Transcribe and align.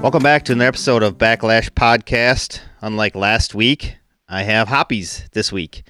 Welcome 0.00 0.22
back 0.22 0.44
to 0.46 0.52
another 0.52 0.68
episode 0.68 1.02
of 1.02 1.18
Backlash 1.18 1.68
Podcast. 1.70 2.60
Unlike 2.80 3.16
last 3.16 3.54
week, 3.54 3.96
I 4.30 4.44
have 4.44 4.66
hoppies 4.66 5.28
this 5.32 5.52
week. 5.52 5.82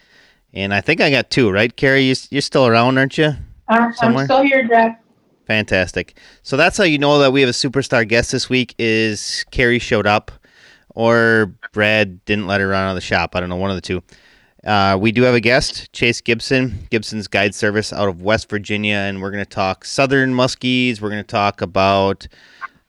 And 0.52 0.74
I 0.74 0.80
think 0.80 1.00
I 1.00 1.12
got 1.12 1.30
two, 1.30 1.48
right? 1.52 1.74
Carrie, 1.74 2.02
you, 2.02 2.16
you're 2.30 2.42
still 2.42 2.66
around, 2.66 2.98
aren't 2.98 3.16
you? 3.16 3.34
I'm, 3.68 3.92
Somewhere? 3.92 4.22
I'm 4.22 4.26
still 4.26 4.42
here, 4.42 4.66
Jack. 4.66 5.04
Fantastic. 5.46 6.18
So 6.42 6.56
that's 6.56 6.76
how 6.76 6.82
you 6.82 6.98
know 6.98 7.20
that 7.20 7.32
we 7.32 7.40
have 7.42 7.50
a 7.50 7.52
superstar 7.52 8.06
guest 8.06 8.32
this 8.32 8.50
week 8.50 8.74
is 8.80 9.44
Carrie 9.52 9.78
showed 9.78 10.08
up 10.08 10.32
or 10.96 11.54
Brad 11.72 12.24
didn't 12.24 12.48
let 12.48 12.60
her 12.60 12.66
run 12.66 12.82
out 12.82 12.90
of 12.90 12.96
the 12.96 13.00
shop. 13.00 13.36
I 13.36 13.40
don't 13.40 13.48
know, 13.48 13.56
one 13.56 13.70
of 13.70 13.76
the 13.76 13.80
two. 13.80 14.02
Uh, 14.64 14.98
we 15.00 15.12
do 15.12 15.22
have 15.22 15.34
a 15.34 15.40
guest, 15.40 15.92
Chase 15.92 16.20
Gibson, 16.20 16.86
Gibson's 16.90 17.28
Guide 17.28 17.54
Service 17.54 17.92
out 17.92 18.08
of 18.08 18.22
West 18.22 18.50
Virginia, 18.50 18.96
and 18.96 19.22
we're 19.22 19.30
going 19.30 19.44
to 19.44 19.48
talk 19.48 19.84
southern 19.84 20.34
muskies. 20.34 21.00
We're 21.00 21.10
going 21.10 21.22
to 21.22 21.26
talk 21.26 21.62
about 21.62 22.26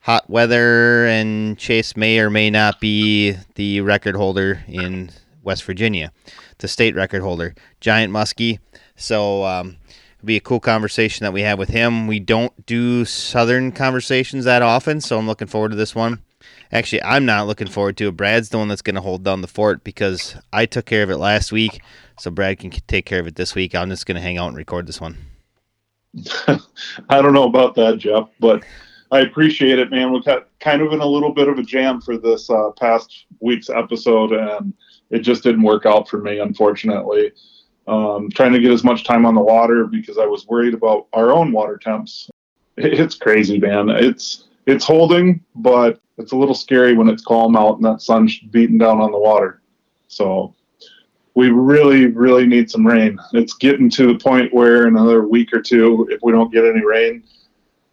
hot 0.02 0.28
weather, 0.28 1.06
and 1.06 1.56
Chase 1.56 1.96
may 1.96 2.18
or 2.18 2.28
may 2.28 2.50
not 2.50 2.80
be 2.80 3.36
the 3.54 3.80
record 3.80 4.16
holder 4.16 4.62
in 4.68 5.10
West 5.42 5.64
Virginia, 5.64 6.12
the 6.58 6.68
state 6.68 6.94
record 6.94 7.22
holder, 7.22 7.54
giant 7.80 8.12
muskie. 8.12 8.58
So 8.96 9.44
um, 9.44 9.76
it'll 9.88 10.26
be 10.26 10.36
a 10.36 10.40
cool 10.40 10.60
conversation 10.60 11.24
that 11.24 11.32
we 11.32 11.42
have 11.42 11.58
with 11.58 11.68
him. 11.68 12.06
We 12.08 12.18
don't 12.18 12.66
do 12.66 13.04
southern 13.04 13.72
conversations 13.72 14.44
that 14.44 14.60
often, 14.60 15.00
so 15.00 15.18
I'm 15.18 15.26
looking 15.26 15.48
forward 15.48 15.70
to 15.70 15.76
this 15.76 15.94
one. 15.94 16.20
Actually, 16.72 17.02
I'm 17.04 17.24
not 17.24 17.46
looking 17.46 17.68
forward 17.68 17.96
to 17.98 18.08
it. 18.08 18.16
Brad's 18.16 18.48
the 18.48 18.58
one 18.58 18.68
that's 18.68 18.82
going 18.82 18.96
to 18.96 19.00
hold 19.00 19.22
down 19.22 19.40
the 19.40 19.46
fort 19.46 19.84
because 19.84 20.34
I 20.52 20.66
took 20.66 20.86
care 20.86 21.04
of 21.04 21.10
it 21.10 21.18
last 21.18 21.52
week, 21.52 21.80
so 22.18 22.30
Brad 22.30 22.58
can 22.58 22.70
take 22.70 23.06
care 23.06 23.20
of 23.20 23.28
it 23.28 23.36
this 23.36 23.54
week. 23.54 23.74
I'm 23.74 23.90
just 23.90 24.06
going 24.06 24.16
to 24.16 24.22
hang 24.22 24.38
out 24.38 24.48
and 24.48 24.56
record 24.56 24.86
this 24.86 25.00
one. 25.00 25.18
I 27.08 27.22
don't 27.22 27.34
know 27.34 27.44
about 27.44 27.74
that, 27.76 27.98
Jeff, 27.98 28.28
but 28.40 28.64
I 29.12 29.20
appreciate 29.20 29.78
it, 29.78 29.90
man. 29.90 30.10
We've 30.10 30.24
got 30.24 30.48
kind 30.58 30.80
of 30.80 30.94
in 30.94 31.00
a 31.00 31.06
little 31.06 31.32
bit 31.32 31.46
of 31.46 31.58
a 31.58 31.62
jam 31.62 32.00
for 32.00 32.16
this 32.16 32.48
uh, 32.48 32.70
past 32.80 33.26
week's 33.40 33.68
episode, 33.68 34.32
and 34.32 34.72
it 35.10 35.18
just 35.18 35.42
didn't 35.42 35.62
work 35.62 35.84
out 35.84 36.08
for 36.08 36.18
me, 36.18 36.38
unfortunately. 36.38 37.32
Um, 37.86 38.30
trying 38.30 38.54
to 38.54 38.58
get 38.58 38.72
as 38.72 38.84
much 38.84 39.04
time 39.04 39.26
on 39.26 39.34
the 39.34 39.40
water 39.42 39.84
because 39.84 40.16
I 40.16 40.24
was 40.24 40.46
worried 40.46 40.72
about 40.72 41.08
our 41.12 41.30
own 41.30 41.52
water 41.52 41.76
temps. 41.76 42.28
It's 42.78 43.16
crazy, 43.16 43.58
man. 43.58 43.90
It's 43.90 44.48
it's 44.64 44.86
holding, 44.86 45.44
but 45.56 46.00
it's 46.16 46.32
a 46.32 46.36
little 46.36 46.54
scary 46.54 46.94
when 46.94 47.06
it's 47.06 47.22
calm 47.22 47.54
out 47.54 47.76
and 47.76 47.84
that 47.84 48.00
sun's 48.00 48.38
beating 48.38 48.78
down 48.78 48.98
on 48.98 49.12
the 49.12 49.18
water. 49.18 49.60
So 50.08 50.54
we 51.34 51.50
really, 51.50 52.06
really 52.06 52.46
need 52.46 52.70
some 52.70 52.86
rain. 52.86 53.18
It's 53.34 53.52
getting 53.52 53.90
to 53.90 54.06
the 54.06 54.18
point 54.18 54.54
where 54.54 54.86
another 54.86 55.28
week 55.28 55.52
or 55.52 55.60
two, 55.60 56.08
if 56.10 56.20
we 56.22 56.32
don't 56.32 56.50
get 56.50 56.64
any 56.64 56.82
rain, 56.82 57.24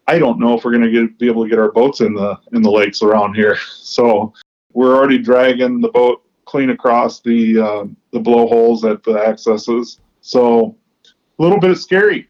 I 0.10 0.18
don't 0.18 0.40
know 0.40 0.58
if 0.58 0.66
we're 0.66 0.72
going 0.72 0.92
to 0.92 1.08
be 1.20 1.28
able 1.28 1.44
to 1.44 1.50
get 1.50 1.60
our 1.60 1.72
boats 1.72 2.02
in 2.02 2.16
the 2.16 2.36
in 2.52 2.64
the 2.64 2.72
lakes 2.72 3.04
around 3.04 3.36
here. 3.36 3.58
So 3.90 4.34
we're 4.74 4.96
already 4.96 5.18
dragging 5.18 5.82
the 5.82 5.90
boat 5.90 6.24
clean 6.46 6.70
across 6.70 7.22
the 7.22 7.60
uh, 7.60 7.86
the 8.14 8.20
blowholes 8.20 8.86
at 8.86 9.04
the 9.04 9.14
accesses. 9.14 10.00
So 10.22 10.76
a 11.08 11.42
little 11.42 11.60
bit 11.60 11.76
scary. 11.78 12.30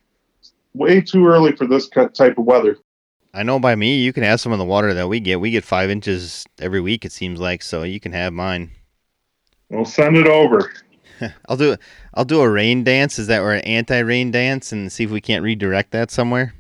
Way 0.74 1.02
too 1.02 1.28
early 1.28 1.52
for 1.52 1.68
this 1.68 1.90
type 1.90 2.38
of 2.38 2.46
weather. 2.46 2.78
I 3.34 3.44
know 3.44 3.60
by 3.60 3.76
me, 3.76 3.98
you 3.98 4.14
can 4.14 4.24
have 4.24 4.40
some 4.40 4.54
of 4.54 4.58
the 4.58 4.66
water 4.66 4.94
that 4.94 5.10
we 5.10 5.20
get. 5.20 5.42
We 5.42 5.52
get 5.52 5.66
five 5.66 5.90
inches 5.90 6.46
every 6.60 6.80
week, 6.80 7.04
it 7.04 7.12
seems 7.12 7.42
like, 7.42 7.62
so 7.62 7.84
you 7.84 8.00
can 8.00 8.14
have 8.14 8.32
mine. 8.32 8.72
We'll 9.70 9.86
send 9.86 10.16
it 10.16 10.28
over. 10.28 10.72
I'll 11.50 11.58
do 11.58 11.76
I'll 12.14 12.26
do 12.26 12.42
a 12.42 12.50
rain 12.50 12.86
dance. 12.86 13.20
Is 13.20 13.28
that 13.28 13.42
or 13.42 13.52
an 13.52 13.62
anti-rain 13.62 14.32
dance, 14.32 14.72
and 14.72 14.92
see 14.92 15.04
if 15.04 15.12
we 15.12 15.22
can't 15.22 15.44
redirect 15.44 15.92
that 15.92 16.10
somewhere? 16.10 16.54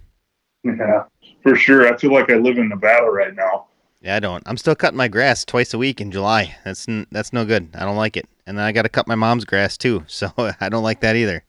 Yeah, 0.63 1.03
for 1.41 1.55
sure. 1.55 1.91
I 1.91 1.97
feel 1.97 2.13
like 2.13 2.29
I 2.29 2.35
live 2.35 2.57
in 2.57 2.69
Nevada 2.69 3.05
right 3.07 3.33
now. 3.33 3.67
Yeah, 4.01 4.15
I 4.15 4.19
don't. 4.19 4.43
I'm 4.45 4.57
still 4.57 4.75
cutting 4.75 4.97
my 4.97 5.07
grass 5.07 5.43
twice 5.43 5.73
a 5.73 5.77
week 5.77 5.99
in 5.99 6.11
July. 6.11 6.55
That's 6.63 6.87
n- 6.87 7.07
that's 7.11 7.33
no 7.33 7.45
good. 7.45 7.69
I 7.75 7.85
don't 7.85 7.97
like 7.97 8.15
it. 8.17 8.27
And 8.45 8.57
then 8.57 8.65
I 8.65 8.71
got 8.71 8.83
to 8.83 8.89
cut 8.89 9.07
my 9.07 9.15
mom's 9.15 9.45
grass 9.45 9.77
too, 9.77 10.03
so 10.07 10.31
I 10.37 10.69
don't 10.69 10.83
like 10.83 11.01
that 11.01 11.15
either. 11.15 11.43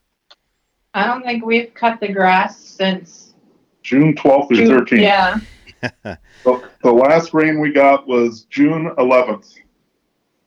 I 0.93 1.05
don't 1.07 1.23
think 1.23 1.45
we've 1.45 1.73
cut 1.73 1.99
the 2.01 2.09
grass 2.09 2.57
since 2.57 3.33
June 3.81 4.13
12th 4.15 4.51
or 4.51 4.55
June. 4.55 4.85
13th. 4.85 5.01
Yeah. 5.01 5.39
The, 6.43 6.69
the 6.83 6.91
last 6.91 7.33
rain 7.33 7.59
we 7.59 7.71
got 7.71 8.07
was 8.07 8.43
June 8.51 8.93
11th. 8.99 9.55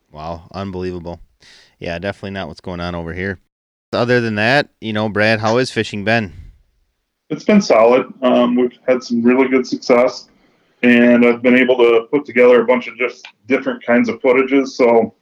Wow, 0.09 0.47
unbelievable. 0.53 1.19
Yeah, 1.77 1.99
definitely 1.99 2.31
not 2.31 2.47
what's 2.47 2.61
going 2.61 2.79
on 2.79 2.95
over 2.95 3.13
here. 3.13 3.39
Other 3.91 4.21
than 4.21 4.35
that, 4.35 4.69
you 4.79 4.93
know, 4.93 5.09
Brad, 5.09 5.41
how 5.41 5.57
is 5.57 5.71
fishing 5.71 6.05
been? 6.05 6.31
It's 7.29 7.43
been 7.43 7.61
solid. 7.61 8.11
Um, 8.21 8.55
we've 8.55 8.77
had 8.87 9.03
some 9.03 9.23
really 9.23 9.47
good 9.47 9.65
success, 9.65 10.29
and 10.83 11.25
I've 11.25 11.41
been 11.41 11.55
able 11.55 11.75
to 11.77 12.07
put 12.11 12.23
together 12.25 12.61
a 12.61 12.65
bunch 12.65 12.87
of 12.87 12.95
just 12.97 13.25
different 13.47 13.83
kinds 13.83 14.09
of 14.09 14.21
footages. 14.21 14.67
So 14.69 15.15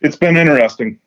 it's 0.00 0.16
been 0.16 0.36
interesting. 0.36 0.98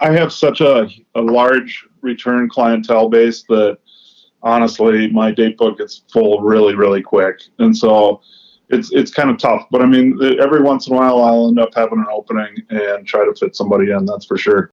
I 0.00 0.10
have 0.12 0.32
such 0.32 0.60
a, 0.60 0.88
a 1.14 1.20
large 1.20 1.86
return 2.02 2.48
clientele 2.48 3.08
base 3.08 3.42
that 3.44 3.78
honestly, 4.42 5.10
my 5.10 5.30
date 5.30 5.56
book 5.56 5.78
gets 5.78 6.02
full 6.12 6.40
really, 6.40 6.74
really 6.74 7.02
quick. 7.02 7.42
And 7.58 7.76
so 7.76 8.20
it's 8.68 8.92
it's 8.92 9.12
kind 9.12 9.30
of 9.30 9.38
tough. 9.38 9.66
But 9.70 9.82
I 9.82 9.86
mean, 9.86 10.18
every 10.40 10.62
once 10.62 10.86
in 10.86 10.94
a 10.94 10.96
while, 10.96 11.22
I'll 11.22 11.48
end 11.48 11.58
up 11.58 11.74
having 11.74 11.98
an 11.98 12.06
opening 12.10 12.56
and 12.70 13.06
try 13.06 13.24
to 13.24 13.34
fit 13.34 13.56
somebody 13.56 13.90
in. 13.90 14.04
That's 14.04 14.26
for 14.26 14.36
sure. 14.36 14.70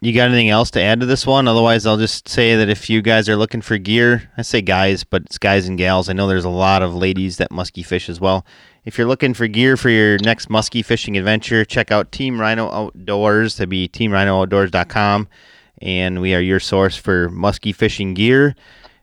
You 0.00 0.12
got 0.12 0.28
anything 0.28 0.50
else 0.50 0.70
to 0.72 0.82
add 0.82 1.00
to 1.00 1.06
this 1.06 1.26
one? 1.26 1.48
Otherwise, 1.48 1.86
I'll 1.86 1.96
just 1.96 2.28
say 2.28 2.56
that 2.56 2.68
if 2.68 2.90
you 2.90 3.00
guys 3.00 3.26
are 3.26 3.36
looking 3.36 3.62
for 3.62 3.78
gear, 3.78 4.30
I 4.36 4.42
say 4.42 4.60
guys, 4.60 5.02
but 5.02 5.22
it's 5.22 5.38
guys 5.38 5.66
and 5.66 5.78
gals. 5.78 6.10
I 6.10 6.12
know 6.12 6.26
there's 6.26 6.44
a 6.44 6.50
lot 6.50 6.82
of 6.82 6.94
ladies 6.94 7.38
that 7.38 7.50
muskie 7.50 7.86
fish 7.86 8.10
as 8.10 8.20
well. 8.20 8.44
If 8.84 8.98
you're 8.98 9.06
looking 9.06 9.32
for 9.32 9.48
gear 9.48 9.78
for 9.78 9.88
your 9.88 10.18
next 10.18 10.50
muskie 10.50 10.84
fishing 10.84 11.16
adventure, 11.16 11.64
check 11.64 11.90
out 11.90 12.12
Team 12.12 12.38
Rhino 12.38 12.70
Outdoors. 12.70 13.54
To 13.54 13.66
be 13.66 13.88
teamrhinooutdoors.com, 13.88 15.26
and 15.80 16.20
we 16.20 16.34
are 16.34 16.40
your 16.40 16.60
source 16.60 16.96
for 16.96 17.30
muskie 17.30 17.74
fishing 17.74 18.12
gear. 18.12 18.54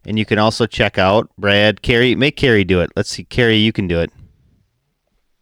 And 0.06 0.18
you 0.18 0.26
can 0.26 0.40
also 0.40 0.66
check 0.66 0.98
out 0.98 1.30
Brad, 1.38 1.82
Carrie. 1.82 2.16
Make 2.16 2.36
Carrie 2.36 2.64
do 2.64 2.82
it. 2.82 2.90
Let's 2.96 3.10
see, 3.10 3.24
Carrie, 3.24 3.58
you 3.58 3.72
can 3.72 3.88
do 3.88 4.00
it. 4.00 4.12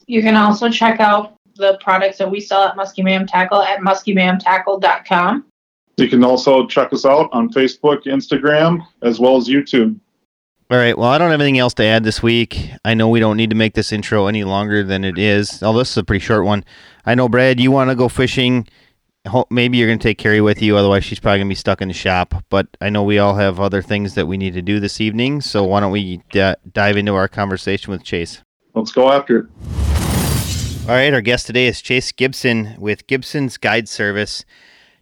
You 0.06 0.22
can 0.22 0.36
also 0.36 0.70
check 0.70 1.00
out 1.00 1.38
the 1.56 1.78
products 1.82 2.18
that 2.18 2.30
we 2.30 2.40
sell 2.40 2.64
at 2.64 2.76
Musky 2.76 3.04
Mayhem 3.04 3.28
Tackle 3.28 3.62
at 3.62 3.80
muskymayhemtackle.com. 3.80 5.46
You 5.98 6.08
can 6.08 6.24
also 6.24 6.66
check 6.66 6.94
us 6.94 7.06
out 7.06 7.30
on 7.34 7.50
Facebook, 7.50 8.06
Instagram, 8.06 8.86
as 9.02 9.20
well 9.20 9.38
as 9.38 9.48
YouTube. 9.48 10.00
All 10.72 10.78
right. 10.78 10.98
Well, 10.98 11.10
I 11.10 11.18
don't 11.18 11.32
have 11.32 11.42
anything 11.42 11.58
else 11.58 11.74
to 11.76 11.84
add 11.84 12.04
this 12.04 12.22
week. 12.22 12.72
I 12.86 12.94
know 12.94 13.10
we 13.10 13.20
don't 13.20 13.38
need 13.38 13.50
to 13.50 13.56
make 13.56 13.74
this 13.74 13.92
intro 13.92 14.28
any 14.28 14.44
longer 14.44 14.84
than 14.84 15.04
it 15.04 15.18
is. 15.18 15.64
Oh, 15.64 15.78
this 15.78 15.92
is 15.92 15.98
a 15.98 16.04
pretty 16.04 16.24
short 16.24 16.46
one. 16.46 16.64
I 17.06 17.16
know, 17.16 17.28
Brad, 17.28 17.60
you 17.60 17.72
want 17.72 17.90
to 17.90 17.96
go 17.96 18.08
fishing. 18.08 18.68
Ho- 19.28 19.48
Maybe 19.50 19.78
you're 19.78 19.88
going 19.88 20.00
to 20.00 20.04
take 20.04 20.18
Carrie 20.18 20.42
with 20.42 20.62
you. 20.62 20.78
Otherwise, 20.78 21.04
she's 21.04 21.20
probably 21.20 21.40
going 21.40 21.48
to 21.48 21.52
be 21.52 21.56
stuck 21.56 21.82
in 21.82 21.88
the 21.90 21.94
shop. 21.94 22.44
But 22.50 22.68
I 22.80 22.90
know 22.90 23.04
we 23.04 23.20
all 23.20 23.36
have 23.36 23.60
other 23.60 23.82
things 23.82 24.16
that 24.16 24.28
we 24.28 24.38
need 24.38 24.54
to 24.54 24.62
do 24.62 24.80
this 24.80 25.02
evening. 25.02 25.42
So 25.42 25.64
why 25.64 25.82
don't 25.82 25.92
we 25.92 26.22
d- 26.32 26.54
dive 26.72 26.98
into 26.98 27.16
our 27.16 27.28
conversation 27.28 27.92
with 27.92 28.04
Chase? 28.04 28.42
Let's 28.74 28.92
go 28.92 29.12
after 29.12 29.40
it. 29.40 29.46
All 30.88 30.96
right. 30.96 31.14
Our 31.14 31.22
guest 31.22 31.48
today 31.48 31.68
is 31.68 31.82
Chase 31.82 32.12
Gibson 32.12 32.76
with 32.80 33.08
Gibson's 33.08 33.58
Guide 33.58 33.90
Service. 33.90 34.46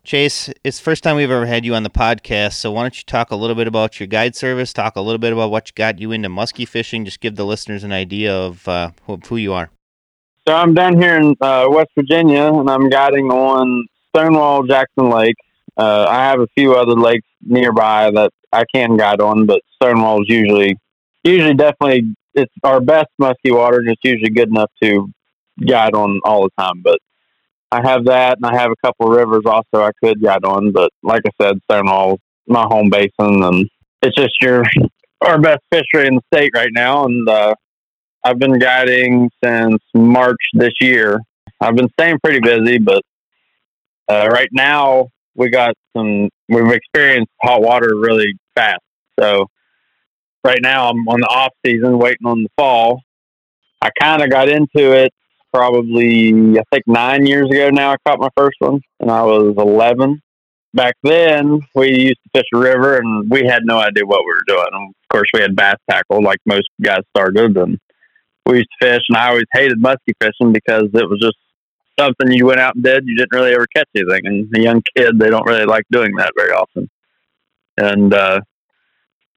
Chase, 0.03 0.49
it's 0.63 0.77
the 0.77 0.83
first 0.83 1.03
time 1.03 1.17
we've 1.17 1.29
ever 1.29 1.45
had 1.45 1.65
you 1.65 1.75
on 1.75 1.83
the 1.83 1.89
podcast, 1.89 2.53
so 2.53 2.71
why 2.71 2.83
don't 2.83 2.97
you 2.97 3.03
talk 3.05 3.29
a 3.29 3.35
little 3.35 3.57
bit 3.57 3.67
about 3.67 3.99
your 3.99 4.07
guide 4.07 4.37
service, 4.37 4.71
talk 4.71 4.95
a 4.95 5.01
little 5.01 5.17
bit 5.17 5.33
about 5.33 5.51
what 5.51 5.75
got 5.75 5.99
you 5.99 6.13
into 6.13 6.29
muskie 6.29 6.65
fishing, 6.65 7.03
just 7.03 7.19
give 7.19 7.35
the 7.35 7.45
listeners 7.45 7.83
an 7.83 7.91
idea 7.91 8.33
of, 8.33 8.65
uh, 8.69 8.91
who, 9.05 9.17
who 9.27 9.35
you 9.35 9.51
are. 9.51 9.69
So 10.47 10.55
I'm 10.55 10.73
down 10.73 10.95
here 11.01 11.17
in 11.17 11.35
uh, 11.41 11.67
West 11.69 11.89
Virginia, 11.93 12.53
and 12.53 12.69
I'm 12.69 12.89
guiding 12.89 13.29
on 13.31 13.85
Stonewall 14.17 14.63
Jackson 14.63 15.09
Lake. 15.09 15.35
Uh, 15.77 16.07
I 16.09 16.23
have 16.25 16.39
a 16.39 16.47
few 16.57 16.73
other 16.73 16.93
lakes 16.93 17.27
nearby 17.41 18.09
that 18.09 18.31
I 18.51 18.63
can 18.73 18.97
guide 18.97 19.21
on, 19.21 19.45
but 19.45 19.61
Stonewall 19.75 20.23
is 20.23 20.29
usually, 20.29 20.75
usually 21.23 21.53
definitely 21.53 22.15
it's 22.33 22.53
our 22.63 22.79
best 22.79 23.09
musky 23.19 23.51
water, 23.51 23.81
it's 23.85 24.01
usually 24.03 24.31
good 24.31 24.49
enough 24.49 24.71
to 24.81 25.07
guide 25.67 25.93
on 25.93 26.19
all 26.23 26.43
the 26.43 26.49
time. 26.63 26.81
But 26.83 26.97
I 27.71 27.87
have 27.87 28.05
that, 28.05 28.37
and 28.37 28.45
I 28.45 28.59
have 28.59 28.71
a 28.71 28.87
couple 28.87 29.07
rivers 29.09 29.43
also 29.45 29.83
I 29.83 29.91
could 30.03 30.21
guide 30.21 30.45
on. 30.45 30.71
But 30.71 30.91
like 31.03 31.21
I 31.27 31.43
said, 31.43 31.59
Stonewall, 31.69 32.19
my 32.47 32.63
home 32.63 32.89
basin, 32.89 33.43
and 33.43 33.69
it's 34.01 34.15
just 34.15 34.33
your 34.41 34.63
our 35.21 35.39
best 35.39 35.61
fishery 35.71 36.07
in 36.07 36.15
the 36.15 36.21
state 36.33 36.51
right 36.55 36.71
now. 36.71 37.05
And 37.05 37.29
uh, 37.29 37.53
I've 38.23 38.39
been 38.39 38.57
guiding 38.57 39.29
since 39.43 39.81
March 39.93 40.41
this 40.53 40.73
year. 40.81 41.19
I've 41.61 41.75
been 41.75 41.89
staying 41.99 42.19
pretty 42.23 42.39
busy, 42.39 42.79
but 42.79 43.03
uh, 44.09 44.27
right 44.31 44.50
now 44.51 45.09
we 45.36 45.50
got 45.50 45.75
some. 45.95 46.30
We've 46.50 46.71
experienced 46.71 47.31
hot 47.42 47.62
water 47.62 47.94
really 47.95 48.33
fast, 48.56 48.81
so 49.19 49.48
right 50.44 50.59
now 50.62 50.89
I'm 50.89 51.07
on 51.07 51.19
the 51.19 51.27
off 51.27 51.54
season, 51.65 51.98
waiting 51.98 52.25
on 52.25 52.44
the 52.44 52.50
fall. 52.57 53.01
I 53.81 53.89
kind 54.00 54.24
of 54.24 54.30
got 54.30 54.50
into 54.50 54.94
it 54.94 55.13
probably 55.54 56.57
I 56.59 56.63
think 56.71 56.83
nine 56.88 57.25
years 57.25 57.50
ago. 57.50 57.69
Now 57.69 57.92
I 57.92 57.98
caught 58.06 58.19
my 58.19 58.30
first 58.36 58.57
one, 58.59 58.81
and 59.00 59.12
I 59.12 59.24
was 59.24 59.56
11. 59.57 60.21
Back 60.74 60.95
then, 61.03 61.60
we 61.75 61.88
used 61.89 62.19
to 62.24 62.39
fish 62.39 62.48
a 62.53 62.57
river, 62.57 62.98
and 62.98 63.30
we 63.30 63.45
had 63.45 63.63
no 63.63 63.80
idea 63.80 64.06
what 64.06 64.21
we 64.21 64.31
were 64.31 64.44
doing. 64.48 64.68
Of 64.74 65.10
course, 65.10 65.27
we 65.33 65.42
had 65.42 65.56
bass 65.56 65.77
tackle, 65.89 66.21
like 66.21 66.39
most 66.45 66.68
guys 66.81 67.01
started, 67.15 67.57
and 67.57 67.80
we 68.45 68.57
used 68.57 68.69
to 68.81 68.88
fish. 68.88 69.01
And 69.10 69.18
I 69.18 69.30
always 69.30 69.45
hated 69.53 69.81
musky 69.81 70.13
fishing 70.21 70.53
because 70.53 70.89
it 70.94 71.10
was 71.10 71.19
just 71.21 71.38
something 71.99 72.31
you 72.31 72.45
went 72.45 72.59
out 72.59 72.75
and 72.75 72.83
did. 72.83 73.07
You 73.07 73.15
didn't 73.15 73.33
really 73.33 73.53
ever 73.53 73.67
catch 73.75 73.88
anything. 73.95 74.25
And 74.25 74.55
a 74.55 74.61
young 74.61 74.81
kid, 74.95 75.19
they 75.19 75.29
don't 75.29 75.45
really 75.45 75.65
like 75.65 75.85
doing 75.91 76.15
that 76.15 76.33
very 76.38 76.51
often. 76.51 76.89
And 77.77 78.13
uh, 78.13 78.41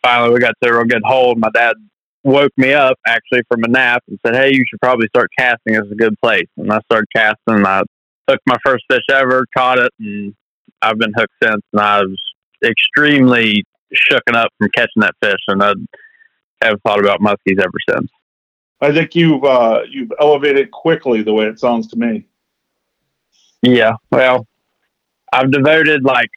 finally, 0.02 0.34
we 0.34 0.40
got 0.40 0.54
to 0.62 0.68
a 0.68 0.72
real 0.72 0.84
good 0.84 1.02
hole. 1.04 1.34
My 1.36 1.50
dad 1.50 1.76
woke 2.24 2.52
me 2.56 2.72
up 2.72 2.98
actually 3.06 3.42
from 3.48 3.64
a 3.64 3.68
nap 3.68 4.02
and 4.08 4.18
said, 4.24 4.34
"Hey, 4.34 4.54
you 4.54 4.64
should 4.68 4.80
probably 4.80 5.08
start 5.08 5.30
casting. 5.38 5.74
It's 5.74 5.90
a 5.90 5.94
good 5.94 6.14
place." 6.22 6.48
And 6.56 6.72
I 6.72 6.80
started 6.90 7.08
casting. 7.14 7.56
And 7.56 7.66
I 7.66 7.82
took 8.28 8.40
my 8.46 8.56
first 8.64 8.84
fish 8.90 9.04
ever, 9.10 9.46
caught 9.56 9.78
it, 9.78 9.92
and 9.98 10.34
I've 10.82 10.98
been 10.98 11.12
hooked 11.14 11.34
since. 11.42 11.62
And 11.72 11.80
I 11.80 12.02
was 12.02 12.18
extremely 12.64 13.64
shooken 13.94 14.34
up 14.34 14.50
from 14.58 14.70
catching 14.74 15.00
that 15.00 15.14
fish, 15.22 15.40
and 15.48 15.62
I 15.62 15.74
have 16.62 16.80
thought 16.86 17.00
about 17.00 17.20
muskies 17.20 17.60
ever 17.60 17.78
since. 17.88 18.10
I 18.80 18.92
think 18.92 19.14
you've 19.14 19.44
uh, 19.44 19.82
you've 19.88 20.12
elevated 20.18 20.70
quickly 20.70 21.22
the 21.22 21.34
way 21.34 21.46
it 21.46 21.58
sounds 21.58 21.88
to 21.88 21.98
me. 21.98 22.26
Yeah, 23.62 23.94
well, 24.10 24.46
I've 25.32 25.50
devoted 25.50 26.04
like 26.04 26.30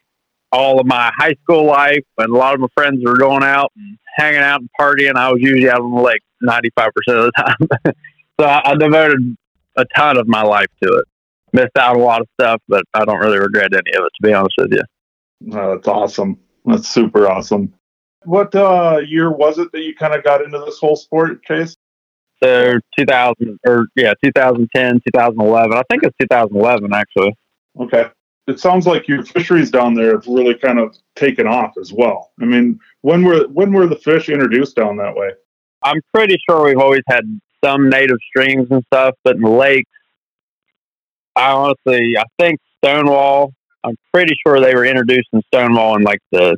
all 0.52 0.78
of 0.78 0.86
my 0.86 1.10
high 1.16 1.34
school 1.42 1.64
life, 1.64 2.04
and 2.18 2.32
a 2.32 2.36
lot 2.36 2.54
of 2.54 2.60
my 2.60 2.68
friends 2.76 3.02
were 3.04 3.16
going 3.16 3.42
out 3.42 3.72
and 3.76 3.98
hanging 4.16 4.40
out 4.40 4.60
and 4.60 4.70
partying. 4.78 5.16
I 5.16 5.32
was 5.32 5.40
usually 5.40 5.70
out 5.70 5.80
on 5.80 5.94
the 5.94 6.00
lake 6.00 6.22
ninety 6.40 6.70
five 6.76 6.90
percent 6.94 7.18
of 7.18 7.24
the 7.24 7.32
time. 7.32 7.94
so 8.40 8.46
I, 8.46 8.72
I 8.72 8.74
devoted 8.76 9.36
a 9.76 9.84
ton 9.96 10.18
of 10.18 10.28
my 10.28 10.42
life 10.42 10.68
to 10.82 10.88
it. 10.92 11.06
Missed 11.52 11.76
out 11.78 11.96
a 11.96 12.00
lot 12.00 12.20
of 12.20 12.28
stuff, 12.40 12.60
but 12.68 12.84
I 12.94 13.04
don't 13.04 13.18
really 13.18 13.38
regret 13.38 13.72
any 13.72 13.96
of 13.96 14.04
it. 14.04 14.12
To 14.14 14.22
be 14.22 14.32
honest 14.32 14.54
with 14.58 14.72
you. 14.72 14.82
That's 15.40 15.88
awesome. 15.88 16.38
That's 16.64 16.88
super 16.88 17.28
awesome. 17.28 17.74
What 18.24 18.54
uh, 18.54 19.00
year 19.06 19.30
was 19.30 19.58
it 19.58 19.70
that 19.72 19.82
you 19.82 19.94
kind 19.94 20.14
of 20.14 20.24
got 20.24 20.40
into 20.40 20.58
this 20.60 20.78
whole 20.78 20.96
sport, 20.96 21.44
Chase? 21.44 21.76
So 22.44 22.78
2000 22.98 23.58
or 23.66 23.86
yeah, 23.96 24.12
2010, 24.22 25.00
2011. 25.14 25.72
I 25.72 25.82
think 25.90 26.02
it's 26.02 26.16
2011 26.20 26.92
actually. 26.92 27.32
Okay. 27.80 28.10
It 28.46 28.60
sounds 28.60 28.86
like 28.86 29.08
your 29.08 29.24
fisheries 29.24 29.70
down 29.70 29.94
there 29.94 30.12
have 30.12 30.26
really 30.26 30.54
kind 30.54 30.78
of 30.78 30.94
taken 31.16 31.46
off 31.46 31.72
as 31.80 31.92
well. 31.92 32.32
I 32.42 32.44
mean, 32.44 32.78
when 33.00 33.24
were 33.24 33.48
when 33.48 33.72
were 33.72 33.86
the 33.86 33.96
fish 33.96 34.28
introduced 34.28 34.76
down 34.76 34.98
that 34.98 35.16
way? 35.16 35.30
I'm 35.82 36.00
pretty 36.12 36.36
sure 36.48 36.64
we've 36.64 36.78
always 36.78 37.02
had 37.08 37.24
some 37.64 37.88
native 37.88 38.18
streams 38.28 38.68
and 38.70 38.84
stuff, 38.92 39.14
but 39.24 39.36
in 39.36 39.42
the 39.42 39.50
lakes, 39.50 39.90
I 41.36 41.50
honestly, 41.50 42.16
I 42.18 42.24
think 42.38 42.60
Stonewall. 42.84 43.52
I'm 43.82 43.96
pretty 44.12 44.34
sure 44.46 44.60
they 44.60 44.74
were 44.74 44.84
introduced 44.84 45.28
in 45.32 45.42
Stonewall 45.46 45.96
in 45.96 46.02
like 46.02 46.20
the 46.30 46.56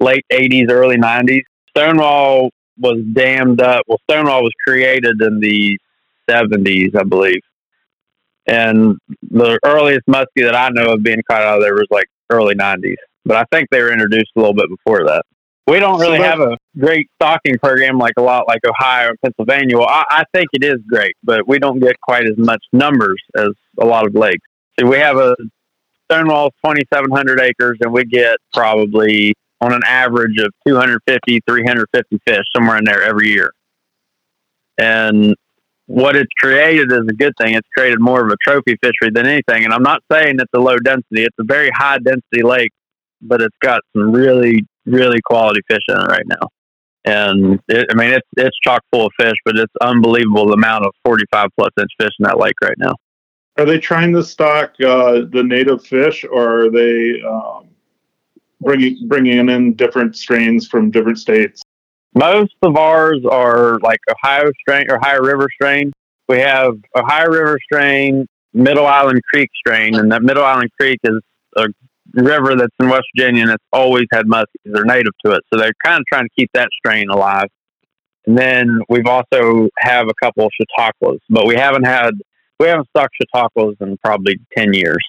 late 0.00 0.24
'80s, 0.30 0.70
early 0.70 0.96
'90s. 0.96 1.42
Stonewall 1.70 2.50
was 2.82 3.00
dammed 3.12 3.60
up. 3.60 3.84
Well, 3.86 3.98
Stonewall 4.10 4.42
was 4.42 4.52
created 4.66 5.20
in 5.22 5.40
the 5.40 5.78
70s, 6.28 6.96
I 6.96 7.04
believe. 7.04 7.40
And 8.46 8.98
the 9.30 9.58
earliest 9.64 10.06
muskie 10.06 10.44
that 10.44 10.54
I 10.54 10.68
know 10.70 10.94
of 10.94 11.02
being 11.02 11.22
caught 11.30 11.42
out 11.42 11.58
of 11.58 11.62
there 11.62 11.74
was 11.74 11.86
like 11.90 12.06
early 12.30 12.54
90s. 12.54 12.96
But 13.24 13.36
I 13.36 13.44
think 13.52 13.68
they 13.70 13.80
were 13.80 13.92
introduced 13.92 14.32
a 14.36 14.40
little 14.40 14.54
bit 14.54 14.68
before 14.68 15.06
that. 15.06 15.22
We 15.68 15.78
don't 15.78 16.00
really 16.00 16.18
have 16.18 16.40
a 16.40 16.58
great 16.76 17.08
stocking 17.14 17.56
program 17.62 17.96
like 17.96 18.14
a 18.18 18.22
lot 18.22 18.48
like 18.48 18.60
Ohio 18.66 19.10
and 19.10 19.18
Pennsylvania. 19.22 19.78
Well, 19.78 19.88
I, 19.88 20.04
I 20.10 20.24
think 20.34 20.48
it 20.52 20.64
is 20.64 20.78
great, 20.88 21.14
but 21.22 21.46
we 21.46 21.60
don't 21.60 21.78
get 21.78 22.00
quite 22.00 22.24
as 22.24 22.36
much 22.36 22.62
numbers 22.72 23.22
as 23.36 23.50
a 23.80 23.86
lot 23.86 24.04
of 24.04 24.14
lakes. 24.14 24.44
So 24.78 24.86
we 24.86 24.96
have 24.96 25.18
a 25.18 25.36
Stonewall 26.10 26.50
2,700 26.64 27.40
acres, 27.40 27.78
and 27.80 27.92
we 27.92 28.04
get 28.04 28.38
probably 28.52 29.34
on 29.62 29.72
an 29.72 29.82
average 29.86 30.38
of 30.40 30.52
250, 30.66 31.40
350 31.48 32.18
fish, 32.26 32.44
somewhere 32.54 32.78
in 32.78 32.84
there 32.84 33.02
every 33.02 33.28
year. 33.28 33.52
And 34.76 35.36
what 35.86 36.16
it's 36.16 36.32
created 36.36 36.90
is 36.90 37.06
a 37.08 37.14
good 37.14 37.32
thing. 37.40 37.54
It's 37.54 37.68
created 37.76 38.00
more 38.00 38.26
of 38.26 38.32
a 38.32 38.36
trophy 38.42 38.76
fishery 38.82 39.10
than 39.12 39.26
anything. 39.26 39.64
And 39.64 39.72
I'm 39.72 39.84
not 39.84 40.02
saying 40.10 40.36
it's 40.40 40.50
a 40.52 40.58
low 40.58 40.76
density, 40.78 41.22
it's 41.22 41.36
a 41.38 41.44
very 41.44 41.70
high 41.70 41.98
density 41.98 42.42
lake, 42.42 42.72
but 43.20 43.40
it's 43.40 43.56
got 43.60 43.82
some 43.96 44.10
really, 44.10 44.66
really 44.84 45.20
quality 45.24 45.60
fish 45.68 45.82
in 45.88 45.96
it 45.96 46.06
right 46.06 46.26
now. 46.26 46.48
And 47.04 47.60
it, 47.68 47.86
I 47.90 47.94
mean, 47.94 48.12
it's 48.12 48.28
it's 48.36 48.56
chock 48.64 48.82
full 48.92 49.06
of 49.06 49.12
fish, 49.18 49.34
but 49.44 49.56
it's 49.56 49.72
unbelievable 49.80 50.46
the 50.46 50.54
amount 50.54 50.86
of 50.86 50.92
45 51.04 51.48
plus 51.58 51.70
inch 51.78 51.90
fish 52.00 52.12
in 52.18 52.24
that 52.24 52.38
lake 52.38 52.54
right 52.62 52.76
now. 52.78 52.94
Are 53.58 53.64
they 53.64 53.78
trying 53.78 54.12
to 54.14 54.22
stock 54.22 54.74
uh, 54.80 55.22
the 55.30 55.42
native 55.44 55.84
fish, 55.84 56.24
or 56.24 56.66
are 56.66 56.70
they 56.70 57.22
um, 57.22 57.71
bringing 58.62 59.08
bringing 59.08 59.48
in 59.48 59.74
different 59.74 60.16
strains 60.16 60.66
from 60.66 60.90
different 60.90 61.18
states? 61.18 61.62
Most 62.14 62.54
of 62.62 62.76
ours 62.76 63.20
are 63.30 63.78
like 63.80 64.00
Ohio 64.10 64.50
strain 64.60 64.90
or 64.90 64.96
Ohio 64.96 65.20
River 65.20 65.48
strain. 65.54 65.92
We 66.28 66.38
have 66.38 66.74
Ohio 66.94 67.28
River 67.28 67.58
strain, 67.64 68.26
Middle 68.52 68.86
Island 68.86 69.20
Creek 69.32 69.50
strain, 69.54 69.94
and 69.96 70.12
that 70.12 70.22
Middle 70.22 70.44
Island 70.44 70.70
Creek 70.78 70.98
is 71.04 71.20
a 71.56 71.66
river 72.14 72.54
that's 72.56 72.74
in 72.80 72.88
West 72.88 73.06
Virginia 73.16 73.42
and 73.42 73.52
it's 73.52 73.64
always 73.72 74.06
had 74.12 74.26
muskies. 74.26 74.44
They're 74.64 74.84
native 74.84 75.12
to 75.24 75.32
it, 75.32 75.42
so 75.52 75.58
they're 75.58 75.72
kind 75.84 75.98
of 75.98 76.06
trying 76.12 76.24
to 76.24 76.30
keep 76.38 76.50
that 76.54 76.68
strain 76.72 77.08
alive. 77.08 77.48
And 78.26 78.38
then 78.38 78.80
we've 78.88 79.06
also 79.06 79.68
have 79.78 80.06
a 80.08 80.14
couple 80.22 80.46
of 80.46 80.52
chautauquas, 80.60 81.20
but 81.28 81.46
we 81.46 81.56
haven't 81.56 81.84
had 81.84 82.12
we 82.60 82.68
haven't 82.68 82.88
stocked 82.88 83.14
chautauquas 83.20 83.76
in 83.80 83.96
probably 84.04 84.38
ten 84.56 84.72
years. 84.72 85.04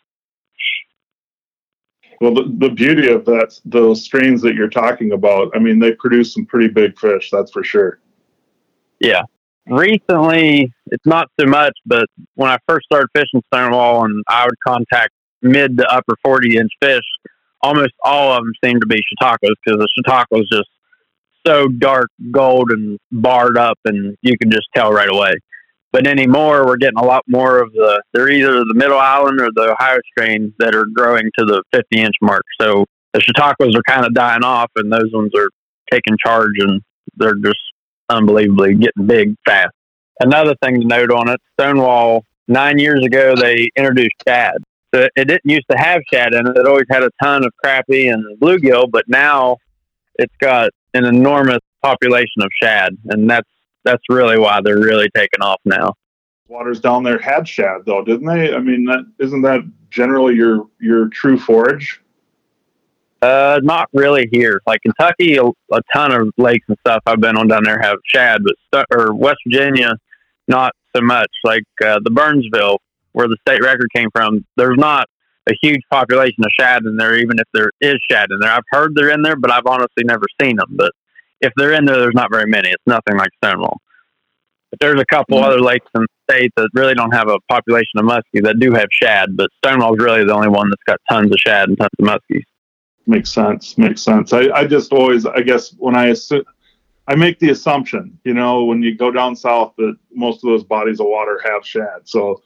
Well, 2.24 2.34
the, 2.36 2.44
the 2.58 2.70
beauty 2.70 3.12
of 3.12 3.26
that, 3.26 3.60
those 3.66 4.02
strains 4.02 4.42
that 4.44 4.56
you're 4.56 4.70
talking 4.70 5.12
about, 5.12 5.52
I 5.54 5.60
mean, 5.60 5.78
they 5.78 5.92
produce 5.92 6.34
some 6.34 6.46
pretty 6.46 6.70
big 6.70 6.98
fish, 6.98 7.30
that's 7.30 7.52
for 7.52 7.66
sure. 7.66 8.00
Yeah. 9.02 9.24
Recently, 9.68 10.72
it's 10.86 11.06
not 11.06 11.28
so 11.38 11.46
much, 11.46 11.74
but 11.86 12.06
when 12.36 12.50
I 12.50 12.60
first 12.66 12.86
started 12.86 13.10
fishing 13.14 13.44
Stonewall 13.54 14.06
and 14.06 14.24
I 14.30 14.46
would 14.46 14.56
contact 14.66 15.12
mid 15.42 15.76
to 15.80 15.86
upper 15.94 16.16
40 16.24 16.56
inch 16.56 16.72
fish, 16.82 17.04
almost 17.62 17.92
all 18.06 18.32
of 18.32 18.38
them 18.38 18.54
seem 18.64 18.80
to 18.80 18.88
be 18.88 19.02
chautauquas 19.20 19.58
because 19.66 19.80
the 19.80 19.90
chautauqua 19.98 20.40
is 20.40 20.50
just 20.50 20.70
so 21.46 21.68
dark 21.68 22.08
gold 22.32 22.72
and 22.72 22.98
barred 23.12 23.58
up, 23.58 23.80
and 23.84 24.18
you 24.22 24.38
can 24.38 24.50
just 24.50 24.70
tell 24.74 24.94
right 24.94 25.12
away. 25.12 25.34
But 25.94 26.08
anymore, 26.08 26.66
we're 26.66 26.78
getting 26.78 26.98
a 26.98 27.06
lot 27.06 27.24
more 27.28 27.60
of 27.60 27.72
the, 27.72 28.02
they're 28.14 28.32
either 28.32 28.66
the 28.66 28.74
Middle 28.74 28.98
Island 28.98 29.40
or 29.40 29.50
the 29.54 29.74
Ohio 29.74 30.00
strains 30.10 30.52
that 30.58 30.74
are 30.74 30.88
growing 30.92 31.30
to 31.38 31.46
the 31.46 31.62
50 31.72 32.02
inch 32.02 32.16
mark. 32.20 32.42
So 32.60 32.86
the 33.14 33.22
Chautauquas 33.22 33.76
are 33.76 33.84
kind 33.88 34.04
of 34.04 34.16
dying 34.16 34.44
off, 34.44 34.72
and 34.76 34.92
those 34.92 35.12
ones 35.14 35.30
are 35.38 35.50
taking 35.92 36.18
charge, 36.18 36.56
and 36.58 36.82
they're 37.16 37.36
just 37.36 37.60
unbelievably 38.10 38.76
getting 38.76 39.06
big 39.06 39.36
fast. 39.46 39.70
Another 40.20 40.56
thing 40.64 40.82
to 40.82 40.88
note 40.88 41.12
on 41.12 41.30
it 41.30 41.40
Stonewall, 41.60 42.26
nine 42.48 42.80
years 42.80 43.06
ago, 43.06 43.36
they 43.36 43.70
introduced 43.76 44.16
shad. 44.28 44.56
So 44.96 45.08
it 45.16 45.28
didn't 45.28 45.46
used 45.46 45.66
to 45.70 45.78
have 45.78 46.02
shad 46.12 46.34
in 46.34 46.48
it. 46.48 46.58
It 46.58 46.68
always 46.68 46.86
had 46.90 47.04
a 47.04 47.12
ton 47.22 47.46
of 47.46 47.52
crappie 47.64 48.12
and 48.12 48.40
bluegill, 48.40 48.90
but 48.92 49.06
now 49.08 49.58
it's 50.16 50.36
got 50.40 50.72
an 50.96 51.06
enormous 51.06 51.60
population 51.84 52.42
of 52.42 52.50
shad, 52.62 52.98
and 53.10 53.30
that's 53.30 53.50
that's 53.84 54.04
really 54.10 54.38
why 54.38 54.60
they're 54.64 54.80
really 54.80 55.10
taking 55.16 55.42
off 55.42 55.62
now. 55.66 55.94
Waters 56.48 56.80
down 56.80 57.04
there 57.04 57.18
had 57.18 57.48
shad 57.48 57.82
though, 57.86 58.04
didn't 58.04 58.28
they? 58.28 58.54
I 58.54 58.60
mean, 58.60 58.86
that 58.86 59.06
isn't 59.20 59.42
that 59.44 59.62
generally 59.90 60.36
your 60.36 60.68
your 60.80 61.08
true 61.10 61.38
forage? 61.38 62.02
Uh, 63.22 63.60
not 63.64 63.88
really 63.94 64.28
here. 64.34 64.62
Like 64.68 64.82
Kentucky, 64.82 65.38
a, 65.38 65.46
a, 65.46 65.82
ton 65.96 66.12
of 66.12 66.30
lakes 66.38 66.66
and 66.68 66.78
stuff 66.86 67.02
I've 67.06 67.22
been 67.22 67.38
on 67.38 67.48
down 67.48 67.64
there 67.64 67.80
have 67.80 67.98
shad, 68.06 68.42
but 68.70 68.86
or 68.94 69.14
West 69.14 69.38
Virginia, 69.48 69.94
not 70.50 70.74
so 70.94 71.02
much. 71.02 71.30
Like 71.46 71.64
uh, 71.86 72.00
the 72.04 72.12
Burnsville, 72.12 72.80
where 73.14 73.30
the 73.30 73.38
state 73.48 73.62
record 73.62 73.88
came 73.96 74.10
from, 74.14 74.46
there's 74.58 74.78
not 74.78 75.08
a 75.48 75.54
huge 75.62 75.82
population 75.90 76.44
of 76.44 76.52
shad 76.60 76.84
in 76.84 76.98
there, 76.98 77.18
even 77.18 77.40
if 77.40 77.48
there 77.54 77.72
is 77.80 77.96
shad 78.12 78.30
in 78.30 78.40
there. 78.40 78.52
I've 78.52 78.64
heard 78.72 78.94
they're 78.94 79.12
in 79.12 79.22
there, 79.22 79.38
but 79.38 79.52
I've 79.52 79.68
honestly 79.68 80.04
never 80.04 80.26
seen 80.42 80.58
them. 80.58 80.70
But 80.72 80.92
if 81.44 81.52
they're 81.58 81.74
in 81.74 81.86
there, 81.86 81.98
there's 81.98 82.16
not 82.16 82.30
very 82.32 82.48
many. 82.48 82.70
It's 82.70 82.84
nothing 82.88 83.18
like 83.18 83.30
Stonewall. 83.44 83.78
But 84.72 84.80
there's 84.80 85.00
a 85.00 85.06
couple 85.06 85.38
Mhm. 85.38 85.44
other 85.44 85.60
lakes 85.62 85.86
in 85.94 86.02
the 86.02 86.08
state 86.34 86.52
that 86.56 86.70
really 86.74 86.96
don't 86.96 87.14
have 87.14 87.28
a 87.28 87.38
population 87.50 88.00
of 88.00 88.06
muskie 88.06 88.44
that 88.44 88.60
do 88.60 88.72
have 88.74 88.88
shad, 88.92 89.38
but 89.38 89.50
Stonewall's 89.64 90.00
really 90.00 90.24
the 90.24 90.34
only 90.34 90.48
one 90.48 90.70
that's 90.70 90.84
got 90.88 91.00
tons 91.10 91.32
of 91.32 91.38
shad 91.38 91.70
and 91.70 91.78
tons 91.78 91.92
of 92.00 92.06
muskies. 92.06 92.44
Makes 93.06 93.32
sense. 93.32 93.78
Makes 93.78 94.02
sense. 94.02 94.34
I, 94.34 94.50
I 94.52 94.66
just 94.66 94.92
always, 94.94 95.26
I 95.26 95.42
guess, 95.42 95.74
when 95.78 95.96
I 95.96 96.08
assume, 96.08 96.44
I 97.08 97.16
make 97.16 97.38
the 97.38 97.50
assumption, 97.50 98.18
you 98.24 98.34
know, 98.34 98.64
when 98.64 98.82
you 98.82 98.96
go 98.96 99.12
down 99.12 99.36
south, 99.36 99.74
that 99.78 99.98
most 100.14 100.38
of 100.38 100.50
those 100.50 100.64
bodies 100.64 101.02
of 101.02 101.08
water 101.08 101.40
have 101.44 101.68
shad. 101.68 102.02
So 102.06 102.42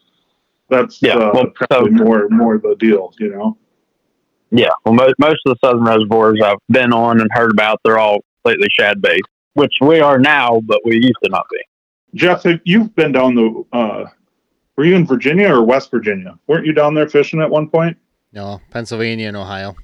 that's 0.68 1.00
Yeah, 1.02 1.14
uh, 1.14 1.32
well, 1.34 1.46
probably 1.70 1.92
more 1.92 2.28
more 2.30 2.58
the 2.58 2.76
deal, 2.76 3.14
you 3.20 3.30
know. 3.30 3.58
Yeah, 4.50 4.70
well, 4.84 4.96
most, 4.96 5.14
most 5.20 5.40
of 5.46 5.54
the 5.54 5.68
southern 5.68 5.84
reservoirs 5.84 6.42
I've 6.44 6.58
been 6.70 6.92
on 6.92 7.22
and 7.22 7.30
heard 7.32 7.52
about, 7.52 7.80
they're 7.84 8.00
all 8.00 8.22
completely 8.48 8.68
shad 8.72 9.02
based, 9.02 9.24
which 9.54 9.74
we 9.82 10.00
are 10.00 10.18
now, 10.18 10.62
but 10.66 10.80
we 10.86 10.96
used 10.96 11.18
to 11.24 11.30
not 11.30 11.46
be. 11.52 11.60
Jeff, 12.16 12.44
have 12.44 12.60
you've 12.64 12.96
been 12.96 13.12
down 13.12 13.36
the. 13.36 13.64
Uh, 13.74 14.06
were 14.76 14.86
you 14.86 14.96
in 14.96 15.06
Virginia 15.06 15.54
or 15.54 15.64
West 15.64 15.92
Virginia? 15.92 16.38
Weren't 16.48 16.66
you 16.66 16.74
down 16.74 16.94
there 16.94 17.10
fishing 17.10 17.42
at 17.42 17.50
one 17.50 17.70
point? 17.70 17.98
No, 18.32 18.62
Pennsylvania 18.70 19.28
and 19.28 19.38
Ohio. 19.38 19.76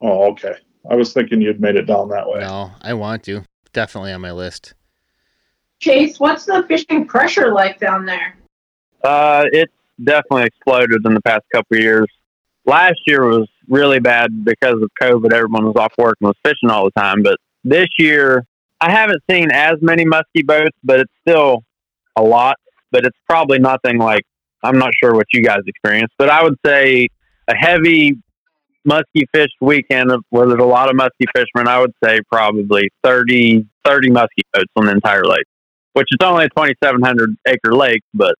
Oh, 0.00 0.30
okay. 0.30 0.54
I 0.88 0.94
was 0.94 1.12
thinking 1.12 1.40
you'd 1.40 1.60
made 1.60 1.76
it 1.76 1.86
down 1.86 2.08
that 2.10 2.28
way. 2.28 2.40
No, 2.40 2.70
I 2.80 2.94
want 2.94 3.24
to. 3.24 3.44
Definitely 3.72 4.12
on 4.12 4.20
my 4.20 4.32
list. 4.32 4.74
Chase, 5.80 6.20
what's 6.20 6.44
the 6.44 6.64
fishing 6.68 7.06
pressure 7.06 7.52
like 7.52 7.80
down 7.80 8.04
there? 8.04 8.36
Uh, 9.02 9.44
it's 9.52 9.72
definitely 10.02 10.44
exploded 10.44 11.04
in 11.04 11.14
the 11.14 11.22
past 11.22 11.42
couple 11.52 11.76
of 11.76 11.82
years. 11.82 12.06
Last 12.64 13.00
year 13.06 13.26
was 13.26 13.48
really 13.68 13.98
bad 13.98 14.44
because 14.44 14.80
of 14.80 14.90
COVID. 15.00 15.32
Everyone 15.32 15.66
was 15.66 15.76
off 15.76 15.92
work 15.98 16.16
and 16.20 16.28
was 16.28 16.36
fishing 16.44 16.70
all 16.70 16.84
the 16.84 17.00
time. 17.00 17.22
But 17.22 17.38
this 17.64 17.88
year, 17.98 18.44
I 18.80 18.90
haven't 18.90 19.22
seen 19.30 19.50
as 19.52 19.74
many 19.80 20.04
musky 20.04 20.42
boats, 20.42 20.76
but 20.82 21.00
it's 21.00 21.12
still 21.26 21.64
a 22.16 22.22
lot. 22.22 22.56
But 22.90 23.06
it's 23.06 23.16
probably 23.26 23.58
nothing 23.58 23.98
like 23.98 24.24
I'm 24.62 24.78
not 24.78 24.92
sure 25.02 25.14
what 25.14 25.26
you 25.32 25.42
guys 25.42 25.60
experienced, 25.66 26.14
but 26.18 26.28
I 26.28 26.42
would 26.42 26.56
say 26.64 27.08
a 27.48 27.54
heavy 27.56 28.16
musky 28.84 29.26
fish 29.32 29.50
weekend 29.60 30.10
where 30.30 30.46
there's 30.46 30.60
a 30.60 30.64
lot 30.64 30.88
of 30.88 30.96
musky 30.96 31.24
fishermen. 31.34 31.68
I 31.68 31.80
would 31.80 31.94
say 32.04 32.20
probably 32.30 32.90
30, 33.02 33.66
30 33.84 34.10
musky 34.10 34.42
boats 34.52 34.70
on 34.76 34.86
the 34.86 34.92
entire 34.92 35.24
lake, 35.24 35.46
which 35.94 36.08
is 36.10 36.18
only 36.22 36.44
a 36.44 36.48
2,700 36.50 37.36
acre 37.48 37.74
lake, 37.74 38.02
but 38.14 38.34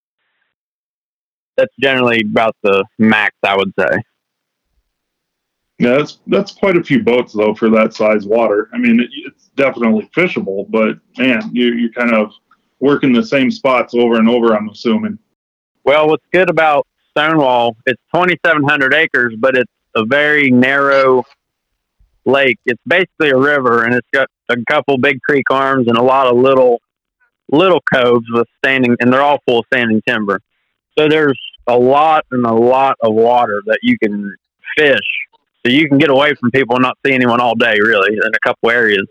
that's 1.57 1.73
generally 1.81 2.23
about 2.31 2.57
the 2.63 2.85
max, 2.99 3.35
I 3.45 3.57
would 3.57 3.73
say. 3.79 4.03
Yeah, 5.83 5.97
that's 5.97 6.19
that's 6.29 6.53
quite 6.53 6.77
a 6.77 6.85
few 6.85 7.03
boats 7.03 7.33
though 7.33 7.57
for 7.57 7.69
that 7.71 7.93
size 7.93 8.25
water. 8.25 8.71
I 8.73 8.79
mean, 8.79 9.01
it, 9.01 9.11
it's 9.27 9.49
definitely 9.57 10.09
fishable, 10.17 10.71
but 10.71 10.99
man, 11.19 11.51
you 11.53 11.73
you 11.73 11.91
kind 11.91 12.15
of 12.15 12.33
working 12.79 13.13
the 13.13 13.25
same 13.25 13.51
spots 13.51 13.93
over 13.93 14.17
and 14.17 14.29
over. 14.29 14.55
I'm 14.55 14.69
assuming. 14.69 15.19
Well, 15.83 16.07
what's 16.07 16.25
good 16.33 16.49
about 16.49 16.87
Stonewall, 17.11 17.77
it's 17.85 18.01
2,700 18.15 18.95
acres, 18.95 19.35
but 19.37 19.57
it's 19.57 19.73
a 19.97 20.05
very 20.05 20.53
narrow 20.53 21.25
lake. 22.25 22.61
It's 22.65 22.81
basically 22.87 23.31
a 23.31 23.37
river, 23.37 23.83
and 23.83 23.93
it's 23.93 24.07
got 24.15 24.29
a 24.51 24.57
couple 24.71 24.99
big 24.99 25.21
creek 25.23 25.51
arms 25.51 25.89
and 25.89 25.99
a 25.99 26.03
lot 26.03 26.29
of 26.29 26.37
little 26.37 26.81
little 27.51 27.83
coves 27.93 28.27
with 28.31 28.47
standing, 28.65 28.97
and 29.01 29.13
they're 29.13 29.21
all 29.21 29.41
full 29.49 29.59
of 29.59 29.67
standing 29.67 30.01
timber. 30.07 30.41
So 30.97 31.09
there's 31.09 31.41
a 31.67 31.77
lot 31.77 32.25
and 32.31 32.47
a 32.47 32.55
lot 32.55 32.97
of 33.01 33.15
water 33.15 33.65
that 33.67 33.81
you 33.83 33.99
can 33.99 34.33
fish. 34.79 35.01
So 35.65 35.71
you 35.73 35.89
can 35.89 35.99
get 35.99 36.11
away 36.11 36.35
from 36.35 36.51
people 36.51 36.77
and 36.77 36.83
not 36.83 36.99
see 37.07 37.13
anyone 37.13 37.41
all 37.41 37.55
day, 37.55 37.79
really, 37.79 38.15
in 38.15 38.35
a 38.35 38.39
couple 38.41 38.71
areas. 38.71 39.07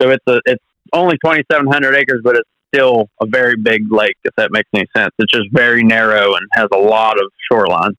So 0.00 0.10
it's 0.10 0.24
a 0.26 0.40
it's 0.44 0.62
only 0.92 1.16
2,700 1.24 1.94
acres, 1.94 2.20
but 2.22 2.36
it's 2.36 2.48
still 2.74 3.08
a 3.20 3.26
very 3.26 3.56
big 3.56 3.90
lake, 3.90 4.16
if 4.24 4.34
that 4.36 4.52
makes 4.52 4.68
any 4.74 4.86
sense. 4.94 5.14
It's 5.18 5.32
just 5.32 5.48
very 5.52 5.82
narrow 5.82 6.34
and 6.34 6.46
has 6.52 6.68
a 6.72 6.78
lot 6.78 7.18
of 7.18 7.26
shoreline. 7.50 7.92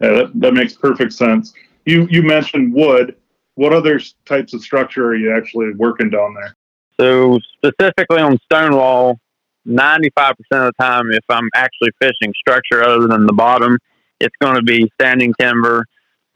Yeah, 0.00 0.10
that, 0.10 0.40
that 0.40 0.54
makes 0.54 0.74
perfect 0.74 1.12
sense. 1.12 1.52
You 1.84 2.06
you 2.10 2.22
mentioned 2.22 2.72
wood. 2.72 3.16
What 3.54 3.72
other 3.72 4.00
types 4.26 4.52
of 4.52 4.60
structure 4.60 5.06
are 5.06 5.16
you 5.16 5.34
actually 5.34 5.72
working 5.72 6.10
down 6.10 6.34
there? 6.34 6.54
So 7.00 7.38
specifically 7.56 8.20
on 8.20 8.38
Stonewall, 8.44 9.18
95% 9.66 10.30
of 10.30 10.36
the 10.50 10.72
time, 10.78 11.10
if 11.10 11.24
I'm 11.30 11.48
actually 11.54 11.90
fishing 12.00 12.34
structure 12.38 12.84
other 12.84 13.06
than 13.06 13.26
the 13.26 13.32
bottom, 13.32 13.78
it's 14.20 14.34
going 14.40 14.56
to 14.56 14.62
be 14.62 14.90
standing 15.00 15.32
timber 15.40 15.86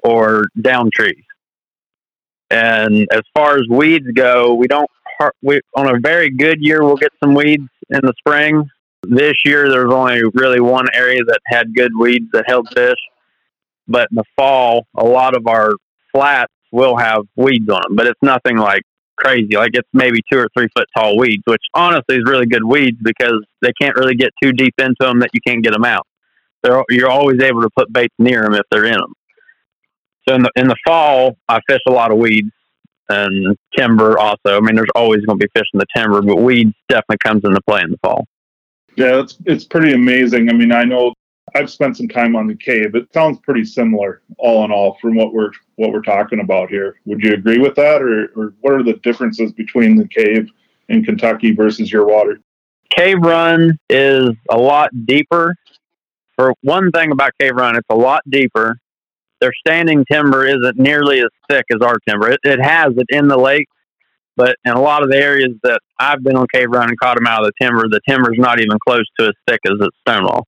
or 0.02 0.44
down 0.60 0.90
trees. 0.92 1.24
And 2.50 3.06
as 3.12 3.22
far 3.34 3.56
as 3.56 3.62
weeds 3.70 4.06
go, 4.14 4.54
we 4.54 4.66
don't. 4.66 4.90
We 5.42 5.60
on 5.76 5.94
a 5.94 6.00
very 6.00 6.30
good 6.30 6.60
year, 6.60 6.82
we'll 6.82 6.96
get 6.96 7.12
some 7.22 7.34
weeds 7.34 7.68
in 7.90 8.00
the 8.02 8.14
spring. 8.18 8.68
This 9.02 9.34
year, 9.44 9.68
there's 9.68 9.92
only 9.92 10.22
really 10.34 10.60
one 10.60 10.86
area 10.94 11.20
that 11.26 11.40
had 11.46 11.74
good 11.74 11.92
weeds 11.98 12.26
that 12.32 12.44
held 12.46 12.68
fish. 12.74 12.96
But 13.86 14.08
in 14.10 14.16
the 14.16 14.24
fall, 14.36 14.86
a 14.96 15.04
lot 15.04 15.36
of 15.36 15.46
our 15.46 15.72
flats 16.12 16.52
will 16.72 16.96
have 16.96 17.22
weeds 17.36 17.68
on 17.68 17.82
them, 17.82 17.96
but 17.96 18.06
it's 18.06 18.20
nothing 18.22 18.56
like 18.56 18.82
crazy. 19.16 19.56
Like 19.56 19.72
it's 19.74 19.88
maybe 19.92 20.20
two 20.32 20.38
or 20.38 20.48
three 20.56 20.68
foot 20.74 20.86
tall 20.96 21.16
weeds, 21.18 21.42
which 21.46 21.62
honestly 21.74 22.16
is 22.16 22.24
really 22.26 22.46
good 22.46 22.64
weeds 22.64 22.98
because 23.02 23.44
they 23.62 23.72
can't 23.80 23.96
really 23.96 24.14
get 24.14 24.30
too 24.42 24.52
deep 24.52 24.74
into 24.78 24.96
them 25.00 25.20
that 25.20 25.30
you 25.32 25.40
can't 25.46 25.62
get 25.62 25.72
them 25.72 25.84
out. 25.84 26.06
They're, 26.62 26.82
you're 26.88 27.10
always 27.10 27.40
able 27.42 27.62
to 27.62 27.70
put 27.76 27.92
baits 27.92 28.14
near 28.18 28.42
them 28.42 28.54
if 28.54 28.62
they're 28.70 28.84
in 28.84 28.92
them. 28.92 29.12
So 30.28 30.34
in 30.34 30.42
the 30.42 30.50
in 30.56 30.68
the 30.68 30.76
fall, 30.86 31.36
I 31.48 31.60
fish 31.68 31.80
a 31.86 31.90
lot 31.90 32.10
of 32.10 32.18
weeds 32.18 32.50
and 33.08 33.56
timber 33.76 34.18
also. 34.18 34.56
I 34.56 34.60
mean, 34.60 34.76
there's 34.76 34.88
always 34.94 35.24
going 35.24 35.38
to 35.38 35.46
be 35.46 35.50
fish 35.58 35.68
in 35.74 35.78
the 35.78 35.86
timber, 35.94 36.22
but 36.22 36.36
weeds 36.36 36.72
definitely 36.88 37.18
comes 37.24 37.44
into 37.44 37.60
play 37.62 37.82
in 37.82 37.90
the 37.90 37.98
fall. 37.98 38.26
Yeah, 38.96 39.20
it's 39.20 39.38
it's 39.46 39.64
pretty 39.64 39.92
amazing. 39.92 40.48
I 40.50 40.52
mean, 40.52 40.72
I 40.72 40.84
know 40.84 41.14
I've 41.54 41.70
spent 41.70 41.96
some 41.96 42.08
time 42.08 42.36
on 42.36 42.46
the 42.46 42.54
cave. 42.54 42.94
It 42.94 43.12
sounds 43.12 43.38
pretty 43.42 43.64
similar, 43.64 44.22
all 44.38 44.64
in 44.64 44.70
all, 44.70 44.98
from 45.00 45.16
what 45.16 45.32
we're 45.32 45.50
what 45.76 45.92
we're 45.92 46.02
talking 46.02 46.40
about 46.40 46.70
here. 46.70 47.00
Would 47.06 47.22
you 47.22 47.32
agree 47.34 47.58
with 47.58 47.74
that, 47.76 48.02
or, 48.02 48.32
or 48.36 48.54
what 48.60 48.74
are 48.74 48.82
the 48.82 48.94
differences 48.94 49.52
between 49.52 49.96
the 49.96 50.08
cave 50.08 50.48
in 50.88 51.04
Kentucky 51.04 51.52
versus 51.52 51.90
your 51.90 52.06
water? 52.06 52.40
Cave 52.96 53.18
Run 53.20 53.78
is 53.88 54.30
a 54.50 54.58
lot 54.58 54.90
deeper. 55.06 55.54
For 56.36 56.54
one 56.62 56.90
thing 56.90 57.12
about 57.12 57.32
Cave 57.38 57.54
Run, 57.54 57.76
it's 57.76 57.86
a 57.90 57.96
lot 57.96 58.22
deeper. 58.28 58.78
Their 59.40 59.52
standing 59.66 60.04
timber 60.10 60.46
isn't 60.46 60.78
nearly 60.78 61.20
as 61.20 61.28
thick 61.48 61.64
as 61.72 61.80
our 61.82 61.96
timber. 62.08 62.30
It, 62.30 62.40
it 62.44 62.60
has 62.62 62.88
it 62.96 63.06
in 63.08 63.28
the 63.28 63.38
lake, 63.38 63.66
but 64.36 64.56
in 64.64 64.72
a 64.72 64.80
lot 64.80 65.02
of 65.02 65.10
the 65.10 65.16
areas 65.16 65.52
that 65.62 65.80
I've 65.98 66.22
been 66.22 66.36
on 66.36 66.46
Cave 66.52 66.68
Run 66.70 66.88
and 66.88 66.98
caught 66.98 67.16
them 67.16 67.26
out 67.26 67.40
of 67.40 67.46
the 67.46 67.64
timber, 67.64 67.88
the 67.88 68.00
timber's 68.08 68.38
not 68.38 68.60
even 68.60 68.78
close 68.86 69.04
to 69.18 69.26
as 69.26 69.32
thick 69.46 69.60
as 69.66 69.74
at 69.82 69.90
Stonewall. 70.00 70.46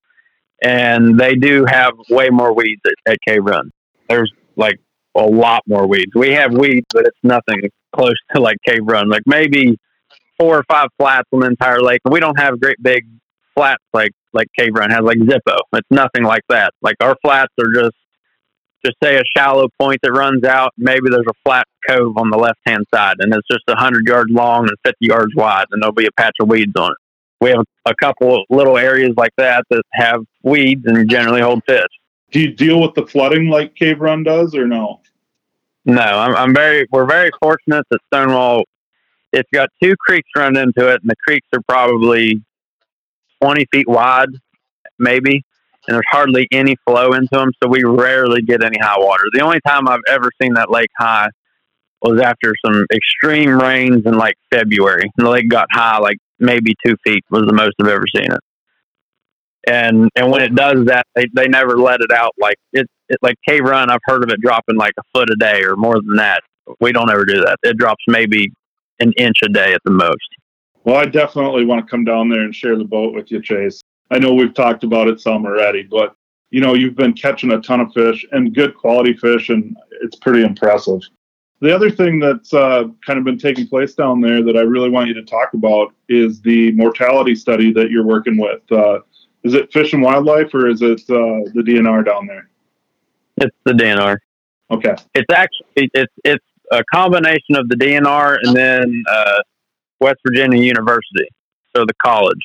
And 0.63 1.19
they 1.19 1.35
do 1.35 1.65
have 1.67 1.93
way 2.09 2.29
more 2.31 2.55
weeds 2.55 2.81
at, 2.87 3.13
at 3.13 3.19
Cave 3.27 3.45
Run. 3.45 3.71
There's 4.09 4.33
like 4.57 4.77
a 5.17 5.23
lot 5.23 5.63
more 5.67 5.87
weeds. 5.87 6.13
We 6.15 6.31
have 6.33 6.53
weeds, 6.53 6.87
but 6.93 7.07
it's 7.07 7.19
nothing 7.23 7.69
close 7.95 8.15
to 8.35 8.41
like 8.41 8.57
Cave 8.67 8.83
Run. 8.85 9.09
Like 9.09 9.23
maybe 9.27 9.79
four 10.39 10.59
or 10.59 10.65
five 10.69 10.89
flats 10.99 11.29
on 11.33 11.41
the 11.41 11.47
entire 11.47 11.81
lake. 11.81 12.01
We 12.09 12.21
don't 12.21 12.39
have 12.39 12.61
great 12.61 12.81
big 12.83 13.05
flats 13.55 13.83
like 13.93 14.13
like 14.33 14.47
Cave 14.59 14.71
Run 14.75 14.91
has, 14.91 15.01
like 15.03 15.19
Zilpo. 15.19 15.57
It's 15.75 15.89
nothing 15.91 16.25
like 16.25 16.43
that. 16.49 16.73
Like 16.81 16.97
our 17.01 17.17
flats 17.23 17.53
are 17.61 17.73
just 17.83 17.97
just 18.85 18.97
say 19.03 19.17
a 19.17 19.23
shallow 19.37 19.69
point 19.79 20.01
that 20.03 20.13
runs 20.13 20.45
out. 20.45 20.73
Maybe 20.77 21.09
there's 21.11 21.27
a 21.29 21.35
flat 21.45 21.67
cove 21.89 22.17
on 22.17 22.31
the 22.31 22.39
left 22.39 22.61
hand 22.67 22.87
side, 22.95 23.17
and 23.21 23.33
it's 23.35 23.47
just 23.51 23.65
a 23.69 23.77
hundred 23.77 24.07
yards 24.07 24.31
long 24.31 24.69
and 24.69 24.77
fifty 24.85 25.07
yards 25.07 25.35
wide, 25.35 25.67
and 25.71 25.83
there'll 25.83 25.95
be 25.95 26.07
a 26.07 26.13
patch 26.13 26.37
of 26.41 26.49
weeds 26.49 26.75
on 26.77 26.93
it. 26.93 26.99
We 27.41 27.51
have 27.51 27.65
a 27.87 27.95
couple 27.95 28.37
of 28.37 28.43
little 28.51 28.79
areas 28.79 29.15
like 29.17 29.33
that 29.37 29.65
that 29.71 29.83
have 29.93 30.25
weeds 30.43 30.87
and 30.87 31.11
generally 31.11 31.41
hold 31.41 31.63
fish. 31.67 31.89
Do 32.31 32.41
you 32.41 32.53
deal 32.53 32.81
with 32.81 32.95
the 32.95 33.07
flooding 33.07 33.49
like 33.49 33.75
Cave 33.75 34.01
Run 34.01 34.23
does, 34.23 34.55
or 34.55 34.67
no? 34.67 35.01
No, 35.85 36.03
I'm, 36.03 36.37
I'm 36.37 36.55
very. 36.55 36.87
We're 36.91 37.07
very 37.07 37.31
fortunate 37.41 37.85
that 37.91 38.01
Stonewall. 38.13 38.65
It's 39.33 39.49
got 39.53 39.71
two 39.83 39.97
creeks 39.97 40.29
run 40.37 40.57
into 40.57 40.89
it, 40.89 41.01
and 41.01 41.11
the 41.11 41.17
creeks 41.27 41.47
are 41.55 41.63
probably 41.63 42.43
twenty 43.43 43.67
feet 43.73 43.89
wide, 43.89 44.29
maybe, 44.99 45.43
and 45.87 45.95
there's 45.95 46.05
hardly 46.11 46.47
any 46.53 46.77
flow 46.87 47.13
into 47.13 47.29
them. 47.33 47.53
So 47.63 47.69
we 47.69 47.85
rarely 47.85 48.43
get 48.43 48.63
any 48.63 48.79
high 48.81 48.99
water. 48.99 49.25
The 49.33 49.41
only 49.41 49.61
time 49.67 49.89
I've 49.89 50.01
ever 50.09 50.31
seen 50.41 50.55
that 50.55 50.71
lake 50.71 50.91
high 50.99 51.29
was 52.01 52.21
after 52.21 52.55
some 52.65 52.87
extreme 52.93 53.51
rains 53.51 54.03
in 54.07 54.15
like 54.15 54.35
February, 54.51 55.11
and 55.17 55.27
the 55.27 55.31
lake 55.31 55.49
got 55.49 55.67
high, 55.71 55.99
like 55.99 56.19
maybe 56.39 56.75
two 56.85 56.97
feet 57.05 57.25
was 57.31 57.45
the 57.47 57.53
most 57.53 57.75
I've 57.81 57.89
ever 57.89 58.05
seen 58.15 58.31
it. 58.33 58.41
And 59.67 60.09
and 60.17 60.31
when 60.31 60.43
it 60.43 60.55
does 60.55 60.87
that, 60.87 61.07
they, 61.15 61.27
they 61.35 61.47
never 61.47 61.79
let 61.79 62.01
it 62.01 62.11
out. 62.11 62.33
Like 62.39 62.57
it, 62.73 62.87
it 63.09 63.19
like 63.23 63.37
Cave 63.49 63.63
Run, 63.63 63.91
I've 63.91 64.01
heard 64.05 64.25
of 64.25 64.31
it 64.31 64.41
dropping 64.41 64.77
like 64.77 64.95
a 64.99 65.03
foot 65.15 65.31
a 65.31 65.37
day 65.37 65.63
or 65.63 65.77
more 65.77 65.95
than 65.95 66.17
that. 66.17 66.41
We 66.81 66.93
don't 66.93 67.11
ever 67.11 67.25
do 67.25 67.41
that. 67.45 67.57
It 67.63 67.77
drops 67.77 68.03
maybe 68.09 68.53
an 68.99 69.13
inch 69.17 69.39
a 69.45 69.49
day 69.49 69.73
at 69.73 69.81
the 69.85 69.93
most. 69.93 70.19
Well, 70.85 70.97
I 70.97 71.07
definitely 71.07 71.65
want 71.65 71.87
to 71.87 71.91
come 71.91 72.05
down 72.05 72.29
there 72.29 72.41
and 72.41 72.55
share 72.55 72.77
the 72.77 72.85
boat 72.85 73.15
with 73.15 73.31
you, 73.31 73.41
Chase. 73.41 73.81
I 74.11 74.19
know 74.19 74.35
we've 74.35 74.55
talked 74.55 74.85
about 74.85 75.09
it 75.09 75.21
some 75.21 75.47
already, 75.47 75.83
but 75.83 76.15
you 76.51 76.61
know, 76.61 76.75
you've 76.75 76.97
been 76.97 77.15
catching 77.15 77.53
a 77.53 77.61
ton 77.61 77.81
of 77.81 77.93
fish 77.95 78.27
and 78.33 78.55
good 78.55 78.77
quality 78.77 79.15
fish, 79.15 79.49
and 79.49 79.75
it's 80.03 80.17
pretty 80.17 80.45
impressive. 80.45 81.01
The 81.61 81.75
other 81.75 81.91
thing 81.91 82.19
that's 82.19 82.53
uh, 82.53 82.85
kind 83.07 83.19
of 83.19 83.25
been 83.25 83.39
taking 83.39 83.69
place 83.69 83.95
down 83.95 84.21
there 84.21 84.43
that 84.43 84.57
I 84.57 84.63
really 84.63 84.91
want 84.91 85.09
you 85.09 85.15
to 85.15 85.23
talk 85.23 85.55
about 85.55 85.95
is 86.09 86.43
the 86.43 86.73
mortality 86.73 87.35
study 87.35 87.73
that 87.73 87.91
you're 87.91 88.05
working 88.05 88.37
with. 88.37 88.61
Uh, 88.71 88.99
is 89.45 89.55
it 89.55 89.73
Fish 89.73 89.93
and 89.93 90.03
Wildlife 90.03 90.53
or 90.55 90.69
is 90.69 90.83
it 90.83 91.01
uh, 91.09 91.47
the 91.55 91.63
DNR 91.65 92.05
down 92.05 92.27
there? 92.27 92.49
It's 93.37 93.57
the 93.65 93.73
DNR. 93.73 94.19
Okay. 94.71 94.95
It's 95.15 95.33
actually 95.33 95.91
it's 95.95 96.13
it's 96.25 96.45
a 96.71 96.83
combination 96.93 97.57
of 97.57 97.69
the 97.69 97.77
DNR 97.77 98.39
and 98.43 98.57
then 98.57 99.05
uh, 99.09 99.41
West 100.01 100.19
Virginia 100.27 100.61
University, 100.61 101.29
so 101.75 101.85
the 101.85 101.95
college. 102.03 102.41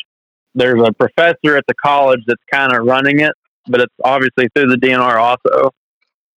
There's 0.57 0.81
a 0.81 0.91
professor 0.91 1.55
at 1.55 1.65
the 1.67 1.75
college 1.75 2.21
that's 2.25 2.41
kind 2.51 2.73
of 2.73 2.83
running 2.85 3.19
it, 3.19 3.31
but 3.67 3.79
it's 3.79 3.93
obviously 4.03 4.49
through 4.55 4.69
the 4.69 4.77
DNR 4.77 5.17
also. 5.21 5.69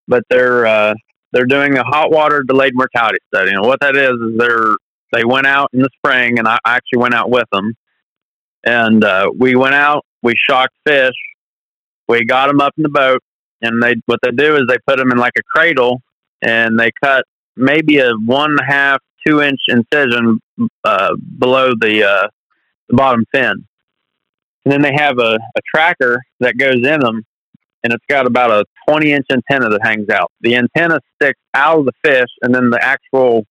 But 0.07 0.25
they're 0.29 0.67
uh, 0.67 0.95
they're 1.33 1.47
doing 1.47 1.79
a 1.79 1.85
hot 1.85 2.11
water 2.11 2.43
delayed 2.43 2.75
mortality 2.75 3.19
study, 3.33 3.51
and 3.53 3.63
what 3.63 3.81
that 3.81 3.97
is 3.97 4.13
is 4.13 4.39
they're 4.39 4.77
they 5.11 5.25
went 5.25 5.47
out 5.47 5.71
in 5.73 5.81
the 5.81 5.89
spring, 5.97 6.39
and 6.39 6.47
I 6.47 6.59
actually 6.67 6.99
went 6.99 7.15
out 7.15 7.31
with 7.31 7.47
them, 7.51 7.73
and 8.63 9.03
uh, 9.03 9.31
we 9.35 9.57
went 9.57 9.75
out, 9.75 10.05
we 10.23 10.35
shocked 10.37 10.75
fish, 10.87 11.15
we 12.07 12.27
got 12.27 12.49
them 12.49 12.61
up 12.61 12.75
in 12.77 12.83
the 12.83 12.91
boat, 12.91 13.23
and 13.63 13.83
they 13.83 13.95
what 14.05 14.21
they 14.23 14.33
do 14.33 14.57
is 14.57 14.65
they 14.69 14.77
put 14.87 14.99
them 14.99 15.13
in 15.13 15.17
like 15.17 15.33
a 15.39 15.43
cradle, 15.43 16.03
and 16.43 16.79
they 16.79 16.91
cut 17.03 17.25
maybe 17.57 18.01
a 18.01 18.11
one 18.27 18.51
and 18.51 18.61
a 18.61 18.71
half 18.71 18.99
two 19.27 19.41
inch 19.41 19.61
incision 19.69 20.41
uh, 20.85 21.15
below 21.39 21.73
the 21.81 22.05
uh, 22.05 22.29
the 22.91 22.97
bottom 22.97 23.25
fin, 23.33 23.65
and 24.65 24.73
then 24.73 24.83
they 24.83 24.93
have 24.95 25.19
a, 25.19 25.35
a 25.35 25.61
tracker 25.75 26.21
that 26.41 26.59
goes 26.59 26.77
in 26.77 27.01
them, 27.01 27.23
and 27.83 27.93
it's 27.93 28.05
got 28.09 28.27
about 28.27 28.51
a 28.51 28.65
20 28.89 29.13
inch 29.13 29.27
antenna 29.33 29.71
that 29.71 29.81
hangs 29.83 30.09
out. 30.11 30.31
The 30.41 30.57
antenna 30.57 31.01
sticks 31.17 31.41
out 31.55 31.81
of 31.81 31.87
the 31.87 31.93
fish, 32.05 32.29
and 32.43 32.55
then 32.55 32.71
the 32.71 32.83
actual 32.83 33.45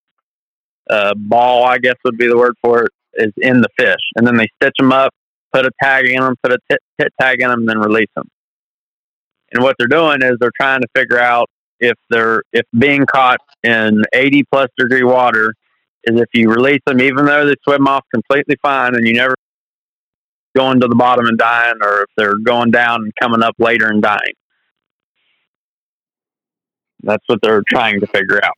uh, 0.90 1.14
ball, 1.16 1.64
I 1.66 1.78
guess 1.78 1.96
would 2.04 2.18
be 2.18 2.28
the 2.28 2.38
word 2.38 2.56
for 2.62 2.84
it, 2.84 2.92
is 3.16 3.34
in 3.38 3.62
the 3.62 3.70
fish. 3.78 4.02
And 4.16 4.26
then 4.26 4.38
they 4.38 4.48
stitch 4.62 4.76
them 4.78 4.92
up, 4.92 5.14
put 5.52 5.66
a 5.66 5.72
tag 5.82 6.06
in 6.06 6.22
them, 6.22 6.36
put 6.44 6.54
a 6.54 6.58
tit, 6.70 7.14
tag 7.20 7.42
in 7.42 7.50
them, 7.50 7.62
and 7.62 7.70
then 7.70 7.80
release 7.80 8.10
them. 8.16 8.28
And 9.52 9.64
what 9.64 9.76
they're 9.80 9.88
doing 9.88 10.22
is 10.22 10.38
they're 10.40 10.52
trying 10.60 10.82
to 10.82 10.88
figure 10.96 11.20
out 11.20 11.50
if 11.80 11.96
they're 12.10 12.44
if 12.54 12.66
being 12.78 13.06
caught 13.06 13.40
in 13.64 14.04
80 14.14 14.44
plus 14.52 14.68
degree 14.78 15.04
water 15.04 15.54
is 16.04 16.20
if 16.20 16.28
you 16.34 16.50
release 16.50 16.82
them, 16.86 17.02
even 17.02 17.26
though 17.26 17.46
they 17.46 17.56
swim 17.64 17.88
off 17.88 18.06
completely 18.14 18.58
fine, 18.62 18.96
and 18.96 19.08
you 19.08 19.14
never 19.14 19.36
going 20.56 20.80
to 20.82 20.88
the 20.88 20.96
bottom 20.96 21.26
and 21.26 21.38
dying, 21.38 21.76
or 21.82 22.04
if 22.04 22.10
they're 22.18 22.38
going 22.38 22.72
down 22.72 23.04
and 23.04 23.14
coming 23.22 23.44
up 23.44 23.56
later 23.60 23.88
and 23.88 24.02
dying. 24.02 24.34
That's 27.04 27.24
what 27.28 27.40
they're 27.42 27.64
trying 27.68 28.00
to 28.02 28.08
figure 28.08 28.44
out. 28.44 28.58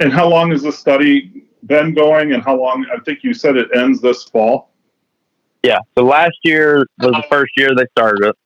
And 0.00 0.12
how 0.12 0.28
long 0.28 0.50
has 0.50 0.62
the 0.62 0.72
study 0.72 1.44
been 1.66 1.94
going? 1.94 2.32
And 2.32 2.42
how 2.42 2.58
long? 2.58 2.86
I 2.94 3.00
think 3.00 3.22
you 3.22 3.34
said 3.34 3.56
it 3.56 3.68
ends 3.74 4.00
this 4.00 4.24
fall. 4.24 4.70
Yeah. 5.62 5.78
So 5.96 6.04
last 6.04 6.36
year 6.42 6.86
was 6.98 7.12
the 7.12 7.24
first 7.30 7.52
year 7.56 7.74
they 7.74 7.86
started 7.96 8.28
it, 8.28 8.36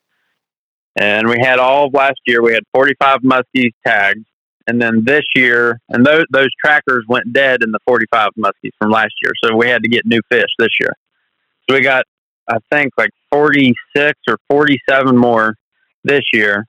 and 0.97 1.29
we 1.29 1.37
had 1.41 1.59
all 1.59 1.87
of 1.87 1.95
last 1.95 2.21
year. 2.27 2.43
We 2.43 2.53
had 2.53 2.65
45 2.75 3.21
muskies 3.21 3.71
tagged, 3.87 4.25
and 4.67 4.81
then 4.83 5.05
this 5.05 5.25
year, 5.35 5.81
and 5.89 6.05
those 6.05 6.25
those 6.31 6.49
trackers 6.65 7.05
went 7.09 7.33
dead 7.33 7.63
in 7.63 7.71
the 7.71 7.79
45 7.87 8.31
muskies 8.39 8.73
from 8.79 8.91
last 8.91 9.15
year. 9.23 9.33
So 9.45 9.57
we 9.57 9.69
had 9.69 9.83
to 9.83 9.89
get 9.89 10.07
new 10.07 10.21
fish 10.31 10.51
this 10.59 10.71
year. 10.81 10.93
So 11.69 11.77
we 11.77 11.81
got, 11.81 12.05
I 12.49 12.59
think, 12.71 12.93
like 12.99 13.11
46 13.31 14.19
or 14.29 14.39
47 14.49 15.17
more 15.17 15.57
this 16.05 16.23
year, 16.33 16.67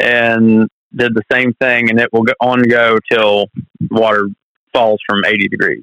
and 0.00 0.68
did 0.94 1.14
the 1.14 1.22
same 1.30 1.52
thing, 1.54 1.90
and 1.90 2.00
it 2.00 2.08
will 2.12 2.22
go 2.22 2.32
on 2.40 2.62
go 2.62 2.98
till 3.10 3.48
water 3.90 4.28
falls 4.72 5.00
from 5.06 5.24
80 5.24 5.48
degrees. 5.48 5.82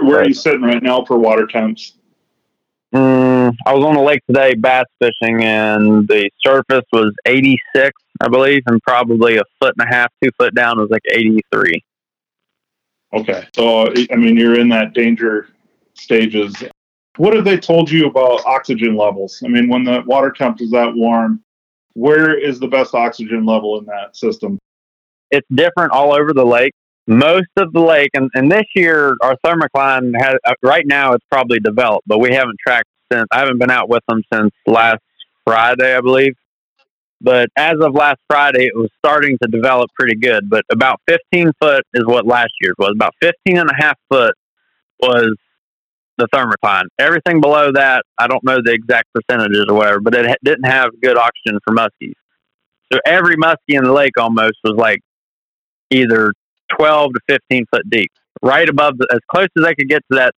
Where 0.00 0.20
are 0.20 0.28
you 0.28 0.34
sitting 0.34 0.62
right 0.62 0.82
now 0.82 1.04
for 1.04 1.18
water 1.18 1.46
temps? 1.46 1.94
Mm, 2.94 3.52
I 3.66 3.74
was 3.74 3.84
on 3.84 3.94
the 3.94 4.00
lake 4.00 4.20
today 4.26 4.54
bass 4.54 4.84
fishing, 5.00 5.42
and 5.42 6.06
the 6.06 6.30
surface 6.44 6.84
was 6.92 7.12
86, 7.26 7.90
I 8.20 8.28
believe, 8.28 8.62
and 8.66 8.80
probably 8.82 9.36
a 9.36 9.42
foot 9.60 9.74
and 9.76 9.88
a 9.88 9.92
half, 9.92 10.12
two 10.22 10.30
foot 10.38 10.54
down 10.54 10.78
was 10.78 10.90
like 10.90 11.02
83. 11.10 11.82
Okay. 13.12 13.46
So, 13.54 13.92
I 14.12 14.16
mean, 14.16 14.36
you're 14.36 14.58
in 14.58 14.68
that 14.70 14.92
danger 14.92 15.48
stages. 15.94 16.62
What 17.16 17.34
have 17.34 17.44
they 17.44 17.58
told 17.58 17.90
you 17.90 18.06
about 18.06 18.44
oxygen 18.44 18.96
levels? 18.96 19.40
I 19.44 19.48
mean, 19.48 19.68
when 19.68 19.84
the 19.84 20.02
water 20.06 20.30
temp 20.30 20.60
is 20.60 20.70
that 20.72 20.94
warm, 20.94 21.42
where 21.92 22.36
is 22.36 22.58
the 22.58 22.66
best 22.66 22.94
oxygen 22.94 23.46
level 23.46 23.78
in 23.78 23.84
that 23.86 24.16
system? 24.16 24.58
It's 25.30 25.46
different 25.54 25.92
all 25.92 26.12
over 26.12 26.32
the 26.32 26.44
lake. 26.44 26.72
Most 27.06 27.50
of 27.56 27.72
the 27.72 27.80
lake, 27.80 28.10
and, 28.14 28.30
and 28.34 28.50
this 28.50 28.64
year 28.74 29.14
our 29.22 29.36
thermocline 29.44 30.12
has 30.18 30.36
uh, 30.44 30.54
right 30.62 30.86
now 30.86 31.12
it's 31.12 31.24
probably 31.30 31.60
developed, 31.60 32.06
but 32.06 32.18
we 32.18 32.32
haven't 32.32 32.56
tracked 32.66 32.88
since. 33.12 33.26
I 33.30 33.40
haven't 33.40 33.58
been 33.58 33.70
out 33.70 33.88
with 33.88 34.02
them 34.08 34.22
since 34.32 34.50
last 34.66 35.02
Friday, 35.44 35.94
I 35.94 36.00
believe. 36.00 36.34
But 37.20 37.48
as 37.56 37.74
of 37.80 37.94
last 37.94 38.20
Friday, 38.28 38.66
it 38.66 38.74
was 38.74 38.90
starting 38.98 39.38
to 39.42 39.48
develop 39.48 39.90
pretty 39.94 40.16
good. 40.16 40.50
But 40.50 40.64
about 40.70 41.00
15 41.06 41.52
foot 41.60 41.84
is 41.94 42.04
what 42.06 42.26
last 42.26 42.52
year's 42.60 42.74
was. 42.78 42.92
About 42.94 43.14
15 43.20 43.58
and 43.58 43.70
a 43.70 43.74
half 43.74 43.98
foot 44.10 44.34
was 45.00 45.36
the 46.18 46.28
thermocline. 46.34 46.84
Everything 46.98 47.40
below 47.40 47.72
that, 47.72 48.04
I 48.18 48.26
don't 48.26 48.44
know 48.44 48.58
the 48.62 48.72
exact 48.72 49.08
percentages 49.12 49.66
or 49.68 49.74
whatever, 49.74 50.00
but 50.00 50.14
it 50.14 50.38
didn't 50.44 50.64
have 50.64 50.90
good 51.02 51.16
oxygen 51.16 51.58
for 51.64 51.74
muskies. 51.74 52.14
So 52.92 52.98
every 53.06 53.36
muskie 53.36 53.56
in 53.68 53.84
the 53.84 53.92
lake 53.92 54.12
almost 54.18 54.56
was 54.62 54.74
like 54.76 55.00
either 55.90 56.32
12 56.76 57.12
to 57.14 57.20
15 57.28 57.64
foot 57.72 57.82
deep, 57.90 58.12
right 58.42 58.68
above, 58.68 58.98
the, 58.98 59.08
as 59.12 59.20
close 59.30 59.48
as 59.56 59.64
they 59.64 59.74
could 59.74 59.88
get 59.88 60.02
to 60.12 60.18
that 60.18 60.34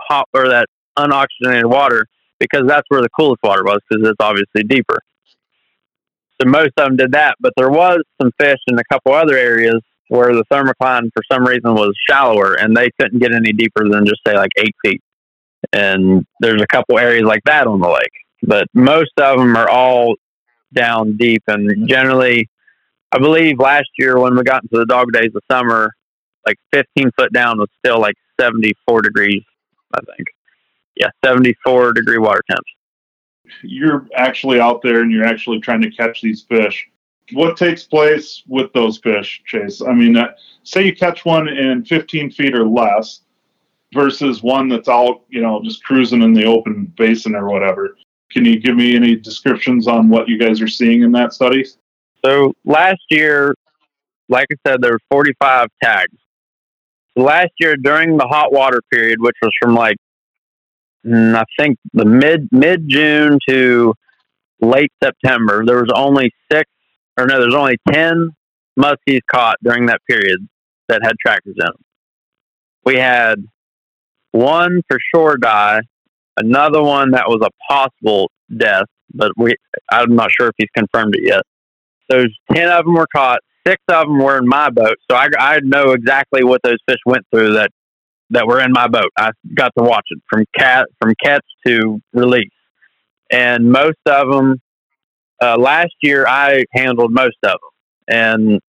hot 0.00 0.28
or 0.34 0.48
that 0.48 0.66
unoxygenated 0.98 1.70
water, 1.70 2.06
because 2.38 2.62
that's 2.66 2.84
where 2.88 3.00
the 3.00 3.08
coolest 3.18 3.42
water 3.42 3.64
was, 3.64 3.78
because 3.88 4.06
it's 4.08 4.16
obviously 4.20 4.62
deeper. 4.64 4.98
So 6.40 6.48
most 6.48 6.72
of 6.76 6.86
them 6.88 6.96
did 6.96 7.12
that, 7.12 7.36
but 7.40 7.52
there 7.56 7.70
was 7.70 8.00
some 8.20 8.30
fish 8.38 8.58
in 8.66 8.78
a 8.78 8.84
couple 8.92 9.12
other 9.12 9.36
areas 9.36 9.80
where 10.08 10.34
the 10.34 10.44
thermocline 10.52 11.08
for 11.14 11.22
some 11.30 11.46
reason 11.46 11.74
was 11.74 11.92
shallower 12.08 12.54
and 12.54 12.76
they 12.76 12.90
couldn't 13.00 13.20
get 13.20 13.32
any 13.32 13.52
deeper 13.52 13.88
than 13.88 14.04
just 14.04 14.20
say 14.26 14.34
like 14.34 14.50
eight 14.58 14.74
feet. 14.84 15.00
And 15.72 16.26
there's 16.40 16.62
a 16.62 16.66
couple 16.66 16.98
areas 16.98 17.24
like 17.24 17.42
that 17.44 17.66
on 17.66 17.80
the 17.80 17.88
lake, 17.88 18.12
but 18.42 18.66
most 18.74 19.12
of 19.18 19.38
them 19.38 19.56
are 19.56 19.68
all 19.68 20.16
down 20.72 21.16
deep. 21.16 21.42
And 21.46 21.88
generally, 21.88 22.48
I 23.12 23.18
believe 23.18 23.58
last 23.58 23.88
year 23.98 24.18
when 24.18 24.36
we 24.36 24.42
got 24.42 24.62
into 24.62 24.78
the 24.78 24.86
dog 24.86 25.12
days 25.12 25.30
of 25.34 25.42
summer, 25.50 25.92
like 26.46 26.56
15 26.72 27.10
foot 27.16 27.32
down 27.32 27.58
was 27.58 27.68
still 27.78 28.00
like 28.00 28.16
74 28.40 29.02
degrees, 29.02 29.42
I 29.94 30.00
think. 30.00 30.28
Yeah, 30.96 31.08
74 31.24 31.92
degree 31.92 32.18
water 32.18 32.42
temps. 32.50 32.70
You're 33.62 34.06
actually 34.16 34.60
out 34.60 34.82
there 34.82 35.00
and 35.00 35.10
you're 35.12 35.26
actually 35.26 35.60
trying 35.60 35.82
to 35.82 35.90
catch 35.90 36.22
these 36.22 36.42
fish. 36.42 36.88
What 37.32 37.56
takes 37.56 37.84
place 37.84 38.42
with 38.46 38.72
those 38.72 38.98
fish, 38.98 39.42
Chase? 39.46 39.80
I 39.80 39.92
mean, 39.92 40.16
uh, 40.16 40.32
say 40.62 40.84
you 40.84 40.94
catch 40.94 41.24
one 41.24 41.48
in 41.48 41.84
15 41.84 42.30
feet 42.30 42.54
or 42.54 42.66
less 42.66 43.20
versus 43.94 44.42
one 44.42 44.68
that's 44.68 44.88
out, 44.88 45.22
you 45.28 45.40
know, 45.40 45.62
just 45.62 45.82
cruising 45.84 46.22
in 46.22 46.34
the 46.34 46.44
open 46.44 46.92
basin 46.96 47.34
or 47.34 47.48
whatever. 47.48 47.96
Can 48.30 48.44
you 48.44 48.58
give 48.58 48.76
me 48.76 48.96
any 48.96 49.14
descriptions 49.14 49.86
on 49.86 50.08
what 50.08 50.28
you 50.28 50.38
guys 50.38 50.60
are 50.60 50.68
seeing 50.68 51.02
in 51.02 51.12
that 51.12 51.32
study? 51.32 51.64
So 52.24 52.52
last 52.64 53.02
year, 53.10 53.54
like 54.28 54.48
I 54.52 54.70
said, 54.70 54.82
there 54.82 54.92
were 54.92 55.00
45 55.10 55.68
tags. 55.82 56.18
Last 57.16 57.52
year 57.60 57.76
during 57.76 58.16
the 58.16 58.26
hot 58.26 58.52
water 58.52 58.82
period, 58.92 59.20
which 59.20 59.36
was 59.40 59.52
from 59.62 59.74
like 59.74 59.96
mm, 61.06 61.36
I 61.36 61.44
think 61.56 61.78
the 61.92 62.04
mid 62.04 62.48
mid 62.50 62.88
June 62.88 63.38
to 63.48 63.94
late 64.60 64.90
September, 65.02 65.64
there 65.64 65.80
was 65.80 65.92
only 65.94 66.32
six 66.50 66.68
or 67.16 67.26
no, 67.26 67.38
there's 67.38 67.54
only 67.54 67.76
ten 67.88 68.30
muskies 68.76 69.20
caught 69.30 69.58
during 69.62 69.86
that 69.86 70.00
period 70.08 70.40
that 70.88 71.02
had 71.04 71.12
trackers 71.24 71.54
in 71.56 71.64
them. 71.64 71.74
We 72.84 72.96
had 72.96 73.36
one 74.34 74.82
for 74.88 74.98
sure 75.14 75.36
die, 75.36 75.80
another 76.36 76.82
one 76.82 77.12
that 77.12 77.28
was 77.28 77.40
a 77.42 77.72
possible 77.72 78.30
death, 78.56 78.86
but 79.12 79.30
we 79.36 79.54
I'm 79.90 80.16
not 80.16 80.30
sure 80.36 80.48
if 80.48 80.54
he's 80.56 80.68
confirmed 80.76 81.14
it 81.14 81.22
yet. 81.24 81.42
Those 82.08 82.34
ten 82.52 82.68
of 82.68 82.84
them 82.84 82.94
were 82.94 83.06
caught. 83.14 83.38
Six 83.66 83.80
of 83.88 84.08
them 84.08 84.18
were 84.18 84.36
in 84.36 84.46
my 84.46 84.70
boat, 84.70 84.96
so 85.10 85.16
I, 85.16 85.28
I 85.38 85.60
know 85.62 85.92
exactly 85.92 86.44
what 86.44 86.60
those 86.64 86.78
fish 86.86 86.98
went 87.06 87.24
through 87.32 87.54
that 87.54 87.70
that 88.30 88.46
were 88.46 88.60
in 88.60 88.72
my 88.72 88.88
boat. 88.88 89.10
I 89.16 89.30
got 89.54 89.72
to 89.78 89.84
watch 89.84 90.06
it 90.10 90.20
from 90.28 90.44
cat 90.58 90.88
from 91.00 91.14
catch 91.22 91.44
to 91.66 92.00
release, 92.12 92.50
and 93.30 93.70
most 93.70 93.98
of 94.06 94.30
them. 94.30 94.60
Uh, 95.42 95.58
last 95.58 95.92
year, 96.00 96.26
I 96.26 96.64
handled 96.72 97.12
most 97.12 97.36
of 97.42 97.58
them, 98.08 98.16
and 98.16 98.60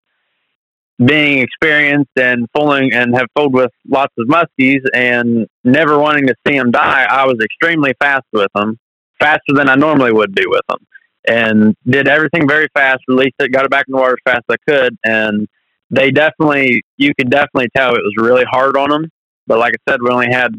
being 1.03 1.39
experienced 1.39 2.11
and 2.15 2.47
fooling 2.55 2.93
and 2.93 3.15
have 3.15 3.27
fooled 3.35 3.53
with 3.53 3.71
lots 3.87 4.13
of 4.17 4.27
muskies 4.27 4.81
and 4.93 5.47
never 5.63 5.99
wanting 5.99 6.27
to 6.27 6.35
see 6.47 6.57
them 6.57 6.71
die, 6.71 7.05
I 7.09 7.25
was 7.25 7.35
extremely 7.43 7.93
fast 7.99 8.25
with 8.31 8.49
them, 8.55 8.77
faster 9.19 9.53
than 9.53 9.67
I 9.67 9.75
normally 9.75 10.13
would 10.13 10.33
be 10.33 10.45
with 10.45 10.61
them, 10.69 10.79
and 11.27 11.75
did 11.85 12.07
everything 12.07 12.47
very 12.47 12.67
fast. 12.73 12.99
Released 13.07 13.35
it, 13.39 13.51
got 13.51 13.65
it 13.65 13.71
back 13.71 13.85
in 13.87 13.93
the 13.93 13.97
water 13.99 14.13
as 14.13 14.31
fast 14.31 14.45
as 14.49 14.55
I 14.57 14.71
could, 14.71 14.97
and 15.03 15.47
they 15.89 16.11
definitely 16.11 16.81
you 16.97 17.11
could 17.19 17.29
definitely 17.29 17.69
tell 17.75 17.95
it 17.95 18.01
was 18.01 18.13
really 18.17 18.45
hard 18.49 18.77
on 18.77 18.89
them. 18.89 19.09
But 19.47 19.59
like 19.59 19.73
I 19.73 19.91
said, 19.91 19.99
we 20.01 20.09
only 20.09 20.31
had 20.31 20.53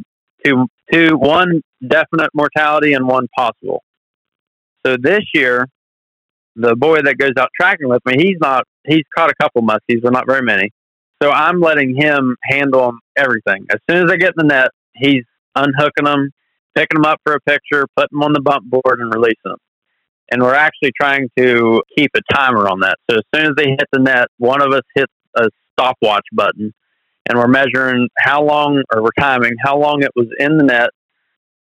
two 0.44 0.66
two 0.92 1.16
one 1.16 1.62
definite 1.87 2.31
mortality 2.35 2.92
and 2.92 3.09
one 3.09 3.27
possible. 3.37 3.83
So 4.85 4.96
this 5.01 5.25
year, 5.35 5.66
the 6.55 6.77
boy 6.77 7.03
that 7.03 7.18
goes 7.18 7.33
out 7.38 7.51
tracking 7.59 7.88
with 7.88 8.05
me, 8.07 8.14
he's 8.18 8.38
not 8.40 8.64
he's 8.87 9.05
caught 9.16 9.31
a 9.31 9.35
couple 9.40 9.62
muskies, 9.62 10.03
but 10.03 10.12
not 10.12 10.27
very 10.27 10.42
many. 10.42 10.70
So 11.22 11.31
I'm 11.31 11.61
letting 11.61 11.96
him 11.96 12.37
handle 12.44 12.92
everything. 13.16 13.66
As 13.70 13.79
soon 13.88 14.05
as 14.05 14.11
I 14.11 14.16
get 14.16 14.35
in 14.38 14.46
the 14.46 14.55
net, 14.55 14.70
he's 14.94 15.25
unhooking 15.55 16.05
them, 16.05 16.31
picking 16.75 17.01
them 17.01 17.07
up 17.07 17.20
for 17.25 17.35
a 17.35 17.40
picture, 17.40 17.87
putting 17.96 18.18
them 18.18 18.22
on 18.22 18.33
the 18.33 18.40
bump 18.40 18.64
board, 18.68 19.01
and 19.01 19.12
releasing 19.12 19.37
them. 19.44 19.59
And 20.31 20.42
we're 20.42 20.55
actually 20.55 20.92
trying 21.01 21.29
to 21.38 21.83
keep 21.96 22.11
a 22.16 22.20
timer 22.35 22.68
on 22.68 22.81
that. 22.81 22.96
So 23.11 23.18
as 23.18 23.22
soon 23.35 23.46
as 23.46 23.53
they 23.57 23.70
hit 23.70 23.87
the 23.92 24.01
net, 24.01 24.27
one 24.38 24.61
of 24.61 24.72
us 24.72 24.83
hits 24.94 25.12
a 25.37 25.49
stopwatch 25.72 26.25
button, 26.33 26.75
and 27.29 27.38
we're 27.38 27.49
measuring 27.49 28.09
how 28.18 28.42
long, 28.44 28.83
or 28.92 29.03
we're 29.03 29.11
timing 29.18 29.53
how 29.62 29.79
long 29.79 30.03
it 30.03 30.11
was 30.14 30.27
in 30.38 30.59
the 30.59 30.64
net, 30.64 30.90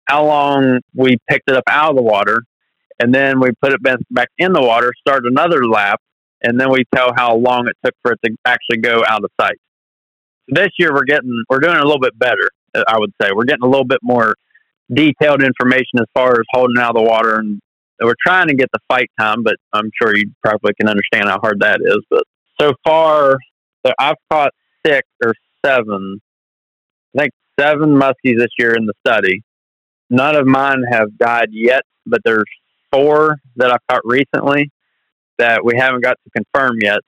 how 0.05 0.25
long 0.25 0.79
we 0.95 1.17
picked 1.29 1.49
it 1.49 1.55
up 1.55 1.63
out 1.69 1.91
of 1.91 1.95
the 1.95 2.01
water, 2.01 2.43
and 2.99 3.13
then 3.13 3.39
we 3.39 3.51
put 3.61 3.73
it 3.73 3.81
back 3.83 4.29
in 4.37 4.53
the 4.53 4.61
water, 4.61 4.91
start 4.99 5.23
another 5.25 5.65
lap, 5.65 6.01
and 6.41 6.59
then 6.59 6.71
we 6.71 6.83
tell 6.93 7.11
how 7.15 7.35
long 7.35 7.67
it 7.67 7.75
took 7.83 7.95
for 8.01 8.13
it 8.13 8.19
to 8.25 8.35
actually 8.45 8.77
go 8.77 9.03
out 9.07 9.23
of 9.23 9.31
sight. 9.39 9.57
So 10.49 10.61
this 10.61 10.69
year 10.77 10.93
we're 10.93 11.05
getting 11.05 11.43
we're 11.49 11.59
doing 11.59 11.77
a 11.77 11.83
little 11.83 11.99
bit 11.99 12.17
better. 12.17 12.49
Uh, 12.75 12.83
I 12.87 12.99
would 12.99 13.11
say 13.21 13.29
we're 13.33 13.45
getting 13.45 13.63
a 13.63 13.69
little 13.69 13.85
bit 13.85 13.99
more 14.01 14.35
detailed 14.93 15.43
information 15.43 15.99
as 15.99 16.05
far 16.13 16.33
as 16.33 16.45
holding 16.51 16.77
out 16.81 16.95
of 16.95 17.03
the 17.03 17.09
water, 17.09 17.35
and 17.35 17.59
we're 18.01 18.15
trying 18.25 18.47
to 18.47 18.55
get 18.55 18.69
the 18.71 18.79
fight 18.87 19.09
time. 19.19 19.43
But 19.43 19.55
I'm 19.73 19.89
sure 20.01 20.15
you 20.15 20.31
probably 20.43 20.73
can 20.79 20.89
understand 20.89 21.25
how 21.25 21.39
hard 21.39 21.59
that 21.61 21.79
is. 21.81 21.99
But 22.09 22.23
so 22.59 22.73
far, 22.85 23.37
I've 23.99 24.15
caught 24.31 24.51
six 24.85 25.07
or 25.23 25.33
seven, 25.65 26.19
I 27.15 27.21
think 27.21 27.31
seven 27.59 27.89
muskies 27.89 28.37
this 28.37 28.51
year 28.57 28.75
in 28.75 28.85
the 28.85 28.93
study. 29.05 29.41
None 30.09 30.35
of 30.35 30.47
mine 30.47 30.83
have 30.89 31.17
died 31.17 31.49
yet, 31.51 31.81
but 32.05 32.21
there's 32.23 32.45
four 32.91 33.37
that 33.57 33.71
I've 33.71 33.85
caught 33.89 34.01
recently 34.05 34.71
that 35.39 35.63
we 35.63 35.77
haven't 35.77 36.01
got 36.01 36.17
to 36.23 36.29
confirm 36.31 36.77
yet. 36.81 36.99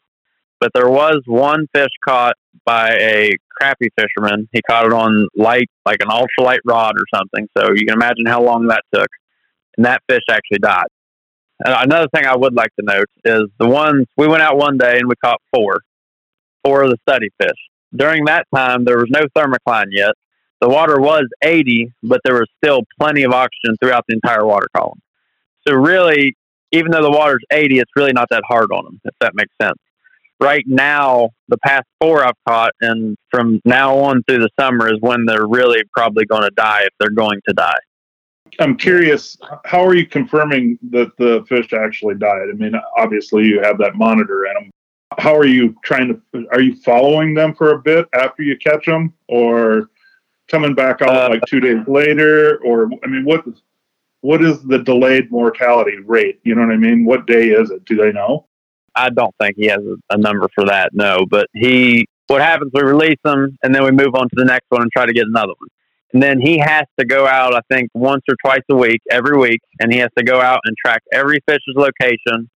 But 0.59 0.71
there 0.73 0.89
was 0.89 1.21
one 1.25 1.67
fish 1.73 1.91
caught 2.05 2.35
by 2.65 2.91
a 2.91 3.31
crappie 3.61 3.89
fisherman. 3.97 4.47
He 4.51 4.61
caught 4.61 4.85
it 4.85 4.93
on 4.93 5.27
light, 5.35 5.69
like 5.85 5.99
an 6.01 6.09
ultralight 6.09 6.59
rod 6.65 6.95
or 6.97 7.05
something. 7.13 7.47
So 7.57 7.71
you 7.73 7.85
can 7.85 7.95
imagine 7.95 8.25
how 8.25 8.43
long 8.43 8.67
that 8.67 8.83
took. 8.93 9.07
And 9.77 9.85
that 9.85 10.01
fish 10.09 10.23
actually 10.29 10.59
died. 10.59 10.87
And 11.65 11.75
another 11.91 12.07
thing 12.13 12.25
I 12.25 12.35
would 12.35 12.53
like 12.53 12.73
to 12.79 12.85
note 12.85 13.07
is 13.25 13.43
the 13.59 13.67
ones 13.67 14.07
we 14.17 14.27
went 14.27 14.41
out 14.41 14.57
one 14.57 14.77
day 14.77 14.97
and 14.97 15.07
we 15.07 15.15
caught 15.23 15.41
four, 15.53 15.79
four 16.63 16.83
of 16.83 16.89
the 16.89 16.97
study 17.07 17.29
fish. 17.41 17.57
During 17.95 18.25
that 18.25 18.45
time, 18.53 18.85
there 18.85 18.97
was 18.97 19.09
no 19.09 19.21
thermocline 19.35 19.87
yet. 19.91 20.13
The 20.61 20.69
water 20.69 20.99
was 20.99 21.23
80, 21.41 21.93
but 22.03 22.21
there 22.23 22.35
was 22.35 22.47
still 22.63 22.81
plenty 22.99 23.23
of 23.23 23.31
oxygen 23.31 23.75
throughout 23.81 24.05
the 24.07 24.15
entire 24.15 24.45
water 24.45 24.67
column. 24.75 24.99
So 25.67 25.73
really, 25.73 26.35
even 26.71 26.91
though 26.91 27.01
the 27.01 27.11
water's 27.11 27.43
80, 27.51 27.79
it's 27.79 27.91
really 27.95 28.13
not 28.13 28.27
that 28.29 28.43
hard 28.47 28.71
on 28.71 28.85
them, 28.85 29.01
if 29.05 29.13
that 29.21 29.33
makes 29.35 29.53
sense. 29.61 29.77
Right 30.39 30.63
now, 30.67 31.31
the 31.49 31.57
past 31.57 31.85
four 31.99 32.23
I've 32.23 32.35
caught, 32.47 32.71
and 32.79 33.17
from 33.29 33.59
now 33.65 33.97
on 33.97 34.23
through 34.23 34.39
the 34.39 34.49
summer 34.57 34.87
is 34.87 34.97
when 35.01 35.25
they're 35.25 35.47
really 35.47 35.83
probably 35.93 36.25
going 36.25 36.43
to 36.43 36.51
die 36.51 36.83
if 36.83 36.93
they're 36.99 37.09
going 37.09 37.41
to 37.47 37.53
die. 37.53 37.79
I'm 38.59 38.77
curious, 38.77 39.37
how 39.65 39.85
are 39.85 39.93
you 39.93 40.05
confirming 40.05 40.79
that 40.91 41.15
the 41.17 41.45
fish 41.47 41.73
actually 41.73 42.15
died? 42.15 42.47
I 42.49 42.53
mean, 42.53 42.73
obviously 42.97 43.45
you 43.45 43.61
have 43.61 43.77
that 43.79 43.95
monitor 43.95 44.45
in 44.45 44.53
them. 44.53 44.71
How 45.17 45.35
are 45.35 45.45
you 45.45 45.75
trying 45.83 46.07
to? 46.33 46.47
Are 46.51 46.61
you 46.61 46.75
following 46.75 47.33
them 47.33 47.53
for 47.53 47.73
a 47.73 47.79
bit 47.79 48.07
after 48.13 48.43
you 48.43 48.57
catch 48.57 48.85
them, 48.85 49.13
or 49.27 49.89
coming 50.49 50.75
back 50.75 51.01
out 51.01 51.09
uh, 51.09 51.29
like 51.29 51.41
two 51.47 51.59
days 51.59 51.85
later? 51.87 52.59
Or 52.63 52.89
I 53.03 53.07
mean, 53.07 53.25
what 53.25 53.43
what 54.21 54.43
is 54.43 54.61
the 54.63 54.79
delayed 54.79 55.31
mortality 55.31 55.97
rate? 56.05 56.39
You 56.43 56.55
know 56.55 56.61
what 56.61 56.73
I 56.73 56.77
mean? 56.77 57.05
What 57.05 57.25
day 57.25 57.49
is 57.49 57.71
it? 57.71 57.85
Do 57.85 57.95
they 57.95 58.11
know? 58.11 58.45
I 58.95 59.09
don't 59.09 59.33
think 59.39 59.55
he 59.57 59.67
has 59.67 59.79
a, 59.79 59.95
a 60.13 60.17
number 60.17 60.47
for 60.53 60.65
that. 60.65 60.93
No, 60.93 61.25
but 61.29 61.47
he. 61.53 62.07
What 62.27 62.41
happens? 62.41 62.71
We 62.73 62.81
release 62.81 63.17
them, 63.23 63.57
and 63.63 63.73
then 63.73 63.83
we 63.83 63.89
move 63.89 64.13
on 64.13 64.29
to 64.29 64.35
the 64.35 64.45
next 64.45 64.65
one 64.69 64.83
and 64.83 64.91
try 64.91 65.07
to 65.07 65.13
get 65.13 65.25
another 65.25 65.53
one. 65.57 65.69
And 66.13 66.21
then 66.21 66.39
he 66.39 66.59
has 66.59 66.85
to 66.99 67.05
go 67.05 67.27
out, 67.27 67.55
I 67.55 67.61
think, 67.71 67.89
once 67.93 68.23
or 68.29 68.35
twice 68.43 68.61
a 68.69 68.75
week, 68.75 69.01
every 69.11 69.37
week, 69.37 69.61
and 69.79 69.91
he 69.91 69.99
has 69.99 70.09
to 70.17 70.23
go 70.23 70.39
out 70.41 70.59
and 70.65 70.75
track 70.77 71.01
every 71.11 71.39
fish's 71.47 71.75
location 71.75 72.49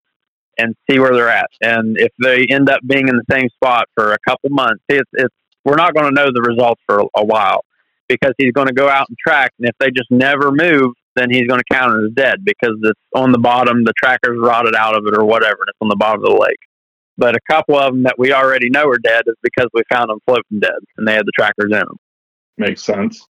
and 0.58 0.76
see 0.89 0.99
where 0.99 1.13
they're 1.13 1.30
at. 1.30 1.49
And 1.62 1.97
if 1.97 2.12
they 2.21 2.45
end 2.49 2.69
up 2.69 2.82
being 2.86 3.08
in 3.08 3.15
the 3.15 3.23
same 3.32 3.49
spot 3.49 3.86
for 3.95 4.13
a 4.13 4.17
couple 4.28 4.49
months, 4.49 4.84
it's, 4.89 5.10
it's 5.13 5.34
we're 5.65 5.76
not 5.76 5.93
going 5.93 6.06
to 6.06 6.12
know 6.12 6.30
the 6.32 6.41
results 6.41 6.82
for 6.88 7.04
a 7.15 7.26
while 7.26 7.63
because 8.08 8.34
he's 8.38 8.52
going 8.52 8.67
to 8.67 8.73
go 8.73 8.89
out 8.89 9.08
and 9.10 9.17
track. 9.17 9.52
And 9.60 9.67
if 9.67 9.76
they 9.80 9.89
just 9.91 10.12
never 10.12 10.52
move, 10.52 10.93
then 11.15 11.30
he's 11.30 11.47
going 11.47 11.60
to 11.60 11.76
count 11.76 11.93
it 11.95 12.06
as 12.06 12.12
dead 12.13 12.43
because 12.43 12.78
it's 12.84 12.99
on 13.15 13.32
the 13.32 13.38
bottom, 13.38 13.84
the 13.84 13.93
tracker's 13.97 14.39
rotted 14.39 14.76
out 14.76 14.95
of 14.95 15.06
it 15.06 15.17
or 15.17 15.26
whatever, 15.26 15.58
and 15.60 15.69
it's 15.69 15.78
on 15.82 15.89
the 15.89 15.95
bottom 15.95 16.23
of 16.23 16.30
the 16.30 16.38
lake. 16.38 16.60
But 17.17 17.36
a 17.36 17.39
couple 17.49 17.78
of 17.78 17.93
them 17.93 18.04
that 18.04 18.17
we 18.17 18.34
already 18.34 18.69
know 18.69 18.88
are 18.88 18.97
dead 18.97 19.23
is 19.28 19.36
because 19.43 19.67
we 19.73 19.84
found 19.91 20.10
them 20.10 20.19
floating 20.26 20.60
dead 20.60 20.71
and 20.97 21.08
they 21.08 21.13
had 21.13 21.26
the 21.26 21.32
trackers 21.36 21.65
in 21.65 21.71
them. 21.71 21.97
Makes 22.58 22.84
sense. 22.84 23.28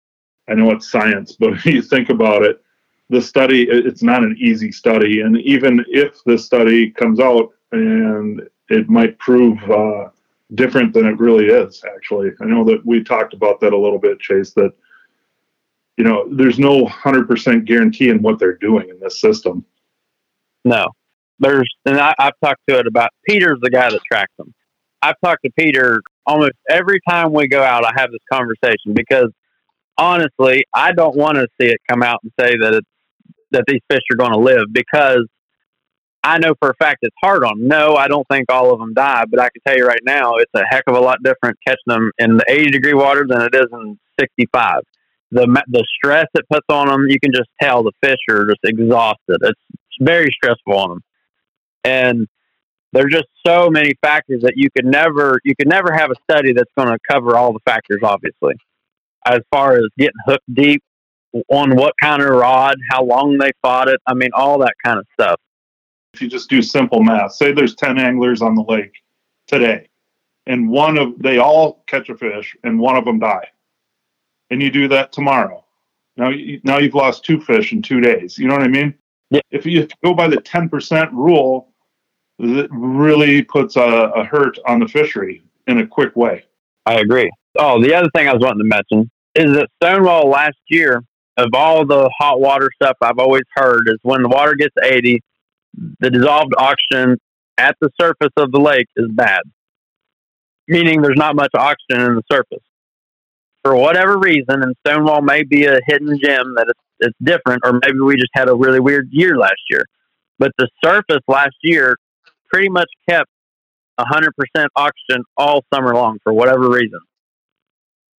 I 0.48 0.54
know 0.54 0.70
it's 0.70 0.90
science, 0.90 1.36
but 1.38 1.52
if 1.54 1.66
you 1.66 1.82
think 1.82 2.10
about 2.10 2.42
it, 2.42 2.62
the 3.08 3.20
study, 3.20 3.66
it's 3.68 4.02
not 4.02 4.22
an 4.22 4.36
easy 4.38 4.70
study. 4.70 5.22
And 5.22 5.36
even 5.38 5.84
if 5.88 6.22
the 6.24 6.38
study 6.38 6.90
comes 6.90 7.18
out 7.18 7.50
and 7.72 8.42
it 8.68 8.88
might 8.88 9.18
prove 9.18 9.58
uh, 9.68 10.10
different 10.54 10.94
than 10.94 11.06
it 11.06 11.18
really 11.18 11.46
is, 11.46 11.82
actually, 11.96 12.30
I 12.40 12.44
know 12.44 12.64
that 12.64 12.86
we 12.86 13.02
talked 13.02 13.34
about 13.34 13.60
that 13.60 13.72
a 13.72 13.78
little 13.78 13.98
bit, 13.98 14.20
Chase, 14.20 14.52
that 14.52 14.72
you 16.00 16.04
know, 16.04 16.26
there's 16.30 16.58
no 16.58 16.86
100% 16.86 17.66
guarantee 17.66 18.08
in 18.08 18.22
what 18.22 18.38
they're 18.38 18.56
doing 18.56 18.88
in 18.88 18.98
this 19.00 19.20
system. 19.20 19.62
No. 20.64 20.86
There's, 21.40 21.70
and 21.84 22.00
I, 22.00 22.14
have 22.18 22.32
talked 22.42 22.62
to 22.70 22.78
it 22.78 22.86
about 22.86 23.10
Peter's 23.28 23.58
the 23.60 23.68
guy 23.68 23.90
that 23.90 24.00
tracks 24.10 24.32
them. 24.38 24.54
I've 25.02 25.16
talked 25.22 25.42
to 25.44 25.50
Peter 25.58 26.00
almost 26.24 26.54
every 26.70 27.00
time 27.06 27.34
we 27.34 27.48
go 27.48 27.62
out. 27.62 27.84
I 27.84 27.92
have 27.96 28.10
this 28.12 28.22
conversation 28.32 28.94
because 28.94 29.30
honestly, 29.98 30.64
I 30.74 30.92
don't 30.92 31.18
want 31.18 31.34
to 31.34 31.46
see 31.60 31.68
it 31.68 31.82
come 31.86 32.02
out 32.02 32.20
and 32.22 32.32
say 32.40 32.56
that 32.62 32.72
it's 32.72 32.88
that 33.50 33.64
these 33.66 33.80
fish 33.90 34.00
are 34.10 34.16
going 34.16 34.32
to 34.32 34.38
live 34.38 34.72
because 34.72 35.26
I 36.24 36.38
know 36.38 36.54
for 36.60 36.70
a 36.70 36.74
fact 36.76 37.00
it's 37.02 37.16
hard 37.22 37.44
on 37.44 37.58
them. 37.58 37.68
No, 37.68 37.96
I 37.96 38.08
don't 38.08 38.26
think 38.28 38.50
all 38.50 38.72
of 38.72 38.78
them 38.78 38.94
die, 38.94 39.24
but 39.30 39.38
I 39.38 39.50
can 39.50 39.60
tell 39.66 39.76
you 39.76 39.86
right 39.86 40.00
now, 40.04 40.36
it's 40.36 40.52
a 40.54 40.62
heck 40.70 40.84
of 40.86 40.96
a 40.96 41.00
lot 41.00 41.22
different 41.22 41.58
catching 41.66 41.78
them 41.88 42.10
in 42.18 42.38
the 42.38 42.44
80 42.48 42.70
degree 42.70 42.94
water 42.94 43.26
than 43.28 43.42
it 43.42 43.54
is 43.54 43.66
in 43.70 43.98
65 44.18 44.82
the 45.30 45.46
the 45.68 45.84
stress 45.96 46.26
it 46.34 46.44
puts 46.50 46.66
on 46.68 46.88
them, 46.88 47.08
you 47.08 47.20
can 47.20 47.32
just 47.32 47.48
tell 47.60 47.82
the 47.82 47.92
fish 48.02 48.18
are 48.28 48.46
just 48.46 48.60
exhausted. 48.64 49.38
It's, 49.42 49.60
it's 49.70 49.96
very 50.00 50.30
stressful 50.32 50.76
on 50.76 50.90
them, 50.90 51.00
and 51.84 52.28
there's 52.92 53.12
just 53.12 53.28
so 53.46 53.70
many 53.70 53.94
factors 54.02 54.42
that 54.42 54.54
you 54.56 54.68
could 54.76 54.86
never 54.86 55.40
you 55.44 55.54
could 55.54 55.68
never 55.68 55.92
have 55.92 56.10
a 56.10 56.14
study 56.30 56.52
that's 56.52 56.70
going 56.76 56.88
to 56.88 56.98
cover 57.08 57.36
all 57.36 57.52
the 57.52 57.60
factors. 57.64 58.00
Obviously, 58.02 58.54
as 59.26 59.40
far 59.50 59.76
as 59.76 59.84
getting 59.98 60.14
hooked 60.26 60.54
deep 60.54 60.82
on 61.48 61.76
what 61.76 61.94
kind 62.02 62.22
of 62.22 62.30
rod, 62.30 62.76
how 62.90 63.04
long 63.04 63.38
they 63.38 63.52
fought 63.62 63.88
it. 63.88 64.00
I 64.06 64.14
mean, 64.14 64.30
all 64.34 64.58
that 64.58 64.74
kind 64.84 64.98
of 64.98 65.06
stuff. 65.12 65.40
If 66.12 66.22
you 66.22 66.28
just 66.28 66.50
do 66.50 66.60
simple 66.60 67.04
math, 67.04 67.34
say 67.34 67.52
there's 67.52 67.76
ten 67.76 67.98
anglers 67.98 68.42
on 68.42 68.56
the 68.56 68.64
lake 68.64 68.94
today, 69.46 69.88
and 70.46 70.68
one 70.68 70.98
of 70.98 71.16
they 71.20 71.38
all 71.38 71.84
catch 71.86 72.08
a 72.08 72.16
fish, 72.16 72.56
and 72.64 72.80
one 72.80 72.96
of 72.96 73.04
them 73.04 73.20
die 73.20 73.46
and 74.50 74.62
you 74.62 74.70
do 74.70 74.88
that 74.88 75.12
tomorrow. 75.12 75.64
Now, 76.16 76.30
you, 76.30 76.60
now 76.64 76.78
you've 76.78 76.94
lost 76.94 77.24
two 77.24 77.40
fish 77.40 77.72
in 77.72 77.82
two 77.82 78.00
days. 78.00 78.36
You 78.36 78.48
know 78.48 78.54
what 78.54 78.64
I 78.64 78.68
mean? 78.68 78.94
Yeah. 79.30 79.40
If 79.50 79.64
you 79.64 79.86
go 80.04 80.12
by 80.12 80.28
the 80.28 80.36
10% 80.36 81.12
rule, 81.12 81.72
it 82.38 82.68
really 82.72 83.42
puts 83.42 83.76
a, 83.76 83.80
a 83.80 84.24
hurt 84.24 84.58
on 84.66 84.80
the 84.80 84.88
fishery 84.88 85.42
in 85.66 85.78
a 85.78 85.86
quick 85.86 86.16
way. 86.16 86.44
I 86.86 86.94
agree. 87.00 87.30
Oh, 87.58 87.82
the 87.82 87.94
other 87.94 88.08
thing 88.14 88.28
I 88.28 88.32
was 88.32 88.42
wanting 88.42 88.58
to 88.58 88.64
mention 88.64 89.10
is 89.34 89.56
that 89.56 89.68
Stonewall 89.82 90.28
last 90.28 90.58
year, 90.68 91.04
of 91.36 91.48
all 91.54 91.86
the 91.86 92.10
hot 92.18 92.40
water 92.40 92.70
stuff 92.74 92.96
I've 93.00 93.18
always 93.18 93.44
heard, 93.54 93.82
is 93.86 93.98
when 94.02 94.22
the 94.22 94.28
water 94.28 94.54
gets 94.54 94.74
80, 94.82 95.22
the 96.00 96.10
dissolved 96.10 96.52
oxygen 96.58 97.18
at 97.56 97.76
the 97.80 97.90
surface 98.00 98.32
of 98.36 98.50
the 98.50 98.58
lake 98.58 98.88
is 98.96 99.08
bad, 99.10 99.42
meaning 100.66 101.02
there's 101.02 101.16
not 101.16 101.36
much 101.36 101.50
oxygen 101.54 102.00
in 102.00 102.14
the 102.16 102.22
surface 102.30 102.64
for 103.62 103.76
whatever 103.76 104.18
reason, 104.18 104.62
and 104.62 104.74
Stonewall 104.86 105.22
may 105.22 105.42
be 105.42 105.66
a 105.66 105.78
hidden 105.86 106.18
gem 106.22 106.54
that 106.56 106.66
it's, 106.68 106.80
it's 107.00 107.16
different, 107.22 107.62
or 107.64 107.78
maybe 107.84 107.98
we 107.98 108.16
just 108.16 108.30
had 108.34 108.48
a 108.48 108.54
really 108.54 108.80
weird 108.80 109.08
year 109.10 109.36
last 109.36 109.60
year. 109.70 109.84
But 110.38 110.52
the 110.58 110.68
surface 110.82 111.22
last 111.28 111.56
year 111.62 111.96
pretty 112.50 112.68
much 112.68 112.88
kept 113.08 113.28
100% 113.98 114.30
oxygen 114.76 115.24
all 115.36 115.62
summer 115.72 115.94
long 115.94 116.18
for 116.24 116.32
whatever 116.32 116.70
reason. 116.70 117.00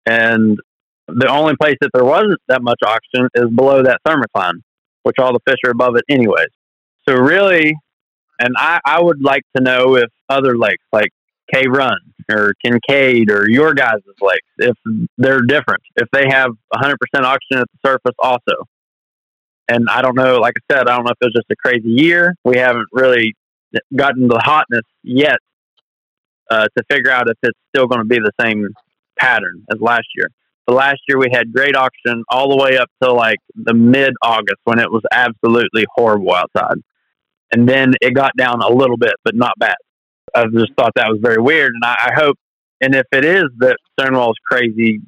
And 0.05 0.59
the 1.07 1.27
only 1.27 1.55
place 1.55 1.75
that 1.81 1.89
there 1.93 2.05
wasn't 2.05 2.39
that 2.47 2.61
much 2.61 2.79
oxygen 2.85 3.27
is 3.35 3.49
below 3.49 3.83
that 3.83 3.99
thermocline, 4.07 4.61
which 5.03 5.17
all 5.19 5.33
the 5.33 5.39
fish 5.47 5.57
are 5.65 5.71
above 5.71 5.95
it 5.95 6.03
anyways. 6.09 6.49
So 7.07 7.15
really, 7.15 7.75
and 8.39 8.55
I, 8.57 8.79
I 8.85 9.01
would 9.01 9.21
like 9.21 9.43
to 9.55 9.63
know 9.63 9.95
if 9.95 10.09
other 10.29 10.57
lakes 10.57 10.83
like 10.91 11.09
Cave 11.53 11.69
Run 11.69 11.97
or 12.31 12.53
Kincaid 12.63 13.29
or 13.29 13.49
your 13.49 13.73
guys' 13.73 13.99
lakes 14.21 14.47
if 14.57 14.75
they're 15.17 15.41
different, 15.41 15.81
if 15.95 16.07
they 16.11 16.27
have 16.29 16.51
100% 16.73 16.93
oxygen 17.23 17.59
at 17.59 17.67
the 17.71 17.89
surface 17.89 18.15
also. 18.19 18.65
And 19.67 19.87
I 19.89 20.01
don't 20.01 20.15
know, 20.15 20.37
like 20.37 20.55
I 20.57 20.73
said, 20.75 20.87
I 20.87 20.95
don't 20.95 21.05
know 21.05 21.11
if 21.11 21.17
it 21.21 21.25
was 21.25 21.33
just 21.33 21.51
a 21.51 21.55
crazy 21.55 21.89
year. 21.89 22.35
We 22.43 22.57
haven't 22.57 22.87
really 22.91 23.33
gotten 23.95 24.27
the 24.27 24.39
hotness 24.39 24.85
yet 25.03 25.37
uh, 26.49 26.65
to 26.77 26.83
figure 26.89 27.11
out 27.11 27.29
if 27.29 27.37
it's 27.43 27.57
still 27.73 27.87
going 27.87 27.99
to 27.99 28.05
be 28.05 28.17
the 28.17 28.31
same 28.41 28.67
pattern 29.17 29.63
as 29.71 29.79
last 29.79 30.07
year. 30.15 30.27
But 30.67 30.75
last 30.75 30.99
year 31.07 31.17
we 31.17 31.27
had 31.31 31.53
great 31.53 31.75
oxygen 31.75 32.23
all 32.29 32.49
the 32.49 32.61
way 32.61 32.77
up 32.77 32.89
to 33.01 33.11
like 33.11 33.39
the 33.55 33.73
mid 33.73 34.13
August 34.21 34.59
when 34.65 34.79
it 34.79 34.91
was 34.91 35.01
absolutely 35.11 35.85
horrible 35.95 36.33
outside. 36.33 36.77
And 37.53 37.67
then 37.67 37.93
it 38.01 38.13
got 38.13 38.35
down 38.37 38.61
a 38.61 38.69
little 38.69 38.97
bit, 38.97 39.13
but 39.23 39.35
not 39.35 39.53
bad. 39.57 39.75
I 40.35 40.45
just 40.45 40.73
thought 40.77 40.91
that 40.95 41.07
was 41.09 41.19
very 41.21 41.41
weird. 41.41 41.73
And 41.73 41.83
I, 41.83 42.09
I 42.09 42.13
hope, 42.13 42.37
and 42.81 42.95
if 42.95 43.05
it 43.11 43.25
is 43.25 43.45
that 43.59 43.77
Stonewall's 43.99 44.37
crazy 44.49 45.01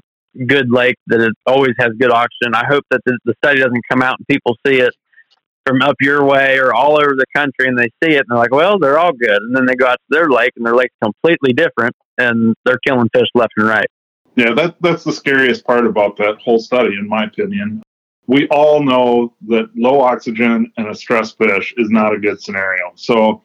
good 0.47 0.71
lake, 0.71 0.95
that 1.07 1.21
it 1.21 1.33
always 1.45 1.73
has 1.79 1.91
good 1.99 2.11
oxygen, 2.11 2.55
I 2.55 2.65
hope 2.65 2.83
that 2.91 3.01
the, 3.05 3.17
the 3.25 3.33
study 3.43 3.59
doesn't 3.59 3.81
come 3.89 4.01
out 4.01 4.17
and 4.19 4.27
people 4.27 4.55
see 4.65 4.79
it 4.79 4.93
from 5.65 5.81
up 5.81 5.95
your 6.01 6.23
way 6.25 6.57
or 6.57 6.73
all 6.73 6.97
over 6.97 7.15
the 7.15 7.25
country 7.35 7.67
and 7.67 7.77
they 7.77 7.89
see 8.03 8.15
it 8.15 8.19
and 8.19 8.25
they're 8.29 8.37
like, 8.37 8.51
well, 8.51 8.77
they're 8.79 8.99
all 8.99 9.13
good. 9.13 9.41
And 9.41 9.55
then 9.55 9.65
they 9.65 9.75
go 9.75 9.87
out 9.87 9.97
to 9.97 10.17
their 10.17 10.29
lake 10.29 10.51
and 10.55 10.65
their 10.65 10.75
lake's 10.75 10.95
completely 11.01 11.53
different 11.53 11.95
and 12.17 12.55
they're 12.65 12.79
killing 12.85 13.09
fish 13.13 13.27
left 13.35 13.53
and 13.57 13.67
right. 13.67 13.87
Yeah, 14.35 14.53
that, 14.53 14.75
that's 14.81 15.03
the 15.03 15.13
scariest 15.13 15.63
part 15.63 15.85
about 15.85 16.17
that 16.17 16.39
whole 16.41 16.59
study, 16.59 16.95
in 16.99 17.07
my 17.07 17.25
opinion. 17.25 17.83
We 18.25 18.47
all 18.47 18.81
know 18.81 19.35
that 19.47 19.69
low 19.75 20.01
oxygen 20.01 20.71
and 20.77 20.87
a 20.87 20.95
stress 20.95 21.33
fish 21.33 21.73
is 21.77 21.89
not 21.89 22.13
a 22.13 22.19
good 22.19 22.41
scenario. 22.41 22.91
So 22.95 23.43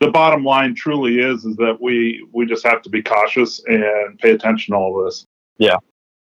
the 0.00 0.10
bottom 0.10 0.44
line 0.44 0.74
truly 0.74 1.18
is 1.18 1.44
is 1.44 1.56
that 1.56 1.78
we 1.80 2.26
we 2.32 2.46
just 2.46 2.64
have 2.66 2.82
to 2.82 2.90
be 2.90 3.02
cautious 3.02 3.62
and 3.66 4.18
pay 4.18 4.30
attention 4.30 4.72
to 4.72 4.78
all 4.78 5.04
this. 5.04 5.26
Yeah. 5.58 5.76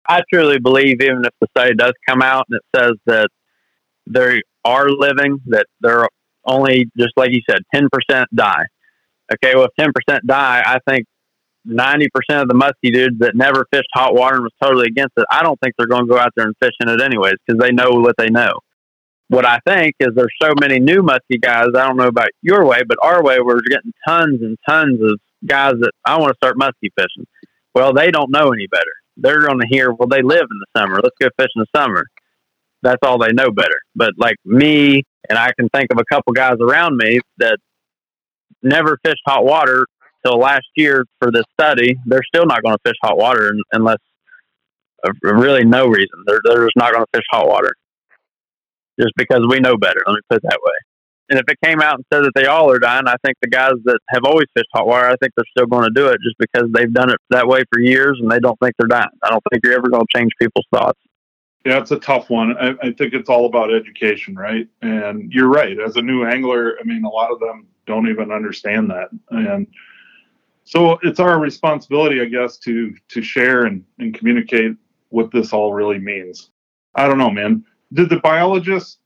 I 0.07 0.23
truly 0.31 0.59
believe 0.59 1.01
even 1.01 1.23
if 1.25 1.31
the 1.41 1.47
study 1.55 1.75
does 1.75 1.93
come 2.07 2.21
out 2.21 2.45
and 2.49 2.57
it 2.59 2.79
says 2.79 2.93
that 3.05 3.27
they 4.07 4.41
are 4.63 4.89
living, 4.89 5.39
that 5.47 5.65
they're 5.81 6.07
only 6.45 6.89
just 6.97 7.13
like 7.17 7.31
you 7.31 7.41
said, 7.49 7.59
ten 7.73 7.87
percent 7.91 8.27
die. 8.33 8.65
Okay, 9.33 9.55
well 9.55 9.65
if 9.65 9.71
ten 9.77 9.91
percent 9.93 10.25
die, 10.25 10.63
I 10.65 10.79
think 10.89 11.05
ninety 11.65 12.07
percent 12.13 12.43
of 12.43 12.47
the 12.47 12.55
muskie 12.55 12.93
dudes 12.93 13.19
that 13.19 13.35
never 13.35 13.65
fished 13.71 13.89
hot 13.93 14.15
water 14.15 14.35
and 14.35 14.43
was 14.43 14.53
totally 14.61 14.87
against 14.87 15.13
it, 15.17 15.25
I 15.29 15.43
don't 15.43 15.59
think 15.59 15.75
they're 15.77 15.87
going 15.87 16.07
to 16.07 16.09
go 16.09 16.17
out 16.17 16.31
there 16.35 16.45
and 16.45 16.55
fish 16.61 16.73
in 16.79 16.89
it 16.89 17.01
anyways 17.01 17.33
because 17.45 17.59
they 17.59 17.71
know 17.71 17.91
what 17.91 18.15
they 18.17 18.29
know. 18.29 18.59
What 19.29 19.45
I 19.45 19.59
think 19.67 19.95
is 19.99 20.09
there's 20.15 20.33
so 20.41 20.53
many 20.59 20.79
new 20.79 21.01
muskie 21.01 21.41
guys. 21.41 21.67
I 21.75 21.85
don't 21.85 21.97
know 21.97 22.07
about 22.07 22.29
your 22.41 22.65
way, 22.65 22.81
but 22.87 22.97
our 23.03 23.21
way 23.21 23.39
we're 23.39 23.59
getting 23.61 23.91
tons 24.07 24.41
and 24.41 24.57
tons 24.67 25.01
of 25.01 25.19
guys 25.45 25.73
that 25.79 25.91
I 26.05 26.17
want 26.17 26.31
to 26.31 26.37
start 26.37 26.57
muskie 26.57 26.91
fishing. 26.95 27.25
Well, 27.75 27.93
they 27.93 28.09
don't 28.09 28.31
know 28.31 28.51
any 28.51 28.67
better. 28.67 28.83
They're 29.17 29.41
going 29.41 29.59
to 29.59 29.67
hear, 29.69 29.91
well, 29.91 30.07
they 30.07 30.21
live 30.21 30.47
in 30.49 30.59
the 30.59 30.79
summer. 30.79 30.99
Let's 31.03 31.15
go 31.19 31.27
fish 31.37 31.49
in 31.55 31.61
the 31.61 31.79
summer. 31.79 32.05
That's 32.83 32.99
all 33.03 33.17
they 33.17 33.33
know 33.33 33.51
better. 33.51 33.81
But 33.95 34.11
like 34.17 34.37
me, 34.45 35.03
and 35.29 35.37
I 35.37 35.51
can 35.59 35.67
think 35.69 35.91
of 35.91 35.99
a 35.99 36.05
couple 36.13 36.31
guys 36.33 36.57
around 36.61 36.95
me 36.95 37.19
that 37.39 37.57
never 38.63 38.97
fished 39.03 39.21
hot 39.25 39.43
water 39.43 39.85
till 40.25 40.39
last 40.39 40.67
year 40.77 41.05
for 41.19 41.31
this 41.31 41.43
study, 41.59 41.97
they're 42.05 42.23
still 42.33 42.45
not 42.45 42.63
going 42.63 42.75
to 42.75 42.81
fish 42.85 42.97
hot 43.03 43.17
water 43.17 43.53
unless 43.73 43.97
uh, 45.05 45.11
really 45.21 45.65
no 45.65 45.87
reason. 45.87 46.23
They're, 46.25 46.39
they're 46.43 46.65
just 46.65 46.77
not 46.77 46.93
going 46.93 47.03
to 47.03 47.17
fish 47.17 47.25
hot 47.31 47.47
water 47.47 47.73
just 48.99 49.13
because 49.17 49.45
we 49.49 49.59
know 49.59 49.77
better. 49.77 50.01
Let 50.05 50.13
me 50.13 50.19
put 50.29 50.37
it 50.37 50.43
that 50.43 50.59
way. 50.63 50.73
And 51.29 51.39
if 51.39 51.45
it 51.49 51.57
came 51.63 51.81
out 51.81 51.95
and 51.95 52.05
said 52.11 52.23
that 52.23 52.31
they 52.35 52.45
all 52.45 52.71
are 52.71 52.79
dying, 52.79 53.07
I 53.07 53.15
think 53.25 53.37
the 53.41 53.49
guys 53.49 53.73
that 53.83 53.99
have 54.09 54.23
always 54.23 54.47
fished 54.55 54.69
hot 54.73 54.87
water, 54.87 55.07
I 55.07 55.15
think 55.17 55.33
they're 55.35 55.45
still 55.51 55.65
going 55.65 55.83
to 55.83 55.93
do 55.93 56.07
it 56.07 56.19
just 56.23 56.37
because 56.39 56.69
they've 56.71 56.93
done 56.93 57.09
it 57.09 57.19
that 57.29 57.47
way 57.47 57.63
for 57.71 57.79
years 57.79 58.17
and 58.21 58.31
they 58.31 58.39
don't 58.39 58.57
think 58.59 58.75
they're 58.77 58.87
dying. 58.87 59.09
I 59.23 59.29
don't 59.29 59.43
think 59.51 59.63
you're 59.63 59.73
ever 59.73 59.89
going 59.89 60.05
to 60.05 60.17
change 60.17 60.31
people's 60.39 60.65
thoughts. 60.73 60.99
Yeah, 61.65 61.79
it's 61.79 61.91
a 61.91 61.99
tough 61.99 62.29
one. 62.29 62.55
I, 62.57 62.75
I 62.81 62.91
think 62.93 63.13
it's 63.13 63.29
all 63.29 63.45
about 63.45 63.73
education, 63.73 64.35
right? 64.35 64.69
And 64.81 65.29
you're 65.33 65.49
right. 65.49 65.77
As 65.77 65.97
a 65.97 66.01
new 66.01 66.25
angler, 66.25 66.77
I 66.79 66.83
mean, 66.85 67.03
a 67.03 67.09
lot 67.09 67.29
of 67.29 67.41
them 67.41 67.67
don't 67.85 68.07
even 68.07 68.31
understand 68.31 68.89
that. 68.91 69.09
And 69.31 69.67
so 70.63 70.97
it's 71.03 71.19
our 71.19 71.39
responsibility, 71.39 72.21
I 72.21 72.25
guess, 72.25 72.57
to 72.59 72.93
to 73.09 73.21
share 73.21 73.65
and, 73.65 73.83
and 73.99 74.13
communicate 74.13 74.77
what 75.09 75.31
this 75.31 75.51
all 75.51 75.73
really 75.73 75.99
means. 75.99 76.51
I 76.95 77.05
don't 77.05 77.17
know, 77.17 77.31
man. 77.31 77.65
Did 77.93 78.09
the 78.09 78.19
biologists 78.19 78.97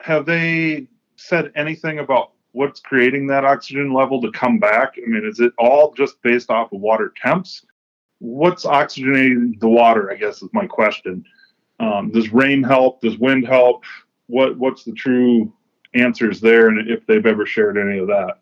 have 0.00 0.26
they 0.26 0.88
said 1.16 1.52
anything 1.54 1.98
about 1.98 2.32
what's 2.52 2.80
creating 2.80 3.26
that 3.28 3.44
oxygen 3.44 3.92
level 3.92 4.20
to 4.22 4.32
come 4.32 4.58
back? 4.58 4.94
I 4.96 5.08
mean, 5.08 5.24
is 5.26 5.40
it 5.40 5.52
all 5.58 5.92
just 5.92 6.20
based 6.22 6.50
off 6.50 6.72
of 6.72 6.80
water 6.80 7.12
temps? 7.20 7.64
What's 8.18 8.64
oxygenating 8.64 9.58
the 9.60 9.68
water? 9.68 10.10
I 10.10 10.16
guess 10.16 10.42
is 10.42 10.50
my 10.52 10.66
question. 10.66 11.24
Um, 11.78 12.10
does 12.10 12.32
rain 12.32 12.62
help? 12.62 13.00
Does 13.00 13.18
wind 13.18 13.46
help? 13.46 13.84
What 14.26 14.58
What's 14.58 14.84
the 14.84 14.92
true 14.92 15.52
answers 15.94 16.40
there, 16.40 16.68
and 16.68 16.88
if 16.88 17.06
they've 17.06 17.24
ever 17.24 17.46
shared 17.46 17.78
any 17.78 17.98
of 17.98 18.06
that? 18.08 18.38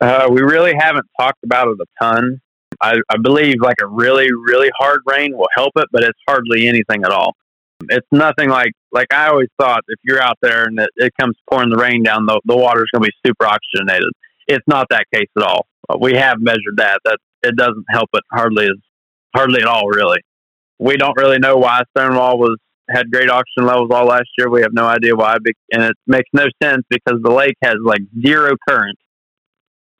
Uh, 0.00 0.28
we 0.30 0.42
really 0.42 0.74
haven't 0.74 1.06
talked 1.18 1.42
about 1.44 1.68
it 1.68 1.78
a 1.80 2.04
ton. 2.04 2.40
I, 2.80 2.98
I 3.08 3.16
believe 3.16 3.60
like 3.60 3.78
a 3.80 3.86
really, 3.86 4.28
really 4.32 4.70
hard 4.78 5.00
rain 5.06 5.36
will 5.36 5.48
help 5.54 5.72
it, 5.76 5.88
but 5.92 6.02
it's 6.02 6.18
hardly 6.28 6.68
anything 6.68 7.04
at 7.04 7.10
all. 7.10 7.34
It's 7.88 8.06
nothing 8.10 8.48
like 8.48 8.72
like 8.92 9.12
I 9.12 9.28
always 9.28 9.48
thought. 9.60 9.82
If 9.88 9.98
you're 10.02 10.20
out 10.20 10.38
there 10.40 10.64
and 10.64 10.78
it, 10.78 10.90
it 10.96 11.12
comes 11.20 11.36
pouring 11.50 11.70
the 11.70 11.76
rain 11.76 12.02
down, 12.02 12.26
the 12.26 12.40
the 12.44 12.56
water's 12.56 12.88
going 12.92 13.02
to 13.02 13.10
be 13.10 13.28
super 13.28 13.46
oxygenated. 13.46 14.10
It's 14.48 14.64
not 14.66 14.86
that 14.90 15.04
case 15.12 15.28
at 15.36 15.42
all. 15.42 15.66
We 16.00 16.14
have 16.14 16.38
measured 16.40 16.76
that. 16.78 17.00
That 17.04 17.18
it 17.42 17.56
doesn't 17.56 17.84
help 17.90 18.08
it 18.14 18.22
hardly 18.32 18.64
as 18.64 18.76
hardly 19.34 19.60
at 19.60 19.68
all. 19.68 19.88
Really, 19.88 20.20
we 20.78 20.96
don't 20.96 21.16
really 21.16 21.38
know 21.38 21.56
why 21.56 21.82
Stonewall 21.96 22.38
was 22.38 22.56
had 22.88 23.10
great 23.10 23.28
oxygen 23.28 23.66
levels 23.66 23.90
all 23.92 24.06
last 24.06 24.28
year. 24.38 24.48
We 24.48 24.62
have 24.62 24.72
no 24.72 24.86
idea 24.86 25.14
why, 25.14 25.36
and 25.72 25.82
it 25.82 25.96
makes 26.06 26.30
no 26.32 26.46
sense 26.62 26.84
because 26.88 27.20
the 27.22 27.32
lake 27.32 27.56
has 27.62 27.74
like 27.84 28.02
zero 28.24 28.54
current 28.68 28.96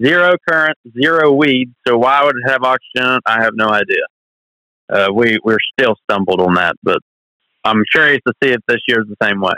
zero 0.03 0.35
current, 0.49 0.77
zero 1.01 1.33
weed. 1.33 1.73
So 1.87 1.97
why 1.97 2.25
would 2.25 2.37
it 2.37 2.51
have 2.51 2.63
oxygen? 2.63 3.21
I 3.27 3.43
have 3.43 3.53
no 3.55 3.69
idea. 3.69 4.05
Uh, 4.89 5.09
we 5.13 5.39
we're 5.43 5.59
still 5.79 5.97
stumbled 6.09 6.41
on 6.41 6.55
that, 6.55 6.77
but 6.83 6.99
I'm 7.67 7.83
curious 7.91 8.21
to 8.27 8.33
see 8.43 8.51
if 8.51 8.61
this 8.69 8.81
year's 8.89 9.07
the 9.09 9.27
same 9.27 9.41
way. 9.41 9.55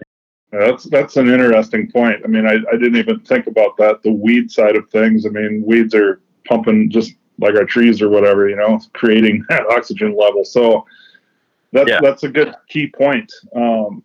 That's 0.50 0.84
that's 0.84 1.16
an 1.16 1.28
interesting 1.28 1.90
point. 1.90 2.22
I 2.24 2.26
mean, 2.26 2.46
I, 2.46 2.54
I 2.54 2.76
didn't 2.76 2.96
even 2.96 3.20
think 3.20 3.46
about 3.46 3.76
that. 3.76 4.02
The 4.02 4.12
weed 4.12 4.50
side 4.50 4.76
of 4.76 4.88
things. 4.90 5.26
I 5.26 5.28
mean, 5.28 5.62
weeds 5.66 5.94
are 5.94 6.22
pumping 6.46 6.90
just 6.90 7.12
like 7.38 7.54
our 7.54 7.64
trees 7.64 8.00
or 8.00 8.08
whatever, 8.08 8.48
you 8.48 8.56
know, 8.56 8.80
creating 8.94 9.44
that 9.50 9.66
oxygen 9.70 10.16
level. 10.16 10.44
So 10.44 10.86
that's 11.72 11.90
yeah. 11.90 12.00
that's 12.02 12.22
a 12.22 12.28
good 12.28 12.54
key 12.68 12.90
point. 12.96 13.30
Um, 13.54 14.02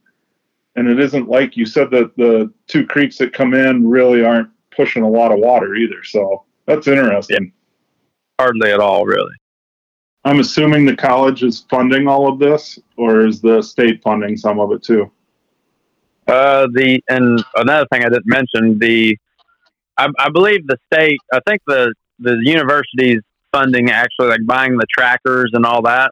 and 0.76 0.90
it 0.90 1.00
isn't 1.00 1.30
like 1.30 1.56
you 1.56 1.66
said 1.66 1.92
that 1.92 2.16
the 2.18 2.52
two 2.68 2.86
creeks 2.86 3.18
that 3.20 3.32
come 3.32 3.54
in 3.54 3.88
really 3.88 4.26
aren't 4.26 4.50
pushing 4.76 5.04
a 5.04 5.10
lot 5.10 5.32
of 5.32 5.40
water 5.40 5.76
either. 5.76 6.04
So 6.04 6.44
that's 6.66 6.88
interesting. 6.88 7.46
Yeah. 7.46 8.44
Hardly 8.46 8.72
at 8.72 8.80
all, 8.80 9.06
really. 9.06 9.32
I'm 10.26 10.40
assuming 10.40 10.86
the 10.86 10.96
college 10.96 11.44
is 11.44 11.66
funding 11.70 12.08
all 12.08 12.32
of 12.32 12.40
this, 12.40 12.80
or 12.98 13.26
is 13.26 13.42
the 13.42 13.62
state 13.62 14.02
funding 14.02 14.38
some 14.38 14.60
of 14.60 14.72
it 14.72 14.82
too? 14.84 15.12
Uh, 16.28 16.68
the 16.74 17.02
and 17.10 17.44
another 17.58 17.86
thing 17.92 18.06
I 18.06 18.10
didn't 18.10 18.26
mention 18.26 18.80
the, 18.80 19.18
I, 19.98 20.08
I 20.18 20.30
believe 20.30 20.66
the 20.68 20.78
state. 20.92 21.20
I 21.34 21.40
think 21.46 21.62
the 21.68 21.94
the 22.20 22.40
university's 22.42 23.22
funding 23.52 23.90
actually 23.90 24.30
like 24.30 24.46
buying 24.46 24.78
the 24.78 24.86
trackers 24.90 25.52
and 25.54 25.66
all 25.66 25.82
that, 25.82 26.12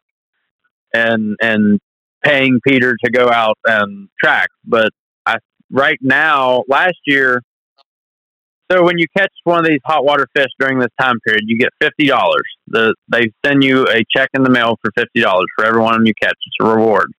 and 0.92 1.36
and 1.40 1.80
paying 2.22 2.60
Peter 2.66 2.96
to 3.04 3.10
go 3.10 3.30
out 3.30 3.56
and 3.64 4.08
track. 4.22 4.48
But 4.66 4.92
I 5.24 5.36
right 5.70 5.98
now, 6.02 6.64
last 6.68 6.98
year 7.06 7.42
so 8.72 8.82
when 8.82 8.98
you 8.98 9.06
catch 9.16 9.32
one 9.44 9.58
of 9.58 9.66
these 9.66 9.80
hot 9.84 10.04
water 10.04 10.26
fish 10.34 10.48
during 10.58 10.78
this 10.78 10.90
time 10.98 11.18
period, 11.26 11.42
you 11.46 11.58
get 11.58 11.70
fifty 11.80 12.06
dollars. 12.06 12.44
The 12.68 12.94
they 13.08 13.30
send 13.44 13.62
you 13.62 13.86
a 13.86 14.02
check 14.16 14.30
in 14.34 14.42
the 14.42 14.50
mail 14.50 14.76
for 14.82 14.90
fifty 14.96 15.20
dollars 15.20 15.46
for 15.56 15.64
every 15.64 15.80
one 15.80 15.94
of 15.94 16.00
them 16.00 16.06
you 16.06 16.14
catch. 16.20 16.36
It's 16.46 16.56
a 16.60 16.64
reward. 16.64 17.10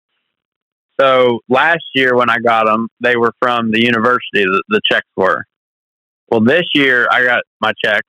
So 1.01 1.41
last 1.49 1.85
year 1.95 2.17
when 2.17 2.31
I 2.31 2.39
got 2.39 2.67
them, 2.67 2.89
they 3.01 3.17
were 3.17 3.33
from 3.41 3.71
the 3.71 3.83
university. 3.83 4.45
The, 4.45 4.63
the 4.69 4.81
checks 4.91 5.09
were. 5.17 5.45
Well, 6.29 6.41
this 6.41 6.65
year 6.75 7.07
I 7.11 7.25
got 7.25 7.43
my 7.61 7.73
checks, 7.85 8.09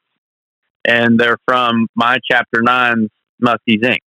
and 0.85 1.19
they're 1.19 1.39
from 1.45 1.87
my 1.95 2.17
Chapter 2.29 2.61
Nine 2.61 3.09
Muskies 3.43 3.83
Inc. 3.83 3.99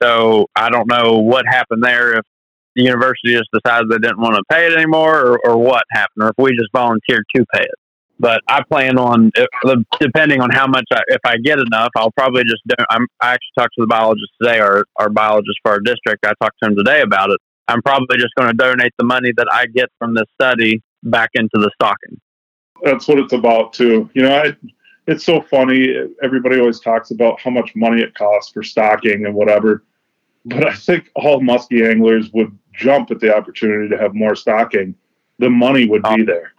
So 0.00 0.46
I 0.54 0.70
don't 0.70 0.88
know 0.88 1.18
what 1.18 1.44
happened 1.48 1.82
there. 1.82 2.18
If 2.18 2.24
the 2.76 2.84
university 2.84 3.34
just 3.34 3.48
decided 3.52 3.88
they 3.88 3.98
didn't 3.98 4.20
want 4.20 4.36
to 4.36 4.42
pay 4.50 4.66
it 4.66 4.72
anymore, 4.72 5.18
or, 5.18 5.38
or 5.44 5.56
what 5.56 5.82
happened, 5.90 6.22
or 6.22 6.28
if 6.28 6.34
we 6.38 6.50
just 6.50 6.70
volunteered 6.72 7.24
to 7.34 7.44
pay 7.54 7.62
it. 7.62 7.74
But 8.20 8.42
I 8.48 8.62
plan 8.62 8.98
on, 8.98 9.30
uh, 9.64 9.76
depending 10.00 10.40
on 10.40 10.50
how 10.50 10.66
much, 10.66 10.86
I, 10.92 11.02
if 11.08 11.20
I 11.24 11.36
get 11.38 11.58
enough, 11.60 11.90
I'll 11.96 12.10
probably 12.10 12.42
just. 12.42 12.62
Do, 12.66 12.74
I'm, 12.90 13.06
I 13.20 13.34
actually 13.34 13.52
talked 13.56 13.74
to 13.78 13.82
the 13.82 13.86
biologist 13.86 14.32
today, 14.42 14.58
our 14.58 14.84
our 14.96 15.08
biologist 15.08 15.58
for 15.62 15.72
our 15.72 15.80
district. 15.80 16.26
I 16.26 16.32
talked 16.40 16.56
to 16.62 16.68
him 16.68 16.76
today 16.76 17.00
about 17.02 17.30
it. 17.30 17.40
I'm 17.68 17.82
probably 17.82 18.16
just 18.16 18.34
going 18.36 18.50
to 18.50 18.56
donate 18.56 18.92
the 18.98 19.04
money 19.04 19.32
that 19.36 19.46
I 19.52 19.66
get 19.66 19.90
from 19.98 20.14
this 20.14 20.24
study 20.34 20.82
back 21.04 21.30
into 21.34 21.50
the 21.54 21.70
stocking. 21.74 22.20
That's 22.82 23.06
what 23.06 23.18
it's 23.18 23.32
about 23.32 23.72
too. 23.72 24.10
You 24.14 24.22
know, 24.22 24.36
I 24.36 24.56
it's 25.06 25.24
so 25.24 25.40
funny. 25.40 25.94
Everybody 26.22 26.60
always 26.60 26.80
talks 26.80 27.10
about 27.10 27.40
how 27.40 27.50
much 27.50 27.74
money 27.74 28.02
it 28.02 28.14
costs 28.14 28.52
for 28.52 28.62
stocking 28.62 29.26
and 29.26 29.34
whatever. 29.34 29.84
But 30.44 30.66
I 30.66 30.74
think 30.74 31.10
all 31.14 31.40
muskie 31.40 31.88
anglers 31.88 32.30
would 32.32 32.56
jump 32.72 33.10
at 33.10 33.20
the 33.20 33.34
opportunity 33.34 33.88
to 33.88 33.98
have 33.98 34.14
more 34.14 34.34
stocking. 34.34 34.94
The 35.38 35.50
money 35.50 35.86
would 35.86 36.02
be 36.02 36.22
uh, 36.22 36.24
there. 36.26 36.52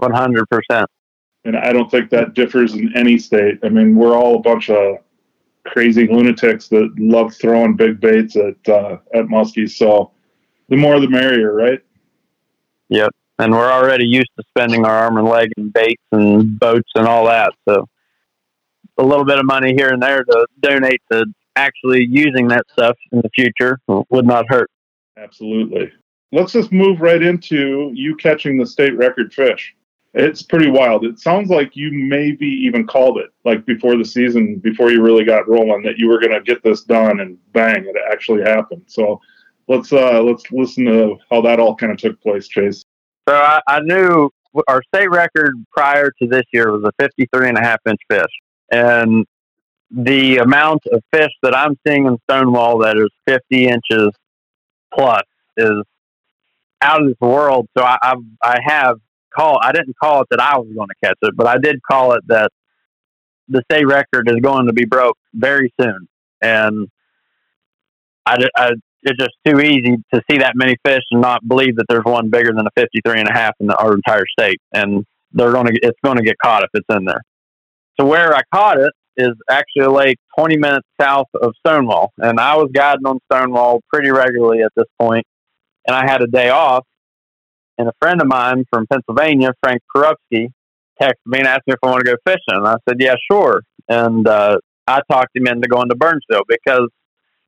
100%. 0.00 0.86
And 1.44 1.56
I 1.56 1.72
don't 1.72 1.90
think 1.90 2.10
that 2.10 2.34
differs 2.34 2.74
in 2.74 2.94
any 2.96 3.18
state. 3.18 3.58
I 3.62 3.68
mean, 3.68 3.94
we're 3.94 4.16
all 4.16 4.36
a 4.36 4.40
bunch 4.40 4.70
of 4.70 4.98
crazy 5.64 6.06
lunatics 6.06 6.68
that 6.68 6.92
love 6.98 7.34
throwing 7.34 7.76
big 7.76 8.00
baits 8.00 8.36
at 8.36 8.68
uh, 8.68 8.98
at 9.14 9.26
muskies. 9.26 9.70
So 9.70 10.12
the 10.68 10.76
more 10.76 10.98
the 11.00 11.08
merrier, 11.08 11.54
right? 11.54 11.80
Yep. 12.88 13.14
And 13.38 13.52
we're 13.52 13.70
already 13.70 14.04
used 14.04 14.30
to 14.36 14.44
spending 14.48 14.84
our 14.84 14.96
arm 14.96 15.16
and 15.16 15.28
leg 15.28 15.50
in 15.56 15.70
baits 15.70 16.02
and 16.10 16.58
boats 16.58 16.90
and 16.96 17.06
all 17.06 17.26
that. 17.26 17.52
So 17.68 17.86
a 18.98 19.04
little 19.04 19.24
bit 19.24 19.38
of 19.38 19.46
money 19.46 19.74
here 19.76 19.90
and 19.90 20.02
there 20.02 20.24
to 20.24 20.46
donate 20.60 21.00
to 21.12 21.24
actually 21.54 22.04
using 22.04 22.48
that 22.48 22.64
stuff 22.72 22.96
in 23.12 23.20
the 23.20 23.30
future 23.34 23.78
would 24.10 24.26
not 24.26 24.46
hurt. 24.48 24.70
Absolutely. 25.16 25.92
Let's 26.32 26.52
just 26.52 26.72
move 26.72 27.00
right 27.00 27.22
into 27.22 27.90
you 27.94 28.16
catching 28.16 28.58
the 28.58 28.66
state 28.66 28.96
record 28.96 29.32
fish. 29.32 29.74
It's 30.18 30.42
pretty 30.42 30.68
wild. 30.68 31.04
It 31.04 31.20
sounds 31.20 31.48
like 31.48 31.76
you 31.76 31.92
maybe 31.92 32.46
even 32.46 32.88
called 32.88 33.18
it 33.18 33.30
like 33.44 33.64
before 33.64 33.96
the 33.96 34.04
season, 34.04 34.56
before 34.56 34.90
you 34.90 35.00
really 35.00 35.24
got 35.24 35.48
rolling, 35.48 35.82
that 35.84 35.96
you 35.96 36.08
were 36.08 36.18
going 36.18 36.32
to 36.32 36.40
get 36.40 36.60
this 36.64 36.82
done, 36.82 37.20
and 37.20 37.38
bang, 37.52 37.84
it 37.86 37.94
actually 38.10 38.42
happened. 38.42 38.82
So 38.88 39.20
let's 39.68 39.92
uh, 39.92 40.20
let's 40.20 40.42
listen 40.50 40.86
to 40.86 41.18
how 41.30 41.40
that 41.42 41.60
all 41.60 41.76
kind 41.76 41.92
of 41.92 41.98
took 41.98 42.20
place, 42.20 42.48
Chase. 42.48 42.84
So 43.28 43.34
I, 43.36 43.60
I 43.68 43.78
knew 43.78 44.28
our 44.66 44.82
state 44.92 45.08
record 45.08 45.54
prior 45.70 46.10
to 46.20 46.26
this 46.26 46.44
year 46.52 46.72
was 46.72 46.82
a 46.82 46.90
53 47.00 47.50
and 47.50 47.56
a 47.56 47.62
half 47.62 47.78
inch 47.86 48.00
fish, 48.10 48.32
and 48.72 49.24
the 49.92 50.38
amount 50.38 50.82
of 50.90 51.00
fish 51.12 51.30
that 51.44 51.56
I'm 51.56 51.78
seeing 51.86 52.06
in 52.06 52.18
Stonewall 52.28 52.78
that 52.78 52.96
is 52.96 53.08
50 53.28 53.68
inches 53.68 54.10
plus 54.92 55.22
is 55.56 55.84
out 56.82 57.02
of 57.02 57.06
this 57.06 57.20
world. 57.20 57.68
So 57.76 57.84
I, 57.84 57.98
I've, 58.02 58.18
I 58.42 58.58
have 58.64 58.96
call. 59.34 59.58
I 59.62 59.72
didn't 59.72 59.96
call 60.02 60.22
it 60.22 60.28
that 60.30 60.40
I 60.40 60.58
was 60.58 60.68
going 60.74 60.88
to 60.88 61.06
catch 61.06 61.18
it, 61.22 61.36
but 61.36 61.46
I 61.46 61.58
did 61.58 61.80
call 61.88 62.12
it 62.12 62.22
that 62.28 62.50
the 63.48 63.62
state 63.70 63.86
record 63.86 64.28
is 64.28 64.40
going 64.40 64.66
to 64.66 64.72
be 64.72 64.84
broke 64.84 65.16
very 65.34 65.72
soon. 65.80 66.08
And 66.42 66.88
I, 68.26 68.36
I 68.56 68.70
it's 69.02 69.18
just 69.18 69.36
too 69.46 69.60
easy 69.60 69.96
to 70.12 70.20
see 70.30 70.38
that 70.38 70.52
many 70.54 70.76
fish 70.84 71.02
and 71.10 71.20
not 71.20 71.46
believe 71.46 71.76
that 71.76 71.86
there's 71.88 72.04
one 72.04 72.30
bigger 72.30 72.52
than 72.52 72.66
a 72.66 72.70
53 72.76 73.20
and 73.20 73.28
a 73.28 73.32
half 73.32 73.54
in 73.60 73.68
the, 73.68 73.76
our 73.76 73.94
entire 73.94 74.24
state. 74.38 74.60
And 74.72 75.04
they're 75.32 75.52
going 75.52 75.66
to, 75.66 75.78
it's 75.82 75.98
going 76.04 76.16
to 76.16 76.22
get 76.22 76.36
caught 76.42 76.64
if 76.64 76.70
it's 76.74 76.96
in 76.96 77.04
there. 77.04 77.22
So 77.98 78.06
where 78.06 78.34
I 78.34 78.40
caught 78.52 78.78
it 78.78 78.92
is 79.16 79.34
actually 79.50 79.84
a 79.84 79.90
lake 79.90 80.18
20 80.38 80.56
minutes 80.56 80.86
south 81.00 81.26
of 81.40 81.52
Stonewall. 81.64 82.12
And 82.18 82.40
I 82.40 82.56
was 82.56 82.70
guiding 82.74 83.06
on 83.06 83.18
Stonewall 83.30 83.80
pretty 83.92 84.10
regularly 84.10 84.62
at 84.62 84.72
this 84.76 84.86
point, 85.00 85.26
And 85.86 85.96
I 85.96 86.10
had 86.10 86.22
a 86.22 86.26
day 86.26 86.50
off 86.50 86.84
and 87.78 87.88
a 87.88 87.92
friend 88.00 88.20
of 88.20 88.26
mine 88.26 88.64
from 88.70 88.86
Pennsylvania, 88.86 89.52
Frank 89.62 89.82
Korupski, 89.94 90.48
texted 91.00 91.14
me 91.26 91.38
and 91.38 91.46
asked 91.46 91.66
me 91.66 91.74
if 91.74 91.78
I 91.82 91.86
want 91.86 92.04
to 92.04 92.10
go 92.10 92.16
fishing. 92.26 92.40
And 92.48 92.66
I 92.66 92.76
said, 92.88 92.96
yeah, 92.98 93.14
sure. 93.30 93.62
And 93.88 94.26
uh, 94.26 94.58
I 94.86 95.00
talked 95.10 95.36
him 95.36 95.46
into 95.46 95.68
going 95.68 95.88
to 95.88 95.94
Burnsville 95.94 96.42
because 96.48 96.88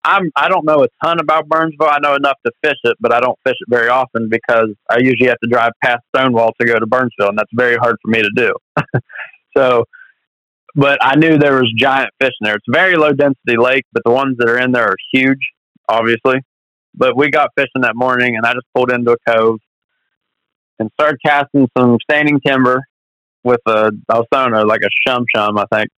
I'm 0.05 0.31
I 0.35 0.49
don't 0.49 0.65
know 0.65 0.83
a 0.85 0.89
ton 1.05 1.21
about 1.21 1.49
Burnsville. 1.49 1.91
I 1.91 1.99
know 1.99 2.15
enough 2.15 2.39
to 2.47 2.53
fish 2.63 2.79
it, 2.85 2.97
but 3.01 3.13
I 3.13 3.21
don't 3.21 3.39
fish 3.45 3.57
it 3.61 3.69
very 3.69 3.89
often 3.89 4.29
because 4.31 4.69
I 4.89 4.99
usually 4.99 5.29
have 5.29 5.39
to 5.43 5.51
drive 5.51 5.73
past 5.83 6.03
Stonewall 6.15 6.53
to 6.61 6.67
go 6.67 6.79
to 6.79 6.87
Burnsville, 6.87 7.29
and 7.29 7.39
that's 7.39 7.51
very 7.53 7.77
hard 7.77 7.97
for 8.03 8.11
me 8.11 8.23
to 8.23 8.31
do. 8.35 8.55
so, 9.57 9.85
but 10.75 10.99
I 11.03 11.17
knew 11.17 11.37
there 11.37 11.57
was 11.57 11.71
giant 11.77 12.11
fish 12.19 12.33
in 12.41 12.47
there. 12.47 12.55
It's 12.55 12.65
a 12.69 12.73
very 12.73 12.97
low 12.97 13.13
density 13.13 13.59
lake, 13.59 13.85
but 13.93 14.03
the 14.05 14.13
ones 14.13 14.37
that 14.39 14.49
are 14.49 14.59
in 14.59 14.73
there 14.73 14.89
are 14.89 14.97
huge, 15.13 15.51
obviously. 15.89 16.41
But 16.95 17.15
we 17.15 17.31
got 17.31 17.51
fishing 17.55 17.83
that 17.83 17.95
morning, 17.95 18.37
and 18.37 18.47
I 18.47 18.55
just 18.55 18.67
pulled 18.75 18.91
into 18.91 19.13
a 19.13 19.17
cove 19.31 19.59
and 20.81 20.91
started 20.99 21.19
casting 21.25 21.69
some 21.79 21.99
standing 22.11 22.41
timber 22.45 22.83
with 23.45 23.61
a 23.67 23.93
I 24.09 24.19
was 24.19 24.27
throwing 24.33 24.55
a, 24.55 24.65
like 24.65 24.81
a 24.83 24.91
shum 25.07 25.25
shum, 25.35 25.59
I 25.59 25.65
think. 25.73 25.89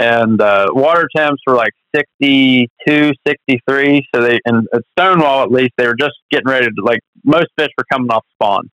And 0.00 0.40
uh, 0.40 0.68
water 0.70 1.08
temps 1.16 1.42
were 1.46 1.54
like 1.54 1.72
62, 1.94 3.12
63. 3.26 4.06
So 4.14 4.22
they, 4.22 4.38
and 4.44 4.66
at 4.72 4.82
Stonewall 4.92 5.42
at 5.42 5.50
least, 5.50 5.72
they 5.76 5.86
were 5.86 5.96
just 5.98 6.14
getting 6.30 6.46
ready 6.46 6.66
to, 6.66 6.84
like, 6.84 7.00
most 7.24 7.48
fish 7.58 7.70
were 7.76 7.84
coming 7.90 8.10
off 8.10 8.24
spawn 8.34 8.70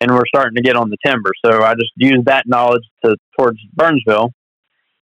and 0.00 0.10
we're 0.10 0.26
starting 0.26 0.56
to 0.56 0.62
get 0.62 0.76
on 0.76 0.88
the 0.88 0.96
timber. 1.04 1.30
So 1.44 1.62
I 1.62 1.74
just 1.74 1.92
used 1.96 2.24
that 2.24 2.44
knowledge 2.46 2.82
to 3.04 3.16
towards 3.38 3.58
Burnsville. 3.74 4.30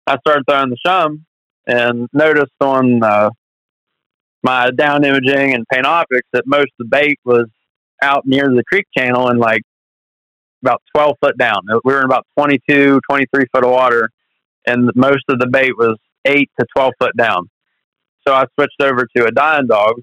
I 0.07 0.17
started 0.27 0.45
throwing 0.49 0.71
the 0.71 0.77
shum 0.85 1.25
and 1.67 2.09
noticed 2.13 2.51
on 2.61 3.03
uh, 3.03 3.31
my 4.43 4.71
down 4.73 5.05
imaging 5.05 5.55
and 5.55 5.65
Panoptix 5.73 6.23
that 6.33 6.45
most 6.47 6.73
of 6.79 6.79
the 6.81 6.85
bait 6.87 7.19
was 7.25 7.47
out 8.03 8.23
near 8.27 8.45
the 8.45 8.65
creek 8.67 8.87
channel 8.97 9.29
and 9.29 9.39
like 9.39 9.63
about 10.63 10.83
12 10.95 11.17
foot 11.23 11.39
down. 11.39 11.61
We 11.85 11.93
were 11.93 12.01
in 12.01 12.05
about 12.05 12.27
22, 12.39 13.01
23 13.09 13.45
foot 13.53 13.65
of 13.65 13.71
water, 13.71 14.11
and 14.67 14.91
most 14.95 15.25
of 15.29 15.39
the 15.39 15.47
bait 15.47 15.73
was 15.77 15.97
8 16.25 16.49
to 16.59 16.67
12 16.77 16.93
foot 17.01 17.17
down. 17.17 17.49
So 18.27 18.35
I 18.35 18.45
switched 18.55 18.81
over 18.81 19.07
to 19.17 19.27
a 19.27 19.31
dying 19.31 19.67
dog 19.67 19.95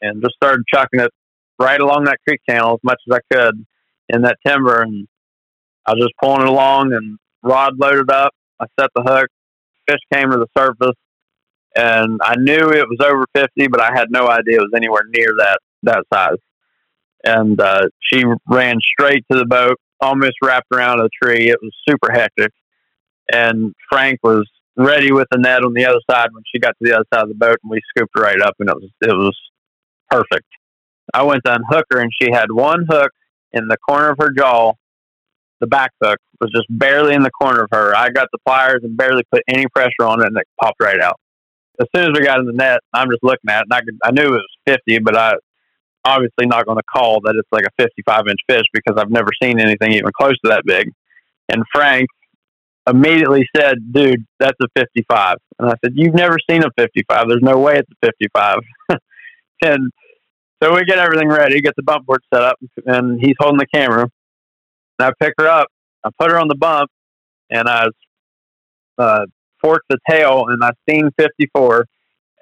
and 0.00 0.22
just 0.22 0.34
started 0.34 0.64
chucking 0.72 1.00
it 1.00 1.10
right 1.58 1.80
along 1.80 2.04
that 2.04 2.18
creek 2.26 2.40
channel 2.48 2.74
as 2.74 2.80
much 2.82 3.00
as 3.08 3.18
I 3.18 3.34
could 3.34 3.64
in 4.08 4.22
that 4.22 4.38
timber. 4.46 4.82
And 4.82 5.06
I 5.86 5.92
was 5.92 6.02
just 6.02 6.14
pulling 6.22 6.42
it 6.42 6.48
along 6.48 6.92
and 6.92 7.18
rod 7.42 7.74
loaded 7.78 8.10
up. 8.10 8.32
I 8.60 8.66
set 8.80 8.90
the 8.94 9.02
hook, 9.02 9.28
fish 9.88 10.00
came 10.12 10.30
to 10.30 10.38
the 10.38 10.46
surface, 10.56 10.96
and 11.76 12.20
I 12.22 12.36
knew 12.36 12.70
it 12.70 12.86
was 12.88 13.00
over 13.04 13.24
50, 13.34 13.68
but 13.68 13.80
I 13.80 13.90
had 13.92 14.10
no 14.10 14.28
idea 14.28 14.58
it 14.58 14.62
was 14.62 14.72
anywhere 14.74 15.02
near 15.08 15.28
that, 15.38 15.58
that 15.82 16.04
size 16.12 16.38
and 17.24 17.60
uh, 17.60 17.88
she 18.00 18.24
ran 18.48 18.78
straight 18.80 19.24
to 19.30 19.38
the 19.38 19.46
boat, 19.46 19.76
almost 20.00 20.34
wrapped 20.42 20.68
around 20.72 21.00
a 21.00 21.08
tree. 21.22 21.48
It 21.48 21.58
was 21.62 21.72
super 21.88 22.12
hectic. 22.12 22.52
And 23.32 23.74
Frank 23.90 24.18
was 24.22 24.48
ready 24.76 25.12
with 25.12 25.28
the 25.30 25.38
net 25.38 25.62
on 25.62 25.74
the 25.74 25.84
other 25.84 26.00
side 26.10 26.28
when 26.32 26.42
she 26.52 26.58
got 26.58 26.70
to 26.70 26.88
the 26.88 26.94
other 26.94 27.04
side 27.12 27.22
of 27.22 27.28
the 27.28 27.34
boat, 27.34 27.58
and 27.62 27.70
we 27.70 27.80
scooped 27.96 28.12
her 28.16 28.22
right 28.22 28.40
up, 28.40 28.54
and 28.58 28.68
it 28.68 28.74
was 28.74 28.90
it 29.02 29.14
was 29.14 29.36
perfect. 30.10 30.46
I 31.14 31.22
went 31.22 31.42
to 31.44 31.54
unhook 31.54 31.86
her, 31.92 32.00
and 32.00 32.10
she 32.20 32.30
had 32.32 32.50
one 32.50 32.86
hook 32.88 33.10
in 33.52 33.68
the 33.68 33.76
corner 33.76 34.10
of 34.10 34.18
her 34.18 34.30
jaw. 34.30 34.72
The 35.60 35.66
back 35.66 35.92
hook 36.02 36.18
was 36.40 36.50
just 36.50 36.66
barely 36.70 37.14
in 37.14 37.22
the 37.22 37.30
corner 37.30 37.62
of 37.62 37.68
her. 37.72 37.94
I 37.94 38.10
got 38.10 38.28
the 38.32 38.38
pliers 38.44 38.80
and 38.82 38.96
barely 38.96 39.22
put 39.30 39.42
any 39.46 39.66
pressure 39.74 40.02
on 40.02 40.20
it, 40.20 40.26
and 40.26 40.36
it 40.36 40.46
popped 40.60 40.82
right 40.82 41.00
out. 41.00 41.20
As 41.80 41.86
soon 41.94 42.10
as 42.10 42.18
we 42.18 42.24
got 42.24 42.40
in 42.40 42.46
the 42.46 42.52
net, 42.52 42.80
I'm 42.92 43.08
just 43.10 43.22
looking 43.22 43.48
at 43.48 43.60
it, 43.60 43.66
and 43.70 43.74
I 43.74 43.80
could, 43.80 43.98
I 44.04 44.10
knew 44.10 44.34
it 44.34 44.40
was 44.40 44.56
50, 44.66 44.98
but 45.00 45.16
I 45.16 45.34
obviously 46.04 46.46
not 46.46 46.66
going 46.66 46.78
to 46.78 46.84
call 46.84 47.20
that 47.20 47.34
it's 47.36 47.48
like 47.52 47.64
a 47.64 47.82
55 47.82 48.22
inch 48.28 48.40
fish 48.48 48.64
because 48.72 49.00
I've 49.00 49.10
never 49.10 49.30
seen 49.42 49.60
anything 49.60 49.92
even 49.92 50.10
close 50.18 50.34
to 50.44 50.50
that 50.50 50.64
big. 50.64 50.90
And 51.48 51.64
Frank 51.72 52.08
immediately 52.88 53.46
said, 53.56 53.92
dude, 53.92 54.24
that's 54.38 54.58
a 54.60 54.66
55. 54.76 55.36
And 55.58 55.68
I 55.70 55.74
said, 55.84 55.92
you've 55.94 56.14
never 56.14 56.38
seen 56.48 56.64
a 56.64 56.70
55. 56.76 57.28
There's 57.28 57.42
no 57.42 57.58
way 57.58 57.78
it's 57.78 57.90
a 57.90 58.06
55. 58.06 58.58
and 59.62 59.92
so 60.62 60.74
we 60.74 60.84
get 60.84 60.98
everything 60.98 61.28
ready, 61.28 61.60
get 61.60 61.74
the 61.76 61.82
bump 61.82 62.06
board 62.06 62.22
set 62.32 62.42
up, 62.42 62.56
and 62.86 63.20
he's 63.20 63.34
holding 63.38 63.58
the 63.58 63.66
camera. 63.72 64.08
And 64.98 65.08
I 65.08 65.12
pick 65.20 65.34
her 65.38 65.48
up, 65.48 65.68
I 66.04 66.10
put 66.18 66.30
her 66.30 66.38
on 66.38 66.48
the 66.48 66.54
bump, 66.54 66.90
and 67.50 67.68
I 67.68 67.86
uh, 68.98 69.26
forked 69.60 69.86
the 69.88 69.98
tail, 70.08 70.46
and 70.48 70.62
I 70.62 70.70
seen 70.88 71.10
54. 71.18 71.86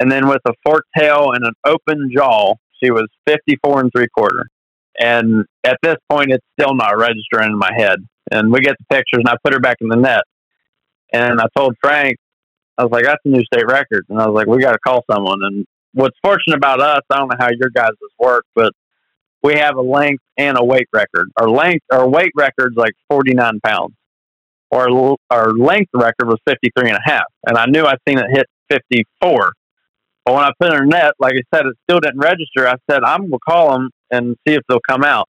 And 0.01 0.11
then 0.11 0.29
with 0.29 0.41
a 0.47 0.53
forked 0.65 0.89
tail 0.97 1.33
and 1.33 1.45
an 1.45 1.53
open 1.65 2.11
jaw, 2.15 2.55
she 2.83 2.91
was 2.91 3.07
54 3.27 3.81
and 3.81 3.91
three 3.95 4.09
quarter. 4.17 4.47
And 4.99 5.45
at 5.65 5.79
this 5.83 5.97
point, 6.11 6.33
it's 6.33 6.45
still 6.59 6.75
not 6.75 6.99
registering 6.99 7.53
in 7.53 7.59
my 7.59 7.71
head. 7.77 7.99
And 8.31 8.53
we 8.53 8.61
get 8.61 8.77
the 8.79 8.95
pictures, 8.95 9.21
and 9.25 9.29
I 9.29 9.35
put 9.43 9.55
her 9.55 9.61
back 9.61 9.79
in 9.81 9.89
the 9.89 9.97
net. 9.97 10.23
And 11.13 11.41
I 11.41 11.47
told 11.57 11.75
Frank, 11.83 12.17
I 12.79 12.85
was 12.85 12.93
like, 12.93 13.05
that's 13.05 13.21
a 13.25 13.29
new 13.29 13.43
state 13.45 13.67
record. 13.67 14.05
And 14.09 14.21
I 14.21 14.27
was 14.27 14.35
like, 14.35 14.47
we 14.47 14.61
got 14.63 14.73
to 14.73 14.79
call 14.79 15.05
someone. 15.11 15.41
And 15.43 15.67
what's 15.93 16.17
fortunate 16.23 16.57
about 16.57 16.81
us, 16.81 17.03
I 17.11 17.19
don't 17.19 17.29
know 17.29 17.37
how 17.39 17.49
your 17.51 17.71
guys' 17.71 17.93
work, 18.19 18.45
but 18.55 18.73
we 19.43 19.55
have 19.55 19.77
a 19.77 19.83
length 19.83 20.23
and 20.37 20.59
a 20.59 20.65
weight 20.65 20.89
record. 20.93 21.31
Our 21.37 21.49
length, 21.49 21.85
our 21.91 22.09
weight 22.09 22.33
record's 22.37 22.77
like 22.77 22.93
49 23.11 23.61
pounds. 23.65 23.95
Our, 24.73 25.17
our 25.31 25.53
length 25.53 25.91
record 25.95 26.29
was 26.29 26.39
53 26.47 26.91
and 26.91 26.97
a 26.97 27.01
half. 27.03 27.25
And 27.47 27.57
I 27.57 27.67
knew 27.67 27.85
I'd 27.85 27.99
seen 28.07 28.19
it 28.19 28.27
hit 28.31 28.47
54. 28.71 29.53
But 30.31 30.35
when 30.37 30.45
I 30.45 30.53
put 30.61 30.73
in 30.73 30.79
her 30.79 30.87
net, 30.87 31.15
like 31.19 31.35
I 31.35 31.57
said, 31.57 31.67
it 31.67 31.77
still 31.83 31.99
didn't 31.99 32.21
register. 32.21 32.69
I 32.69 32.77
said, 32.89 33.03
I'm 33.03 33.23
going 33.23 33.33
to 33.33 33.39
call 33.39 33.73
them 33.73 33.91
and 34.13 34.37
see 34.47 34.55
if 34.55 34.63
they'll 34.69 34.79
come 34.89 35.03
out. 35.03 35.29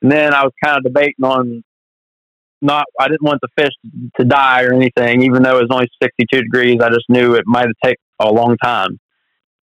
And 0.00 0.12
then 0.12 0.32
I 0.32 0.44
was 0.44 0.52
kind 0.62 0.76
of 0.76 0.84
debating 0.84 1.24
on 1.24 1.64
not, 2.62 2.84
I 3.00 3.08
didn't 3.08 3.24
want 3.24 3.40
the 3.42 3.48
fish 3.58 3.72
to 4.16 4.24
die 4.24 4.62
or 4.62 4.72
anything, 4.72 5.22
even 5.22 5.42
though 5.42 5.58
it 5.58 5.62
was 5.62 5.70
only 5.72 5.88
62 6.00 6.40
degrees. 6.42 6.80
I 6.80 6.88
just 6.88 7.06
knew 7.08 7.34
it 7.34 7.48
might 7.48 7.66
taken 7.82 7.96
a 8.20 8.30
long 8.32 8.56
time. 8.62 9.00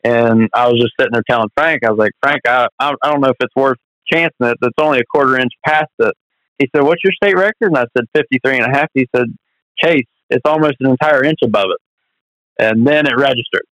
And 0.03 0.49
I 0.53 0.67
was 0.67 0.81
just 0.81 0.95
sitting 0.99 1.13
there 1.13 1.23
telling 1.31 1.49
Frank, 1.57 1.85
I 1.85 1.91
was 1.91 1.99
like, 2.01 2.13
Frank, 2.21 2.41
I, 2.45 2.67
I 2.81 2.93
don't 3.05 3.21
know 3.21 3.29
if 3.29 3.37
it's 3.39 3.55
worth 3.55 3.79
chancing 4.13 4.33
it. 4.41 4.57
It's 4.63 4.75
only 4.81 4.99
a 4.99 5.05
quarter 5.05 5.39
inch 5.39 5.53
past 5.65 5.93
it. 6.01 6.15
He 6.59 6.69
said, 6.75 6.83
What's 6.83 7.05
your 7.05 7.13
state 7.13 7.37
record? 7.37 7.69
And 7.69 7.79
I 7.79 7.85
said, 7.97 8.07
53 8.17 8.57
and 8.57 8.75
a 8.75 8.77
half. 8.77 8.89
He 8.95 9.07
said, 9.15 9.27
chase, 9.79 10.07
it's 10.29 10.43
almost 10.45 10.75
an 10.81 10.91
entire 10.91 11.23
inch 11.23 11.39
above 11.45 11.67
it. 11.71 11.81
And 12.59 12.85
then 12.85 13.07
it 13.07 13.17
registered. 13.17 13.63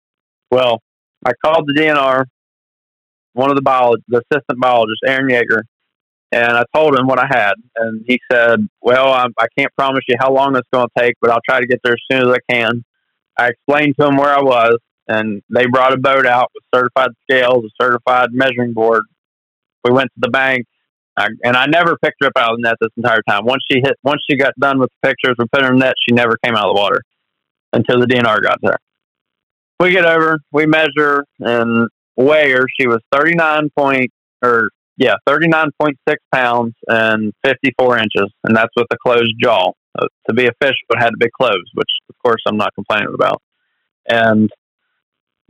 Well, 0.55 0.81
I 1.27 1.33
called 1.45 1.67
the 1.67 1.73
DNR, 1.73 2.27
one 3.33 3.51
of 3.51 3.57
the 3.57 3.63
biologists, 3.63 4.07
the 4.07 4.23
assistant 4.31 4.61
biologist, 4.61 5.01
Aaron 5.05 5.29
Yeager, 5.29 5.63
and 6.31 6.53
I 6.53 6.63
told 6.73 6.97
him 6.97 7.09
what 7.09 7.19
I 7.19 7.27
had. 7.27 7.55
And 7.75 8.05
he 8.07 8.21
said, 8.31 8.61
Well, 8.81 9.13
I'm, 9.13 9.33
I 9.37 9.47
can't 9.59 9.73
promise 9.77 10.05
you 10.07 10.15
how 10.17 10.33
long 10.33 10.55
it's 10.55 10.69
going 10.73 10.87
to 10.87 11.03
take, 11.03 11.15
but 11.21 11.33
I'll 11.33 11.41
try 11.45 11.59
to 11.59 11.67
get 11.67 11.81
there 11.83 11.95
as 11.95 12.03
soon 12.09 12.29
as 12.29 12.33
I 12.33 12.53
can. 12.55 12.85
I 13.37 13.49
explained 13.49 13.97
to 13.99 14.07
him 14.07 14.17
where 14.17 14.29
I 14.31 14.43
was, 14.43 14.77
and 15.09 15.43
they 15.51 15.67
brought 15.67 15.93
a 15.93 15.97
boat 15.97 16.25
out 16.25 16.53
with 16.55 16.63
certified 16.73 17.11
scales, 17.29 17.65
a 17.65 17.83
certified 17.83 18.29
measuring 18.31 18.75
board. 18.75 19.03
We 19.83 19.91
went 19.91 20.11
to 20.15 20.21
the 20.21 20.31
bank, 20.31 20.67
I, 21.17 21.31
and 21.43 21.57
I 21.57 21.67
never 21.67 21.97
picked 22.01 22.19
her 22.21 22.29
up 22.29 22.35
out 22.39 22.53
of 22.53 22.59
the 22.59 22.63
net 22.63 22.77
this 22.81 22.93
entire 22.97 23.23
time. 23.29 23.45
Once 23.45 23.65
she 23.69 23.81
hit, 23.81 23.97
once 24.05 24.23
she 24.31 24.37
got 24.37 24.55
done 24.61 24.79
with 24.79 24.91
the 25.03 25.09
pictures, 25.09 25.35
we 25.37 25.47
put 25.51 25.63
her 25.63 25.73
in 25.73 25.81
the 25.81 25.87
net. 25.87 25.95
She 26.09 26.15
never 26.15 26.37
came 26.45 26.55
out 26.55 26.69
of 26.69 26.77
the 26.77 26.81
water 26.81 27.03
until 27.73 27.99
the 27.99 28.07
DNR 28.07 28.41
got 28.41 28.61
there. 28.63 28.79
We 29.81 29.91
get 29.91 30.05
over, 30.05 30.39
we 30.53 30.67
measure, 30.67 31.25
and 31.41 31.89
weigh 32.17 32.53
her. 32.53 32.67
She 32.79 32.87
was 32.87 33.01
thirty 33.13 33.35
nine 33.35 33.71
point, 33.77 34.11
or 34.43 34.71
yeah, 34.97 35.15
thirty 35.27 35.49
nine 35.49 35.71
point 35.81 35.99
six 36.09 36.23
pounds 36.33 36.75
and 36.87 37.33
fifty 37.45 37.73
four 37.79 37.99
inches, 37.99 38.33
and 38.45 38.57
that's 38.57 38.73
with 38.77 38.87
a 38.93 38.97
closed 39.05 39.35
jaw. 39.43 39.73
Uh, 39.97 40.07
to 40.29 40.35
be 40.35 40.47
a 40.47 40.51
fish, 40.61 40.75
but 40.89 40.99
had 40.99 41.11
to 41.11 41.17
be 41.17 41.29
closed, 41.41 41.71
which 41.75 41.91
of 42.09 42.17
course 42.25 42.43
I'm 42.49 42.57
not 42.57 42.75
complaining 42.75 43.15
about. 43.15 43.41
And 44.09 44.51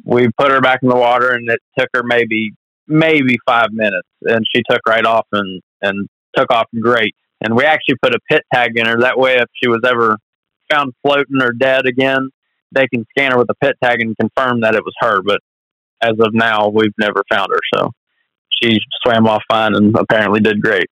we 0.05 0.29
put 0.39 0.51
her 0.51 0.61
back 0.61 0.81
in 0.83 0.91
the 0.91 0.97
water, 0.97 1.31
and 1.31 1.49
it 1.49 1.61
took 1.79 1.89
her 1.95 2.03
maybe 2.05 2.53
maybe 2.87 3.37
five 3.47 3.68
minutes, 3.72 4.09
and 4.22 4.45
she 4.55 4.62
took 4.68 4.81
right 4.87 5.05
off 5.07 5.27
and 5.33 5.62
and 5.81 6.09
took 6.37 6.51
off 6.51 6.66
great. 6.81 7.14
And 7.41 7.55
we 7.57 7.64
actually 7.64 7.97
put 8.03 8.14
a 8.14 8.18
pit 8.31 8.43
tag 8.53 8.77
in 8.77 8.87
her. 8.87 9.01
That 9.01 9.18
way, 9.18 9.37
if 9.37 9.49
she 9.62 9.68
was 9.68 9.81
ever 9.85 10.16
found 10.70 10.93
floating 11.03 11.43
or 11.43 11.53
dead 11.53 11.87
again, 11.87 12.31
they 12.75 12.87
can 12.89 13.07
scan 13.11 13.33
her 13.33 13.39
with 13.39 13.49
a 13.51 13.55
pit 13.55 13.77
tag 13.83 14.01
and 14.01 14.16
confirm 14.16 14.61
that 14.61 14.75
it 14.75 14.85
was 14.85 14.95
her. 15.01 15.22
But 15.22 15.41
as 16.03 16.14
of 16.20 16.35
now, 16.35 16.68
we've 16.68 16.95
never 16.99 17.22
found 17.31 17.49
her. 17.51 17.61
So 17.75 17.91
she 18.62 18.79
swam 19.03 19.27
off 19.27 19.43
fine 19.49 19.75
and 19.75 19.97
apparently 19.97 20.41
did 20.41 20.61
great. 20.61 20.89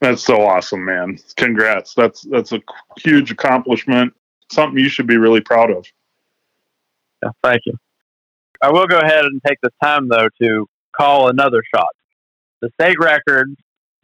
That's 0.00 0.22
so 0.22 0.42
awesome, 0.42 0.84
man! 0.84 1.18
Congrats. 1.36 1.94
That's 1.94 2.22
that's 2.22 2.52
a 2.52 2.60
huge 3.00 3.32
accomplishment. 3.32 4.14
Something 4.50 4.78
you 4.78 4.88
should 4.88 5.08
be 5.08 5.16
really 5.16 5.40
proud 5.40 5.70
of. 5.70 5.86
Yeah, 7.22 7.30
thank 7.42 7.62
you. 7.66 7.74
I 8.62 8.70
will 8.70 8.86
go 8.86 8.98
ahead 8.98 9.24
and 9.24 9.40
take 9.44 9.58
this 9.60 9.72
time 9.82 10.08
though 10.08 10.28
to 10.40 10.66
call 10.96 11.28
another 11.28 11.62
shot. 11.74 11.88
The 12.60 12.70
state 12.80 12.96
record, 13.00 13.54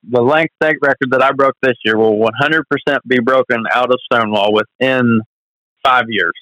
the 0.09 0.21
length 0.21 0.55
state 0.63 0.79
record 0.83 1.11
that 1.11 1.23
I 1.23 1.33
broke 1.33 1.57
this 1.63 1.77
year, 1.85 1.97
will 1.97 2.19
100% 2.19 2.63
be 3.07 3.19
broken 3.21 3.65
out 3.73 3.91
of 3.91 3.99
Stonewall 4.13 4.53
within 4.53 5.21
five 5.85 6.05
years. 6.09 6.33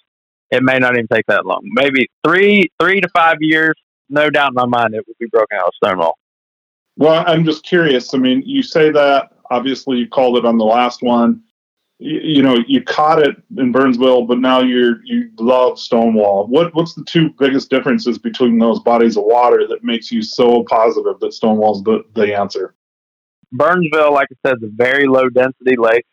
It 0.52 0.62
may 0.62 0.78
not 0.78 0.94
even 0.94 1.08
take 1.08 1.26
that 1.26 1.44
long. 1.44 1.62
Maybe 1.72 2.08
three, 2.24 2.70
three 2.80 3.00
to 3.00 3.08
five 3.08 3.38
years. 3.40 3.74
No 4.08 4.30
doubt 4.30 4.50
in 4.50 4.54
my 4.54 4.66
mind, 4.66 4.94
it 4.94 5.04
will 5.06 5.14
be 5.18 5.26
broken 5.26 5.58
out 5.58 5.68
of 5.68 5.74
Stonewall. 5.74 6.18
Well, 6.96 7.24
I'm 7.26 7.44
just 7.44 7.64
curious. 7.64 8.14
I 8.14 8.18
mean, 8.18 8.42
you 8.46 8.62
say 8.62 8.90
that. 8.90 9.30
Obviously, 9.50 9.98
you 9.98 10.08
called 10.08 10.38
it 10.38 10.46
on 10.46 10.56
the 10.56 10.64
last 10.64 11.02
one 11.02 11.42
you, 12.02 12.20
you 12.20 12.42
know 12.42 12.56
you 12.66 12.82
caught 12.82 13.20
it 13.20 13.36
in 13.56 13.72
Burnsville, 13.72 14.26
but 14.26 14.38
now 14.38 14.60
you're 14.60 15.04
you 15.04 15.30
love 15.38 15.78
Stonewall. 15.78 16.46
What 16.46 16.74
what's 16.74 16.94
the 16.94 17.04
two 17.04 17.30
biggest 17.38 17.70
differences 17.70 18.18
between 18.18 18.58
those 18.58 18.80
bodies 18.80 19.16
of 19.16 19.24
water 19.24 19.66
that 19.68 19.84
makes 19.84 20.10
you 20.10 20.22
so 20.22 20.64
positive 20.64 21.18
that 21.20 21.32
Stonewall's 21.32 21.82
the, 21.84 22.04
the 22.14 22.36
answer? 22.36 22.74
Burnsville, 23.52 24.12
like 24.12 24.28
I 24.32 24.48
said, 24.48 24.58
is 24.58 24.64
a 24.64 24.72
very 24.72 25.06
low 25.06 25.28
density 25.28 25.76
lake. 25.76 26.04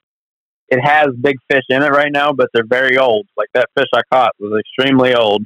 It 0.72 0.80
has 0.82 1.08
big 1.20 1.38
fish 1.50 1.64
in 1.70 1.82
it 1.82 1.90
right 1.90 2.12
now, 2.12 2.32
but 2.32 2.50
they're 2.54 2.64
very 2.68 2.98
old. 2.98 3.28
Like 3.36 3.50
that 3.54 3.70
fish 3.76 3.88
I 3.94 4.02
caught 4.12 4.34
was 4.40 4.60
extremely 4.60 5.16
old, 5.16 5.44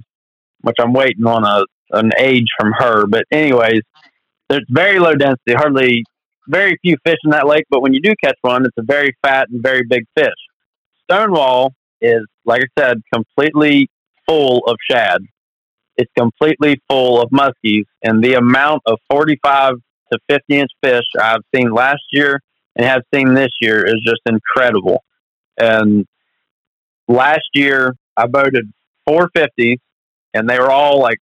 which 0.62 0.76
I'm 0.80 0.94
waiting 0.94 1.26
on 1.26 1.46
a 1.46 1.64
an 1.92 2.12
age 2.18 2.48
from 2.60 2.74
her. 2.78 3.06
But 3.06 3.24
anyways, 3.32 3.82
it's 4.50 4.70
very 4.70 5.00
low 5.00 5.14
density, 5.14 5.54
hardly 5.54 6.04
very 6.48 6.78
few 6.82 6.98
fish 7.06 7.18
in 7.24 7.32
that 7.32 7.48
lake, 7.48 7.66
but 7.70 7.82
when 7.82 7.94
you 7.94 8.02
do 8.02 8.14
catch 8.22 8.38
one, 8.42 8.66
it's 8.66 8.78
a 8.78 8.84
very 8.84 9.16
fat 9.22 9.48
and 9.50 9.62
very 9.64 9.84
big 9.88 10.04
fish. 10.18 10.34
Stonewall 11.04 11.74
is, 12.02 12.26
like 12.46 12.62
I 12.78 12.82
said, 12.82 12.98
completely 13.14 13.88
full 14.28 14.60
of 14.68 14.76
shad. 14.90 15.20
It's 15.96 16.12
completely 16.18 16.82
full 16.90 17.22
of 17.22 17.30
muskies, 17.30 17.86
and 18.04 18.24
the 18.24 18.34
amount 18.34 18.82
of 18.86 19.00
45 19.10 19.76
to 20.12 20.20
50 20.30 20.58
inch 20.58 20.72
fish 20.84 21.06
I've 21.20 21.42
seen 21.56 21.72
last 21.72 22.02
year 22.12 22.42
and 22.76 22.86
have 22.86 23.04
seen 23.14 23.34
this 23.34 23.52
year 23.62 23.86
is 23.86 24.02
just 24.06 24.22
incredible. 24.26 25.04
And 25.58 26.06
last 27.08 27.50
year, 27.54 27.96
I 28.18 28.28
boated 28.28 28.72
450s, 29.08 29.78
and 30.34 30.50
they 30.50 30.60
were 30.60 30.72
all 30.72 31.00
like 31.00 31.20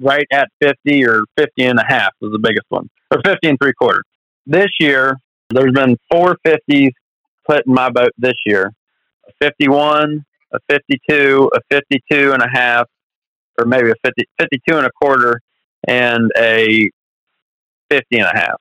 right 0.00 0.26
at 0.32 0.48
50 0.62 1.06
or 1.06 1.22
50 1.36 1.62
and 1.64 1.78
a 1.78 1.84
half 1.86 2.12
was 2.20 2.32
the 2.32 2.38
biggest 2.38 2.66
one, 2.68 2.88
or 3.10 3.20
50 3.24 3.48
and 3.48 3.58
three 3.60 3.72
quarters 3.74 4.04
this 4.46 4.70
year, 4.80 5.16
there's 5.50 5.72
been 5.72 5.96
four 6.10 6.36
50s 6.46 6.90
put 7.46 7.66
in 7.66 7.74
my 7.74 7.90
boat 7.90 8.10
this 8.18 8.34
year 8.46 8.72
a 9.28 9.32
51, 9.40 10.24
a 10.52 10.58
52, 10.68 11.50
a 11.54 11.60
52 11.70 12.32
and 12.32 12.42
a 12.42 12.48
half, 12.52 12.86
or 13.58 13.66
maybe 13.66 13.90
a 13.90 13.94
50, 14.04 14.24
52 14.40 14.76
and 14.76 14.86
a 14.86 14.90
quarter, 15.00 15.40
and 15.86 16.30
a 16.36 16.90
50 17.90 18.04
and 18.12 18.26
a 18.26 18.36
half. 18.36 18.60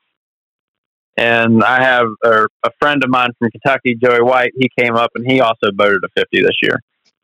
And 1.18 1.64
I 1.64 1.84
have 1.84 2.08
a, 2.24 2.46
a 2.64 2.70
friend 2.80 3.04
of 3.04 3.10
mine 3.10 3.30
from 3.38 3.50
Kentucky, 3.52 3.96
Joey 4.02 4.22
White. 4.22 4.52
He 4.56 4.70
came 4.78 4.96
up 4.96 5.12
and 5.16 5.30
he 5.30 5.42
also 5.42 5.72
boated 5.74 6.02
a 6.04 6.20
50 6.20 6.42
this 6.42 6.56
year. 6.62 6.80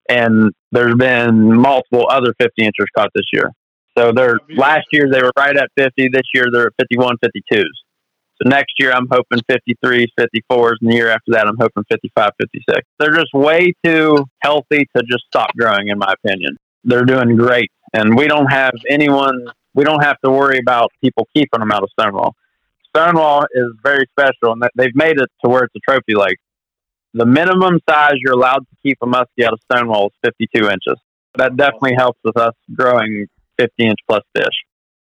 And 0.09 0.51
there's 0.71 0.95
been 0.95 1.57
multiple 1.57 2.07
other 2.09 2.33
50 2.39 2.63
inchers 2.63 2.88
caught 2.95 3.09
this 3.15 3.25
year. 3.33 3.51
So 3.97 4.11
they're 4.11 4.39
last 4.55 4.85
year 4.91 5.09
they 5.11 5.21
were 5.21 5.31
right 5.38 5.55
at 5.55 5.69
50. 5.77 6.09
This 6.09 6.23
year 6.33 6.47
they're 6.51 6.67
at 6.67 6.73
51, 6.79 7.15
52s. 7.23 7.63
So 8.41 8.49
next 8.49 8.73
year, 8.77 8.91
I'm 8.91 9.07
hoping 9.09 9.39
53s, 9.49 10.07
54s, 10.19 10.75
and 10.81 10.91
the 10.91 10.95
year 10.95 11.09
after 11.09 11.31
that, 11.31 11.47
I'm 11.47 11.57
hoping 11.59 11.83
55, 11.89 12.31
56. 12.39 12.81
They're 12.99 13.15
just 13.15 13.33
way 13.33 13.73
too 13.83 14.25
healthy 14.41 14.88
to 14.95 15.03
just 15.09 15.23
stop 15.25 15.49
growing, 15.57 15.88
in 15.88 15.97
my 15.97 16.13
opinion. 16.23 16.55
They're 16.83 17.05
doing 17.05 17.35
great, 17.35 17.71
and 17.93 18.15
we 18.15 18.27
don't 18.27 18.45
have 18.47 18.73
anyone. 18.89 19.47
We 19.73 19.83
don't 19.83 20.03
have 20.03 20.17
to 20.23 20.29
worry 20.29 20.59
about 20.59 20.91
people 21.03 21.27
keeping 21.35 21.59
them 21.59 21.71
out 21.71 21.81
of 21.81 21.89
Stonewall. 21.99 22.35
Stonewall 22.97 23.45
is 23.53 23.73
very 23.83 24.07
special, 24.11 24.53
and 24.53 24.63
they've 24.75 24.95
made 24.95 25.19
it 25.19 25.29
to 25.43 25.49
where 25.49 25.63
it's 25.63 25.75
a 25.75 25.79
trophy 25.79 26.15
lake. 26.15 26.37
The 27.13 27.25
minimum 27.25 27.79
size 27.87 28.15
you're 28.17 28.33
allowed 28.33 28.59
to 28.59 28.75
keep 28.81 28.97
a 29.03 29.05
muskie 29.05 29.45
out 29.45 29.53
of 29.53 29.59
Stonewall 29.71 30.07
is 30.07 30.13
52 30.23 30.67
inches. 30.67 30.95
That 31.35 31.55
definitely 31.55 31.93
helps 31.95 32.19
with 32.23 32.37
us 32.37 32.53
growing 32.73 33.27
50 33.59 33.85
inch 33.85 33.99
plus 34.09 34.23
fish. 34.35 34.45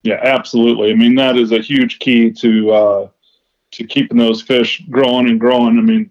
Yeah, 0.02 0.20
absolutely. 0.22 0.90
I 0.90 0.94
mean, 0.94 1.14
that 1.14 1.36
is 1.36 1.50
a 1.52 1.60
huge 1.60 1.98
key 1.98 2.30
to 2.30 2.70
uh, 2.70 3.08
to 3.72 3.84
keeping 3.84 4.18
those 4.18 4.42
fish 4.42 4.82
growing 4.90 5.28
and 5.28 5.40
growing. 5.40 5.78
I 5.78 5.82
mean, 5.82 6.10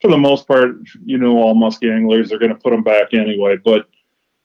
for 0.00 0.10
the 0.10 0.18
most 0.18 0.48
part, 0.48 0.76
you 1.04 1.18
know, 1.18 1.36
all 1.36 1.54
muskie 1.54 1.94
anglers 1.94 2.32
are 2.32 2.38
going 2.38 2.54
to 2.54 2.58
put 2.58 2.70
them 2.70 2.82
back 2.82 3.12
anyway. 3.12 3.56
But 3.56 3.88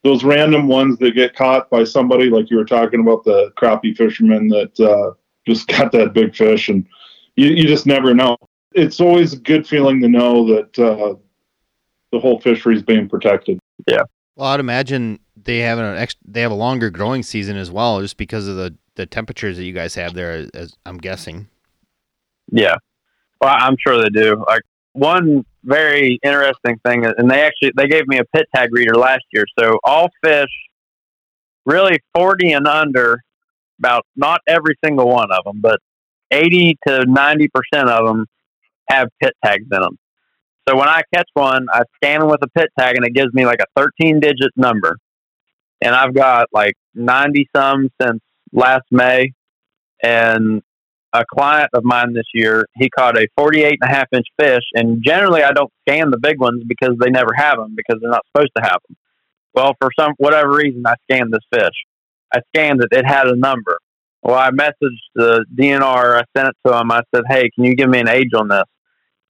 those 0.03 0.26
random 0.26 0.67
ones 0.67 0.97
that 0.99 1.15
get 1.15 1.36
caught 1.36 1.69
by 1.69 1.86
somebody, 1.86 2.30
like 2.30 2.49
you 2.49 2.57
were 2.57 2.65
talking 2.65 2.99
about 2.99 3.23
the 3.23 3.51
crappie 3.57 3.95
fisherman 3.95 4.49
that 4.49 4.80
uh, 4.80 5.13
just 5.48 5.68
got 5.68 5.91
that 5.91 6.14
big 6.14 6.36
fish, 6.36 6.70
and 6.70 6.86
you, 7.36 7.50
you 7.50 7.68
just 7.68 7.86
never 7.86 8.14
know. 8.14 8.38
It's 8.74 9.00
always 9.00 9.34
a 9.34 9.38
good 9.38 9.68
feeling 9.68 10.02
to 10.02 10.10
know 10.10 10.46
that 10.48 10.80
uh, 10.80 11.16
the 12.12 12.20
whole 12.20 12.39
fishery 12.41 12.76
is 12.76 12.84
being 12.84 13.08
protected. 13.08 13.60
Yeah. 13.88 14.04
Well, 14.36 14.50
I'd 14.50 14.60
imagine 14.60 15.20
they 15.41 15.60
have 15.60 15.80
an 15.80 15.98
ex- 15.98 16.16
they 16.26 16.41
have 16.41 16.52
a 16.52 16.56
longer 16.56 16.89
growing 16.89 17.24
season 17.24 17.56
as 17.56 17.72
well, 17.72 18.02
just 18.02 18.18
because 18.18 18.48
of 18.48 18.56
the 18.56 18.76
the 18.96 19.06
temperatures 19.06 19.58
that 19.58 19.64
you 19.64 19.74
guys 19.74 19.96
have 19.96 20.14
there. 20.14 20.48
As 20.54 20.76
I'm 20.86 20.98
guessing. 20.98 21.48
Yeah, 22.52 22.76
well, 23.41 23.56
I'm 23.58 23.76
sure 23.80 24.02
they 24.02 24.10
do. 24.10 24.43
Like 24.48 24.62
one 24.93 25.46
very 25.64 26.20
interesting 26.24 26.80
thing, 26.86 27.06
and 27.06 27.30
they 27.30 27.41
actually 27.41 27.72
they 27.76 27.88
gave 27.88 28.08
me 28.08 28.18
a 28.18 28.26
pit 28.26 28.48
tag 28.56 28.70
reader 28.72 28.96
last 28.96 29.24
year. 29.32 29.46
So 29.60 29.80
all 29.84 30.10
fish, 30.24 30.50
really 31.66 32.00
40 32.16 32.54
and 32.54 32.68
under, 32.68 33.24
about 33.80 34.05
not 34.15 34.41
every 34.47 34.76
single 34.84 35.07
one 35.07 35.32
of 35.32 35.43
them, 35.45 35.59
but 35.61 35.80
80 36.32 36.78
to 36.88 37.05
90 37.05 37.49
percent 37.49 37.89
of 37.89 38.07
them 38.07 38.26
have 38.89 39.07
pit 39.21 39.34
tags 39.43 39.65
in 39.71 39.82
them. 39.82 39.97
So 40.67 40.76
when 40.76 40.88
I 40.88 41.01
catch 41.13 41.30
one, 41.34 41.67
I 41.71 41.84
scan 41.95 42.21
them 42.21 42.30
with 42.30 42.41
a 42.43 42.49
pit 42.57 42.69
tag, 42.80 42.95
and 42.95 43.05
it 43.05 43.13
gives 43.13 43.34
me 43.34 43.45
like 43.45 43.59
a 43.59 43.80
13 43.80 44.19
digit 44.19 44.51
number. 44.55 44.97
And 45.82 45.93
I've 45.93 46.15
got 46.15 46.47
like 46.51 46.73
90 46.95 47.47
some 47.55 47.89
since 48.01 48.19
last 48.51 48.86
May, 48.89 49.34
and 50.01 50.61
a 51.13 51.23
client 51.26 51.69
of 51.73 51.84
mine 51.84 52.13
this 52.13 52.26
year, 52.34 52.65
he 52.76 52.89
caught 52.89 53.17
a 53.17 53.28
48 53.38 53.78
and 53.80 53.91
a 53.91 53.93
half 53.93 54.07
inch 54.11 54.26
fish. 54.39 54.63
And 54.73 55.03
generally, 55.05 55.43
I 55.43 55.51
don't 55.51 55.71
scan 55.88 56.11
the 56.11 56.17
big 56.17 56.39
ones 56.39 56.63
because 56.67 56.95
they 56.99 57.09
never 57.09 57.34
have 57.36 57.57
them 57.57 57.73
because 57.76 58.01
they're 58.01 58.11
not 58.11 58.26
supposed 58.28 58.51
to 58.57 58.63
have 58.63 58.80
them. 58.88 58.97
Well, 59.53 59.73
for 59.80 59.89
some 59.97 60.13
whatever 60.17 60.51
reason, 60.51 60.84
I 60.86 60.95
scanned 61.09 61.32
this 61.32 61.45
fish. 61.53 61.73
I 62.34 62.39
scanned 62.53 62.82
it. 62.82 62.97
It 62.97 63.05
had 63.05 63.28
a 63.28 63.36
number. 63.36 63.78
Well, 64.23 64.36
I 64.36 64.49
messaged 64.49 65.05
the 65.13 65.45
DNR. 65.55 66.19
I 66.19 66.23
sent 66.36 66.49
it 66.49 66.55
to 66.65 66.73
them. 66.73 66.91
I 66.91 67.01
said, 67.13 67.23
"Hey, 67.30 67.49
can 67.53 67.63
you 67.63 67.76
give 67.76 67.89
me 67.89 67.99
an 67.99 68.09
age 68.09 68.32
on 68.36 68.47
this?" 68.47 68.63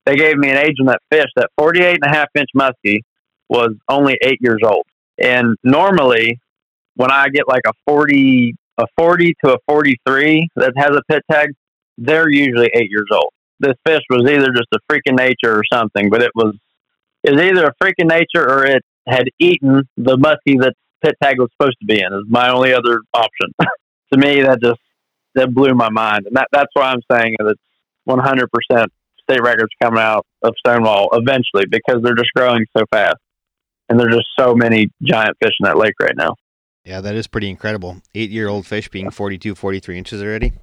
They 0.06 0.16
gave 0.16 0.38
me 0.38 0.50
an 0.50 0.58
age 0.58 0.76
on 0.80 0.86
that 0.88 1.02
fish. 1.12 1.30
That 1.36 1.50
48 1.58 2.00
and 2.02 2.14
a 2.14 2.16
half 2.16 2.30
inch 2.36 2.50
muskie 2.56 3.02
was 3.50 3.72
only 3.90 4.18
eight 4.24 4.40
years 4.40 4.62
old. 4.64 4.86
And 5.18 5.56
normally, 5.64 6.40
when 6.96 7.12
I 7.12 7.30
get 7.30 7.48
like 7.48 7.64
a 7.68 7.74
40, 7.88 8.56
a 8.78 8.86
40 8.98 9.36
to 9.44 9.54
a 9.54 9.58
43 9.68 10.48
that 10.56 10.74
has 10.78 10.92
a 10.92 11.02
pit 11.10 11.24
tag, 11.30 11.50
they're 11.98 12.30
usually 12.30 12.70
eight 12.74 12.90
years 12.90 13.08
old. 13.12 13.32
This 13.60 13.76
fish 13.86 14.02
was 14.10 14.30
either 14.30 14.48
just 14.48 14.68
a 14.74 14.80
freak 14.90 15.04
of 15.08 15.16
nature 15.16 15.58
or 15.58 15.64
something, 15.72 16.10
but 16.10 16.22
it 16.22 16.32
was, 16.36 16.56
was 17.24 17.42
either 17.42 17.66
a 17.66 17.74
freak 17.80 17.96
of 18.02 18.08
nature 18.08 18.48
or 18.48 18.66
it 18.66 18.84
had 19.08 19.28
eaten 19.40 19.84
the 19.98 20.18
muskie 20.18 20.60
that 20.60 20.74
pit 21.04 21.16
tag 21.22 21.40
was 21.40 21.50
supposed 21.52 21.78
to 21.80 21.86
be 21.86 22.00
in 22.00 22.14
is 22.14 22.26
my 22.28 22.50
only 22.50 22.74
other 22.74 23.02
option. 23.14 23.52
to 24.14 24.20
me, 24.20 24.42
that 24.42 24.62
just, 24.62 24.80
that 25.36 25.54
blew 25.54 25.74
my 25.74 25.90
mind. 25.90 26.28
And 26.28 26.36
that, 26.36 26.48
that's 26.52 26.72
why 26.74 26.92
I'm 26.92 27.02
saying 27.12 27.36
that 27.40 27.48
it's 27.48 27.62
100% 28.08 28.86
state 29.30 29.42
records 29.42 29.72
coming 29.82 30.00
out 30.00 30.26
of 30.44 30.54
Stonewall 30.60 31.10
eventually 31.14 31.66
because 31.70 32.02
they're 32.04 32.16
just 32.16 32.32
growing 32.36 32.66
so 32.78 32.86
fast. 32.92 33.18
And 33.90 34.00
there's 34.00 34.16
just 34.16 34.28
so 34.38 34.56
many 34.56 34.88
giant 35.04 35.38
fish 35.42 35.54
in 35.60 35.66
that 35.66 35.78
lake 35.78 35.94
right 36.02 36.16
now. 36.16 36.36
Yeah, 36.86 37.02
that 37.02 37.16
is 37.16 37.28
pretty 37.28 37.50
incredible. 37.50 38.02
Eight 38.14 38.30
year 38.30 38.48
old 38.48 38.66
fish 38.66 38.90
being 38.90 39.12
42, 39.12 39.56
43 39.56 39.98
inches 39.98 40.22
already. 40.22 40.54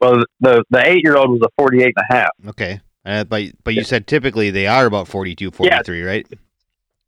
Well, 0.00 0.24
the 0.40 0.62
the 0.70 0.86
eight 0.86 1.00
year 1.02 1.16
old 1.16 1.30
was 1.30 1.40
a 1.42 1.48
48 1.56 1.84
and 1.84 1.92
a 1.96 2.14
half. 2.14 2.30
Okay. 2.48 2.80
Uh, 3.04 3.24
but 3.24 3.44
but 3.64 3.74
you 3.74 3.84
said 3.84 4.06
typically 4.06 4.50
they 4.50 4.66
are 4.66 4.84
about 4.84 5.08
42, 5.08 5.52
43, 5.52 6.02
right? 6.02 6.26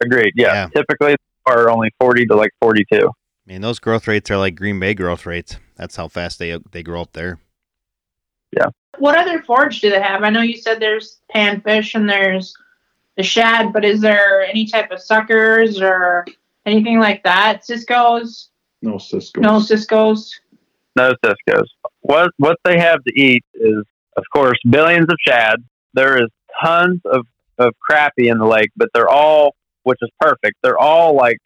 Agreed. 0.03 0.33
Yeah. 0.37 0.55
Yeah. 0.55 0.69
Typically 0.75 1.17
are 1.49 1.71
only 1.71 1.91
40 2.01 2.27
to 2.27 2.37
like 2.37 2.51
42. 2.61 3.09
I 3.09 3.11
mean, 3.47 3.61
those 3.61 3.79
growth 3.79 4.07
rates 4.07 4.31
are 4.31 4.37
like 4.37 4.55
Green 4.55 4.79
Bay 4.79 4.95
growth 4.95 5.27
rates. 5.27 5.59
That's 5.77 5.97
how 5.97 6.09
fast 6.09 6.39
they 6.39 6.59
they 6.71 6.83
grow 6.83 7.03
up 7.03 7.13
there. 7.13 7.39
Yeah. 8.53 8.67
What 8.99 9.17
other 9.17 9.43
forage 9.43 9.81
do 9.81 9.91
they 9.91 10.01
have? 10.01 10.23
I 10.23 10.31
know 10.31 10.43
you 10.43 10.57
said 10.57 10.81
there's 10.81 11.21
panfish 11.35 11.95
and 11.95 12.09
there's 12.09 12.55
the 13.17 13.23
shad, 13.23 13.73
but 13.73 13.85
is 13.85 14.01
there 14.01 14.43
any 14.43 14.67
type 14.67 14.91
of 14.91 15.01
suckers 15.01 15.81
or 15.81 16.27
anything 16.67 16.99
like 16.99 17.23
that? 17.25 17.65
Cisco's? 17.65 18.51
No 18.83 18.99
Cisco's. 18.99 19.43
No 19.43 19.61
Cisco's? 19.61 20.41
No 20.97 21.13
Cisco's. 21.25 21.71
What 22.01 22.31
what 22.39 22.59
they 22.65 22.79
have 22.79 23.03
to 23.05 23.21
eat 23.21 23.45
is, 23.55 23.85
of 24.17 24.25
course, 24.35 24.59
billions 24.69 25.07
of 25.09 25.17
shad. 25.27 25.57
There 25.95 26.23
is 26.23 26.29
tons 26.63 27.01
of 27.05 27.27
of 27.59 27.75
crappie 27.89 28.31
in 28.31 28.39
the 28.39 28.47
lake, 28.47 28.71
but 28.77 28.89
they're 28.95 29.09
all, 29.09 29.55
which 29.83 29.99
is 30.03 30.11
perfect. 30.21 30.57
They're 30.63 30.79
all 30.79 31.15
like 31.15 31.39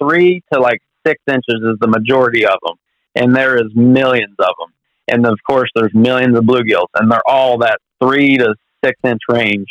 three 0.00 0.42
to 0.52 0.60
like 0.60 0.80
six 1.06 1.20
inches 1.28 1.62
is 1.62 1.76
the 1.80 1.88
majority 1.88 2.44
of 2.44 2.58
them, 2.64 2.76
and 3.14 3.34
there 3.34 3.56
is 3.56 3.70
millions 3.74 4.36
of 4.38 4.54
them. 4.58 4.72
And 5.08 5.26
of 5.26 5.38
course, 5.46 5.70
there's 5.74 5.94
millions 5.94 6.36
of 6.36 6.44
bluegills, 6.44 6.86
and 6.94 7.10
they're 7.10 7.26
all 7.26 7.58
that 7.58 7.78
three 8.02 8.36
to 8.38 8.54
six 8.84 8.98
inch 9.04 9.20
range. 9.28 9.68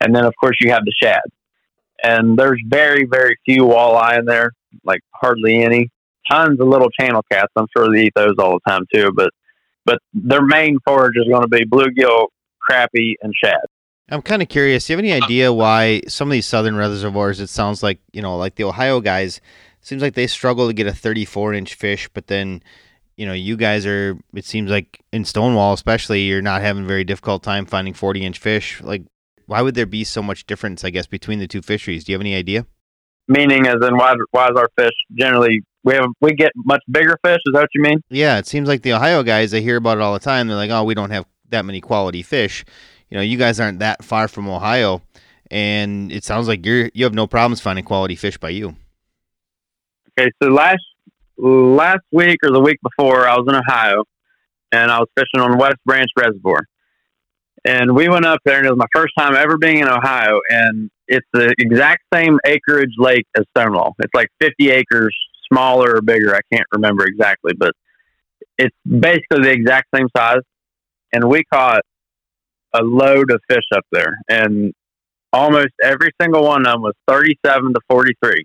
And 0.00 0.14
then, 0.14 0.24
of 0.24 0.32
course, 0.40 0.56
you 0.60 0.70
have 0.70 0.84
the 0.84 0.94
shad, 1.02 1.20
and 2.02 2.38
there's 2.38 2.60
very 2.66 3.04
very 3.04 3.36
few 3.44 3.62
walleye 3.64 4.18
in 4.18 4.24
there, 4.24 4.52
like 4.84 5.00
hardly 5.14 5.62
any 5.62 5.90
tons 6.30 6.60
of 6.60 6.68
little 6.68 6.90
channel 6.98 7.22
cats. 7.30 7.52
I'm 7.56 7.66
sure 7.76 7.92
they 7.92 8.04
eat 8.04 8.12
those 8.14 8.34
all 8.38 8.58
the 8.64 8.70
time 8.70 8.84
too. 8.94 9.12
But 9.14 9.30
but 9.84 9.98
their 10.14 10.44
main 10.44 10.78
forage 10.86 11.16
is 11.16 11.26
going 11.28 11.42
to 11.42 11.48
be 11.48 11.64
bluegill, 11.64 12.28
crappie, 12.68 13.14
and 13.22 13.32
shad. 13.42 13.60
I'm 14.10 14.22
kind 14.22 14.42
of 14.42 14.48
curious. 14.48 14.86
Do 14.86 14.92
you 14.92 14.96
have 14.96 15.04
any 15.04 15.12
uh, 15.12 15.24
idea 15.24 15.50
uh, 15.50 15.54
why 15.54 16.02
some 16.08 16.28
of 16.28 16.32
these 16.32 16.46
southern 16.46 16.76
reservoirs? 16.76 17.40
It 17.40 17.48
sounds 17.48 17.82
like 17.82 18.00
you 18.12 18.22
know, 18.22 18.36
like 18.36 18.56
the 18.56 18.64
Ohio 18.64 19.00
guys. 19.00 19.40
Seems 19.82 20.02
like 20.02 20.14
they 20.14 20.26
struggle 20.26 20.66
to 20.66 20.74
get 20.74 20.86
a 20.86 20.92
34 20.92 21.54
inch 21.54 21.74
fish, 21.74 22.08
but 22.12 22.26
then 22.26 22.62
you 23.16 23.26
know, 23.26 23.32
you 23.32 23.56
guys 23.56 23.86
are. 23.86 24.18
It 24.34 24.44
seems 24.44 24.70
like 24.70 25.02
in 25.12 25.24
Stonewall, 25.24 25.74
especially, 25.74 26.22
you're 26.22 26.42
not 26.42 26.62
having 26.62 26.84
a 26.84 26.86
very 26.86 27.04
difficult 27.04 27.42
time 27.42 27.66
finding 27.66 27.94
40 27.94 28.24
inch 28.24 28.38
fish. 28.38 28.80
Like, 28.82 29.02
why 29.46 29.62
would 29.62 29.74
there 29.74 29.86
be 29.86 30.04
so 30.04 30.22
much 30.22 30.46
difference? 30.46 30.84
I 30.84 30.90
guess 30.90 31.06
between 31.06 31.38
the 31.38 31.46
two 31.46 31.62
fisheries. 31.62 32.04
Do 32.04 32.12
you 32.12 32.14
have 32.14 32.22
any 32.22 32.34
idea? 32.34 32.66
Meaning, 33.28 33.66
as 33.66 33.76
in, 33.86 33.96
why 33.96 34.14
why 34.30 34.46
is 34.46 34.56
our 34.56 34.68
fish 34.76 34.94
generally 35.14 35.60
we 35.84 35.94
have 35.94 36.06
we 36.20 36.32
get 36.32 36.50
much 36.56 36.82
bigger 36.90 37.16
fish? 37.24 37.38
Is 37.46 37.52
that 37.52 37.60
what 37.60 37.68
you 37.74 37.82
mean? 37.82 38.00
Yeah, 38.08 38.38
it 38.38 38.46
seems 38.46 38.68
like 38.68 38.82
the 38.82 38.94
Ohio 38.94 39.22
guys. 39.22 39.54
I 39.54 39.60
hear 39.60 39.76
about 39.76 39.98
it 39.98 40.00
all 40.00 40.14
the 40.14 40.18
time. 40.18 40.48
They're 40.48 40.56
like, 40.56 40.70
oh, 40.70 40.84
we 40.84 40.94
don't 40.94 41.10
have 41.10 41.26
that 41.50 41.64
many 41.64 41.80
quality 41.80 42.22
fish. 42.22 42.64
You 43.10 43.18
know, 43.18 43.22
you 43.22 43.36
guys 43.36 43.58
aren't 43.58 43.80
that 43.80 44.04
far 44.04 44.28
from 44.28 44.48
Ohio, 44.48 45.02
and 45.50 46.12
it 46.12 46.24
sounds 46.24 46.46
like 46.46 46.64
you're 46.64 46.90
you 46.94 47.04
have 47.04 47.14
no 47.14 47.26
problems 47.26 47.60
finding 47.60 47.84
quality 47.84 48.14
fish 48.14 48.38
by 48.38 48.50
you. 48.50 48.76
Okay, 50.18 50.30
so 50.42 50.48
last 50.48 50.82
last 51.36 52.04
week 52.12 52.38
or 52.44 52.50
the 52.50 52.60
week 52.60 52.78
before, 52.82 53.28
I 53.28 53.36
was 53.36 53.46
in 53.48 53.54
Ohio, 53.54 54.04
and 54.70 54.90
I 54.90 55.00
was 55.00 55.08
fishing 55.16 55.40
on 55.40 55.58
West 55.58 55.78
Branch 55.84 56.08
Reservoir, 56.16 56.66
and 57.64 57.96
we 57.96 58.08
went 58.08 58.26
up 58.26 58.40
there, 58.44 58.58
and 58.58 58.66
it 58.66 58.70
was 58.70 58.78
my 58.78 58.86
first 58.94 59.12
time 59.18 59.34
ever 59.34 59.58
being 59.58 59.78
in 59.78 59.88
Ohio, 59.88 60.40
and 60.48 60.88
it's 61.08 61.26
the 61.32 61.52
exact 61.58 62.04
same 62.14 62.38
acreage 62.46 62.94
lake 62.96 63.26
as 63.36 63.44
Stonewall. 63.56 63.96
It's 63.98 64.14
like 64.14 64.28
50 64.40 64.70
acres, 64.70 65.16
smaller 65.52 65.96
or 65.96 66.00
bigger. 66.00 66.34
I 66.34 66.40
can't 66.52 66.66
remember 66.72 67.04
exactly, 67.04 67.54
but 67.58 67.72
it's 68.56 68.76
basically 68.86 69.42
the 69.42 69.50
exact 69.50 69.88
same 69.92 70.06
size, 70.16 70.42
and 71.12 71.24
we 71.24 71.42
caught 71.52 71.82
a 72.74 72.82
load 72.82 73.30
of 73.30 73.40
fish 73.48 73.64
up 73.74 73.84
there, 73.92 74.18
and 74.28 74.72
almost 75.32 75.72
every 75.82 76.10
single 76.20 76.44
one 76.44 76.66
of 76.66 76.72
them 76.72 76.82
was 76.82 76.94
37 77.06 77.74
to 77.74 77.80
43 77.88 78.44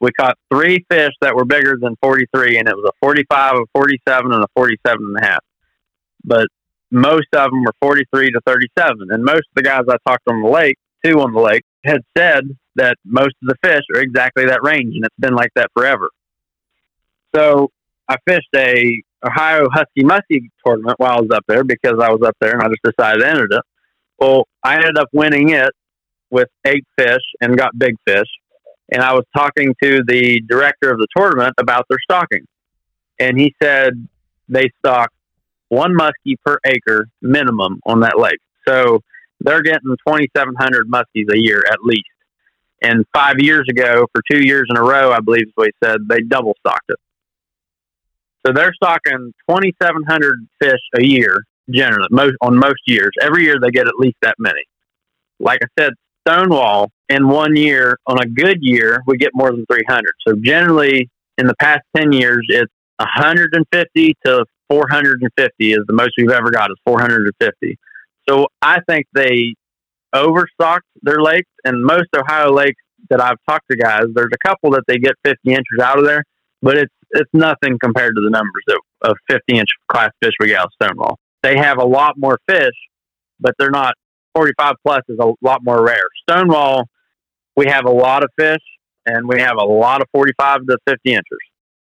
we 0.00 0.10
caught 0.12 0.36
three 0.52 0.84
fish 0.90 1.12
that 1.20 1.34
were 1.34 1.44
bigger 1.44 1.76
than 1.80 1.96
43 2.02 2.58
and 2.58 2.68
it 2.68 2.74
was 2.76 2.88
a 2.88 2.96
45 3.00 3.54
a 3.54 3.64
47 3.72 4.32
and 4.32 4.44
a 4.44 4.46
47 4.54 4.98
and 5.00 5.16
a 5.16 5.26
half. 5.26 5.44
But 6.24 6.48
most 6.90 7.28
of 7.32 7.50
them 7.50 7.62
were 7.64 7.74
43 7.80 8.32
to 8.32 8.40
37 8.46 9.08
and 9.10 9.24
most 9.24 9.38
of 9.38 9.54
the 9.56 9.62
guys 9.62 9.82
i 9.88 9.96
talked 10.08 10.28
on 10.28 10.42
the 10.42 10.48
lake 10.48 10.76
two 11.04 11.20
on 11.20 11.32
the 11.32 11.40
lake 11.40 11.64
had 11.84 12.00
said 12.16 12.44
that 12.76 12.96
most 13.04 13.34
of 13.42 13.48
the 13.48 13.56
fish 13.62 13.82
are 13.94 14.00
exactly 14.00 14.46
that 14.46 14.62
range 14.62 14.94
and 14.94 15.04
it's 15.04 15.14
been 15.18 15.34
like 15.34 15.50
that 15.56 15.70
forever. 15.74 16.10
So 17.34 17.70
i 18.08 18.16
fished 18.26 18.48
a 18.54 19.02
ohio 19.24 19.68
husky 19.72 20.02
muskie 20.02 20.48
tournament 20.64 20.98
while 20.98 21.18
i 21.18 21.20
was 21.20 21.30
up 21.32 21.44
there 21.48 21.64
because 21.64 21.98
i 22.02 22.10
was 22.10 22.20
up 22.26 22.36
there 22.40 22.52
and 22.52 22.62
i 22.62 22.68
just 22.68 22.82
decided 22.84 23.20
to 23.20 23.28
enter 23.28 23.44
it 23.44 23.62
well 24.18 24.46
i 24.62 24.74
ended 24.74 24.98
up 24.98 25.08
winning 25.12 25.50
it 25.50 25.70
with 26.30 26.48
eight 26.66 26.84
fish 26.98 27.22
and 27.40 27.56
got 27.56 27.76
big 27.78 27.94
fish 28.06 28.28
and 28.90 29.02
I 29.02 29.14
was 29.14 29.24
talking 29.36 29.74
to 29.82 30.02
the 30.06 30.40
director 30.48 30.90
of 30.90 30.98
the 30.98 31.08
tournament 31.16 31.54
about 31.58 31.86
their 31.88 31.98
stocking, 32.02 32.46
and 33.18 33.38
he 33.38 33.54
said 33.62 34.06
they 34.48 34.70
stock 34.78 35.10
one 35.68 35.96
muskie 35.96 36.36
per 36.44 36.58
acre 36.64 37.08
minimum 37.20 37.80
on 37.84 38.00
that 38.00 38.18
lake. 38.18 38.38
So 38.66 39.00
they're 39.40 39.62
getting 39.62 39.96
2,700 40.06 40.88
muskies 40.88 41.32
a 41.32 41.38
year 41.38 41.62
at 41.68 41.78
least. 41.82 42.04
And 42.82 43.04
five 43.12 43.36
years 43.38 43.66
ago, 43.68 44.06
for 44.12 44.22
two 44.30 44.44
years 44.44 44.66
in 44.70 44.76
a 44.76 44.82
row, 44.82 45.10
I 45.10 45.20
believe 45.20 45.46
is 45.48 45.52
what 45.54 45.68
he 45.68 45.72
said, 45.82 45.96
they 46.08 46.20
double 46.20 46.54
stocked 46.60 46.90
it. 46.90 46.98
So 48.46 48.52
they're 48.52 48.72
stocking 48.74 49.32
2,700 49.48 50.46
fish 50.62 50.80
a 50.94 51.04
year 51.04 51.42
generally, 51.68 52.06
most 52.12 52.34
on 52.40 52.56
most 52.56 52.80
years. 52.86 53.10
Every 53.20 53.42
year 53.42 53.56
they 53.60 53.70
get 53.70 53.88
at 53.88 53.94
least 53.98 54.16
that 54.22 54.36
many. 54.38 54.62
Like 55.40 55.58
I 55.64 55.82
said, 55.82 55.94
Stonewall 56.26 56.90
in 57.08 57.28
one 57.28 57.56
year, 57.56 57.98
on 58.06 58.18
a 58.20 58.26
good 58.26 58.58
year, 58.60 59.02
we 59.06 59.16
get 59.16 59.30
more 59.34 59.50
than 59.50 59.64
300. 59.70 60.04
So 60.26 60.34
generally, 60.40 61.08
in 61.38 61.48
the 61.48 61.56
past 61.60 61.80
10 61.96 62.12
years, 62.12 62.46
it's 62.48 62.72
150 62.98 64.14
to 64.24 64.44
450 64.70 65.72
is 65.72 65.80
the 65.86 65.92
most 65.92 66.10
we've 66.16 66.30
ever 66.30 66.50
got 66.50 66.70
is 66.70 66.76
450. 66.86 67.78
So 68.28 68.46
I 68.62 68.78
think 68.88 69.06
they 69.12 69.54
overstocked 70.14 70.86
their 71.02 71.20
lakes, 71.20 71.50
and 71.64 71.82
most 71.82 72.08
Ohio 72.16 72.52
lakes 72.52 72.80
that 73.10 73.20
I've 73.20 73.38
talked 73.48 73.66
to 73.70 73.76
guys, 73.76 74.04
there's 74.14 74.32
a 74.32 74.48
couple 74.48 74.70
that 74.72 74.82
they 74.86 74.98
get 74.98 75.14
50 75.24 75.38
inches 75.50 75.78
out 75.82 75.98
of 75.98 76.04
there, 76.04 76.24
but 76.62 76.76
it's 76.76 76.92
it's 77.10 77.30
nothing 77.32 77.78
compared 77.80 78.14
to 78.16 78.22
the 78.22 78.30
numbers 78.30 78.64
of, 78.70 79.10
of 79.10 79.16
50 79.30 79.58
inch 79.58 79.68
class 79.88 80.10
fish 80.22 80.32
we 80.40 80.48
get 80.48 80.58
out 80.58 80.66
of 80.66 80.72
Stonewall. 80.82 81.18
They 81.42 81.56
have 81.56 81.78
a 81.78 81.84
lot 81.84 82.14
more 82.16 82.38
fish, 82.48 82.74
but 83.38 83.54
they're 83.58 83.70
not 83.70 83.94
45 84.34 84.74
plus 84.84 85.00
is 85.08 85.18
a 85.20 85.32
lot 85.40 85.60
more 85.62 85.84
rare. 85.84 86.08
Stonewall, 86.28 86.84
we 87.56 87.66
have 87.66 87.86
a 87.86 87.90
lot 87.90 88.24
of 88.24 88.30
fish 88.38 88.62
and 89.06 89.28
we 89.28 89.40
have 89.40 89.56
a 89.58 89.64
lot 89.64 90.02
of 90.02 90.08
45 90.12 90.66
to 90.66 90.78
50 90.88 91.10
inches. 91.10 91.24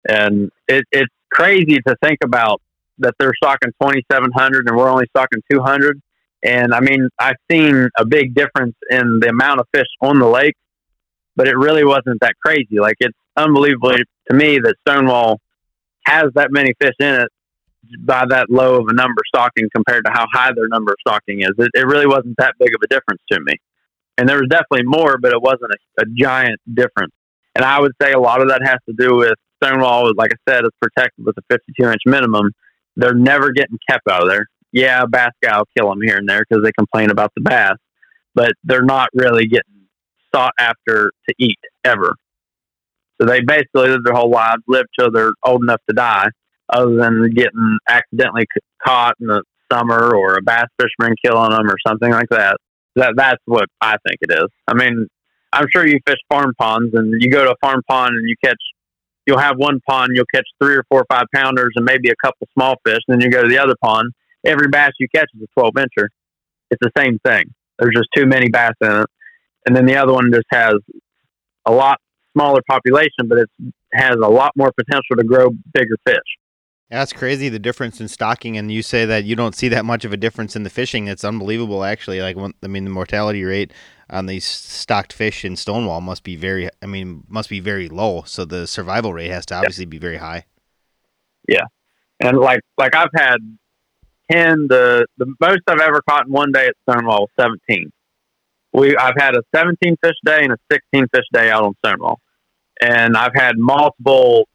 And 0.08 0.50
it, 0.68 0.84
it's 0.90 1.12
crazy 1.32 1.78
to 1.86 1.96
think 2.02 2.18
about 2.24 2.60
that 2.98 3.14
they're 3.18 3.32
stocking 3.42 3.70
2,700 3.80 4.68
and 4.68 4.76
we're 4.76 4.88
only 4.88 5.06
stocking 5.16 5.40
200. 5.50 6.00
And 6.42 6.74
I 6.74 6.80
mean, 6.80 7.08
I've 7.18 7.36
seen 7.50 7.88
a 7.96 8.04
big 8.04 8.34
difference 8.34 8.74
in 8.90 9.20
the 9.20 9.28
amount 9.28 9.60
of 9.60 9.66
fish 9.72 9.86
on 10.00 10.18
the 10.18 10.26
lake, 10.26 10.56
but 11.36 11.46
it 11.46 11.56
really 11.56 11.84
wasn't 11.84 12.20
that 12.20 12.34
crazy. 12.44 12.80
Like 12.80 12.96
it's 12.98 13.16
unbelievable 13.36 13.92
to 14.30 14.36
me 14.36 14.58
that 14.58 14.76
Stonewall 14.86 15.40
has 16.06 16.26
that 16.34 16.48
many 16.50 16.72
fish 16.80 16.94
in 17.00 17.20
it 17.22 17.28
by 18.00 18.24
that 18.28 18.48
low 18.48 18.76
of 18.76 18.86
a 18.88 18.94
number 18.94 19.22
stocking 19.28 19.68
compared 19.74 20.04
to 20.04 20.10
how 20.12 20.26
high 20.32 20.52
their 20.54 20.68
number 20.68 20.94
stocking 21.00 21.40
is. 21.42 21.50
It, 21.58 21.70
it 21.74 21.86
really 21.86 22.06
wasn't 22.06 22.36
that 22.38 22.54
big 22.58 22.68
of 22.74 22.80
a 22.82 22.86
difference 22.86 23.20
to 23.30 23.40
me. 23.40 23.56
And 24.18 24.28
there 24.28 24.36
was 24.36 24.48
definitely 24.48 24.84
more, 24.84 25.18
but 25.18 25.32
it 25.32 25.40
wasn't 25.40 25.72
a, 25.72 26.02
a 26.02 26.04
giant 26.14 26.60
difference. 26.72 27.12
And 27.54 27.64
I 27.64 27.80
would 27.80 27.92
say 28.00 28.12
a 28.12 28.20
lot 28.20 28.40
of 28.40 28.48
that 28.48 28.62
has 28.64 28.78
to 28.88 28.94
do 28.98 29.16
with 29.16 29.34
Stonewall, 29.62 30.12
like 30.16 30.30
I 30.32 30.52
said, 30.52 30.64
is 30.64 30.70
protected 30.80 31.24
with 31.24 31.36
a 31.38 31.42
52 31.50 31.90
inch 31.90 32.02
minimum. 32.06 32.50
They're 32.96 33.14
never 33.14 33.52
getting 33.52 33.78
kept 33.88 34.08
out 34.08 34.22
of 34.22 34.28
there. 34.28 34.46
Yeah, 34.72 35.04
bass 35.06 35.32
guy 35.42 35.58
will 35.58 35.68
kill 35.76 35.90
them 35.90 36.00
here 36.02 36.16
and 36.16 36.28
there 36.28 36.44
because 36.48 36.64
they 36.64 36.72
complain 36.72 37.10
about 37.10 37.32
the 37.34 37.42
bass, 37.42 37.76
but 38.34 38.52
they're 38.64 38.84
not 38.84 39.08
really 39.12 39.46
getting 39.46 39.86
sought 40.34 40.54
after 40.58 41.12
to 41.28 41.34
eat 41.38 41.58
ever. 41.84 42.14
So 43.20 43.26
they 43.26 43.40
basically 43.40 43.88
live 43.88 44.04
their 44.04 44.14
whole 44.14 44.30
lives, 44.30 44.62
live 44.66 44.86
till 44.98 45.10
they're 45.10 45.32
old 45.44 45.62
enough 45.62 45.80
to 45.88 45.94
die, 45.94 46.28
other 46.72 46.94
than 46.96 47.30
getting 47.30 47.78
accidentally 47.88 48.46
caught 48.84 49.14
in 49.20 49.26
the 49.26 49.42
summer 49.70 50.14
or 50.14 50.36
a 50.36 50.42
bass 50.42 50.66
fisherman 50.78 51.14
killing 51.24 51.50
them 51.50 51.68
or 51.68 51.76
something 51.86 52.10
like 52.10 52.28
that. 52.30 52.56
That 52.96 53.14
that's 53.16 53.40
what 53.46 53.66
I 53.80 53.96
think 54.06 54.18
it 54.20 54.32
is. 54.32 54.48
I 54.68 54.74
mean, 54.74 55.06
I'm 55.52 55.66
sure 55.72 55.86
you 55.86 55.98
fish 56.06 56.18
farm 56.28 56.52
ponds 56.58 56.94
and 56.94 57.14
you 57.20 57.30
go 57.30 57.44
to 57.44 57.52
a 57.52 57.56
farm 57.60 57.82
pond 57.88 58.16
and 58.16 58.28
you 58.28 58.34
catch. 58.44 58.58
You'll 59.26 59.38
have 59.38 59.56
one 59.56 59.78
pond, 59.88 60.12
you'll 60.16 60.26
catch 60.34 60.46
three 60.60 60.74
or 60.74 60.84
four 60.90 61.02
or 61.02 61.06
five 61.08 61.26
pounders 61.32 61.70
and 61.76 61.84
maybe 61.84 62.10
a 62.10 62.16
couple 62.24 62.48
small 62.54 62.74
fish. 62.84 62.98
And 63.06 63.14
then 63.14 63.20
you 63.20 63.30
go 63.30 63.42
to 63.42 63.48
the 63.48 63.58
other 63.58 63.74
pond, 63.80 64.12
every 64.44 64.66
bass 64.68 64.90
you 64.98 65.06
catch 65.14 65.28
is 65.36 65.42
a 65.42 65.60
12 65.60 65.74
incher. 65.74 66.08
It's 66.72 66.80
the 66.80 66.90
same 66.98 67.20
thing. 67.24 67.44
There's 67.78 67.94
just 67.94 68.08
too 68.16 68.26
many 68.26 68.48
bass 68.48 68.72
in 68.80 68.90
it. 68.90 69.06
And 69.64 69.76
then 69.76 69.86
the 69.86 69.96
other 69.96 70.12
one 70.12 70.32
just 70.32 70.46
has 70.50 70.74
a 71.66 71.70
lot 71.70 72.00
smaller 72.32 72.60
population, 72.68 73.28
but 73.28 73.38
it 73.38 73.50
has 73.92 74.16
a 74.16 74.28
lot 74.28 74.52
more 74.56 74.72
potential 74.72 75.16
to 75.16 75.24
grow 75.24 75.50
bigger 75.72 75.96
fish. 76.06 76.18
That's 76.90 77.12
crazy 77.14 77.48
the 77.48 77.58
difference 77.58 78.02
in 78.02 78.08
stocking, 78.08 78.58
and 78.58 78.70
you 78.70 78.82
say 78.82 79.06
that 79.06 79.24
you 79.24 79.34
don't 79.34 79.54
see 79.54 79.68
that 79.68 79.86
much 79.86 80.04
of 80.04 80.12
a 80.12 80.16
difference 80.18 80.54
in 80.54 80.62
the 80.62 80.70
fishing. 80.70 81.08
It's 81.08 81.24
unbelievable, 81.24 81.84
actually. 81.84 82.20
Like, 82.20 82.36
I 82.36 82.66
mean, 82.66 82.84
the 82.84 82.90
mortality 82.90 83.44
rate 83.44 83.72
on 84.10 84.26
these 84.26 84.44
stocked 84.44 85.10
fish 85.10 85.42
in 85.42 85.56
Stonewall 85.56 86.02
must 86.02 86.22
be 86.22 86.36
very, 86.36 86.68
I 86.82 86.86
mean, 86.86 87.24
must 87.28 87.48
be 87.48 87.60
very 87.60 87.88
low. 87.88 88.24
So 88.26 88.44
the 88.44 88.66
survival 88.66 89.14
rate 89.14 89.30
has 89.30 89.46
to 89.46 89.54
obviously 89.54 89.84
yeah. 89.84 89.90
be 89.90 89.98
very 89.98 90.18
high. 90.18 90.44
Yeah, 91.48 91.64
and 92.20 92.36
like 92.36 92.60
like 92.76 92.94
I've 92.94 93.08
had 93.14 93.38
ten. 94.30 94.66
The 94.68 95.06
the 95.16 95.34
most 95.40 95.62
I've 95.66 95.80
ever 95.80 96.02
caught 96.06 96.26
in 96.26 96.32
one 96.32 96.52
day 96.52 96.66
at 96.66 96.74
Stonewall 96.86 97.22
was 97.22 97.30
seventeen 97.40 97.90
we 98.72 98.96
I've 98.96 99.14
had 99.16 99.34
a 99.36 99.42
17 99.54 99.96
fish 100.02 100.16
day 100.24 100.40
and 100.42 100.52
a 100.52 100.56
16 100.70 101.06
fish 101.14 101.24
day 101.32 101.50
out 101.50 101.64
on 101.64 101.74
Stonewall, 101.84 102.20
and 102.80 103.16
I've 103.16 103.34
had 103.34 103.58
multiple 103.58 104.48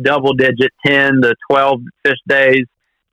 double 0.00 0.34
digit 0.34 0.70
10 0.86 1.22
to 1.22 1.34
12 1.50 1.80
fish 2.04 2.18
days. 2.28 2.64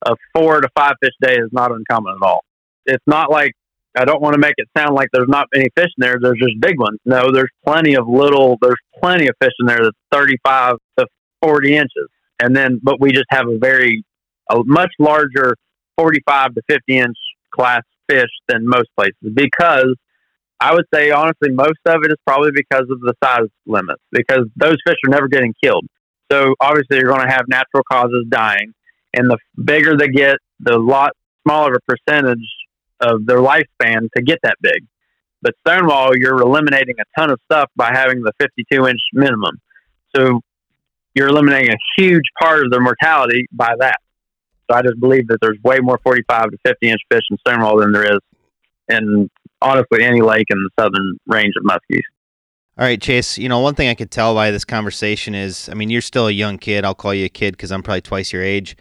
A 0.06 0.16
four 0.34 0.62
to 0.62 0.70
five 0.78 0.94
fish 1.02 1.14
day 1.22 1.36
is 1.36 1.50
not 1.52 1.72
uncommon 1.72 2.16
at 2.22 2.26
all. 2.26 2.46
It's 2.86 3.04
not 3.06 3.30
like 3.30 3.52
I 3.98 4.06
don't 4.06 4.22
want 4.22 4.34
to 4.34 4.40
make 4.40 4.54
it 4.56 4.70
sound 4.78 4.96
like 4.96 5.10
there's 5.12 5.28
not 5.28 5.48
any 5.54 5.68
fish 5.76 5.92
in 5.98 6.02
there. 6.02 6.18
There's 6.22 6.40
just 6.40 6.60
big 6.62 6.80
ones. 6.80 7.00
No, 7.06 7.32
there's 7.34 7.50
plenty 7.66 7.96
of 7.96 8.08
little. 8.08 8.58
There's 8.62 8.80
plenty 9.02 9.28
of 9.28 9.36
fish 9.42 9.52
in 9.60 9.66
there 9.66 9.80
that's 9.84 9.98
35 10.14 10.76
to 11.00 11.08
40 11.44 11.76
inches, 11.76 12.08
and 12.42 12.56
then 12.56 12.80
but 12.82 13.02
we 13.02 13.12
just 13.12 13.26
have 13.30 13.50
a 13.50 13.58
very 13.58 14.04
a 14.50 14.64
much 14.64 14.92
larger 15.00 15.56
45 15.98 16.56
to 16.56 16.62
50 16.70 16.98
inch 16.98 17.18
class 17.54 17.82
fish 18.10 18.30
than 18.47 18.68
most 18.68 18.89
places 18.97 19.16
because 19.34 19.95
I 20.60 20.74
would 20.74 20.86
say 20.93 21.12
honestly 21.12 21.49
most 21.51 21.80
of 21.86 22.01
it 22.03 22.12
is 22.12 22.18
probably 22.26 22.51
because 22.53 22.86
of 22.89 22.99
the 22.99 23.14
size 23.24 23.47
limits 23.66 24.01
because 24.12 24.45
those 24.55 24.76
fish 24.86 24.97
are 25.07 25.10
never 25.10 25.28
getting 25.28 25.53
killed. 25.64 25.86
So 26.32 26.53
obviously 26.60 26.97
you're 26.97 27.12
going 27.12 27.26
to 27.26 27.32
have 27.32 27.45
natural 27.47 27.84
causes 27.91 28.26
dying, 28.30 28.74
and 29.14 29.30
the 29.30 29.38
bigger 29.64 29.97
they 29.97 30.10
get, 30.10 30.38
the 30.60 30.78
lot 30.78 31.12
smaller 31.43 31.76
a 31.76 31.80
percentage 31.82 32.45
of 32.99 33.26
their 33.26 33.38
lifespan 33.39 34.10
to 34.16 34.24
get 34.24 34.39
that 34.43 34.57
big. 34.62 34.86
But 35.41 35.53
Stonewall, 35.66 36.12
you're 36.18 36.41
eliminating 36.41 36.95
a 36.99 37.20
ton 37.20 37.32
of 37.32 37.39
stuff 37.49 37.70
by 37.76 37.91
having 37.93 38.22
the 38.22 38.34
52 38.39 38.88
inch 38.88 38.99
minimum. 39.14 39.60
So 40.16 40.41
you're 41.16 41.30
eliminating 41.30 41.72
a 41.72 41.78
huge 41.97 42.26
part 42.39 42.66
of 42.66 42.72
their 42.72 42.82
mortality 42.82 43.47
by 43.51 43.74
that. 43.80 43.99
So 44.70 44.78
I 44.78 44.82
just 44.82 44.99
believe 44.99 45.28
that 45.28 45.39
there's 45.41 45.57
way 45.63 45.80
more 45.80 45.99
45 46.03 46.51
to 46.51 46.57
50 46.65 46.89
inch 46.89 47.01
fish 47.11 47.24
in 47.32 47.38
Stonewall 47.39 47.80
than 47.80 47.91
there 47.91 48.03
is 48.03 48.20
in 48.88 49.30
honestly 49.61 50.03
any 50.03 50.22
lake 50.22 50.47
in 50.49 50.57
the 50.63 50.70
southern 50.80 51.17
range 51.28 51.53
of 51.57 51.63
muskies. 51.63 52.03
All 52.78 52.86
right, 52.86 53.01
Chase. 53.01 53.38
You 53.38 53.49
know, 53.49 53.59
one 53.59 53.76
thing 53.76 53.89
I 53.89 53.93
could 53.93 54.11
tell 54.11 54.34
by 54.34 54.51
this 54.51 54.63
conversation 54.63 55.36
is, 55.36 55.67
I 55.70 55.74
mean, 55.74 55.89
you're 55.89 56.01
still 56.01 56.28
a 56.28 56.32
young 56.32 56.57
kid. 56.57 56.86
I'll 56.86 56.95
call 56.95 57.13
you 57.13 57.26
a 57.26 57.30
kid 57.30 57.51
because 57.51 57.72
I'm 57.72 57.84
probably 57.84 58.01
twice 58.01 58.32
your 58.32 58.43
age, 58.43 58.78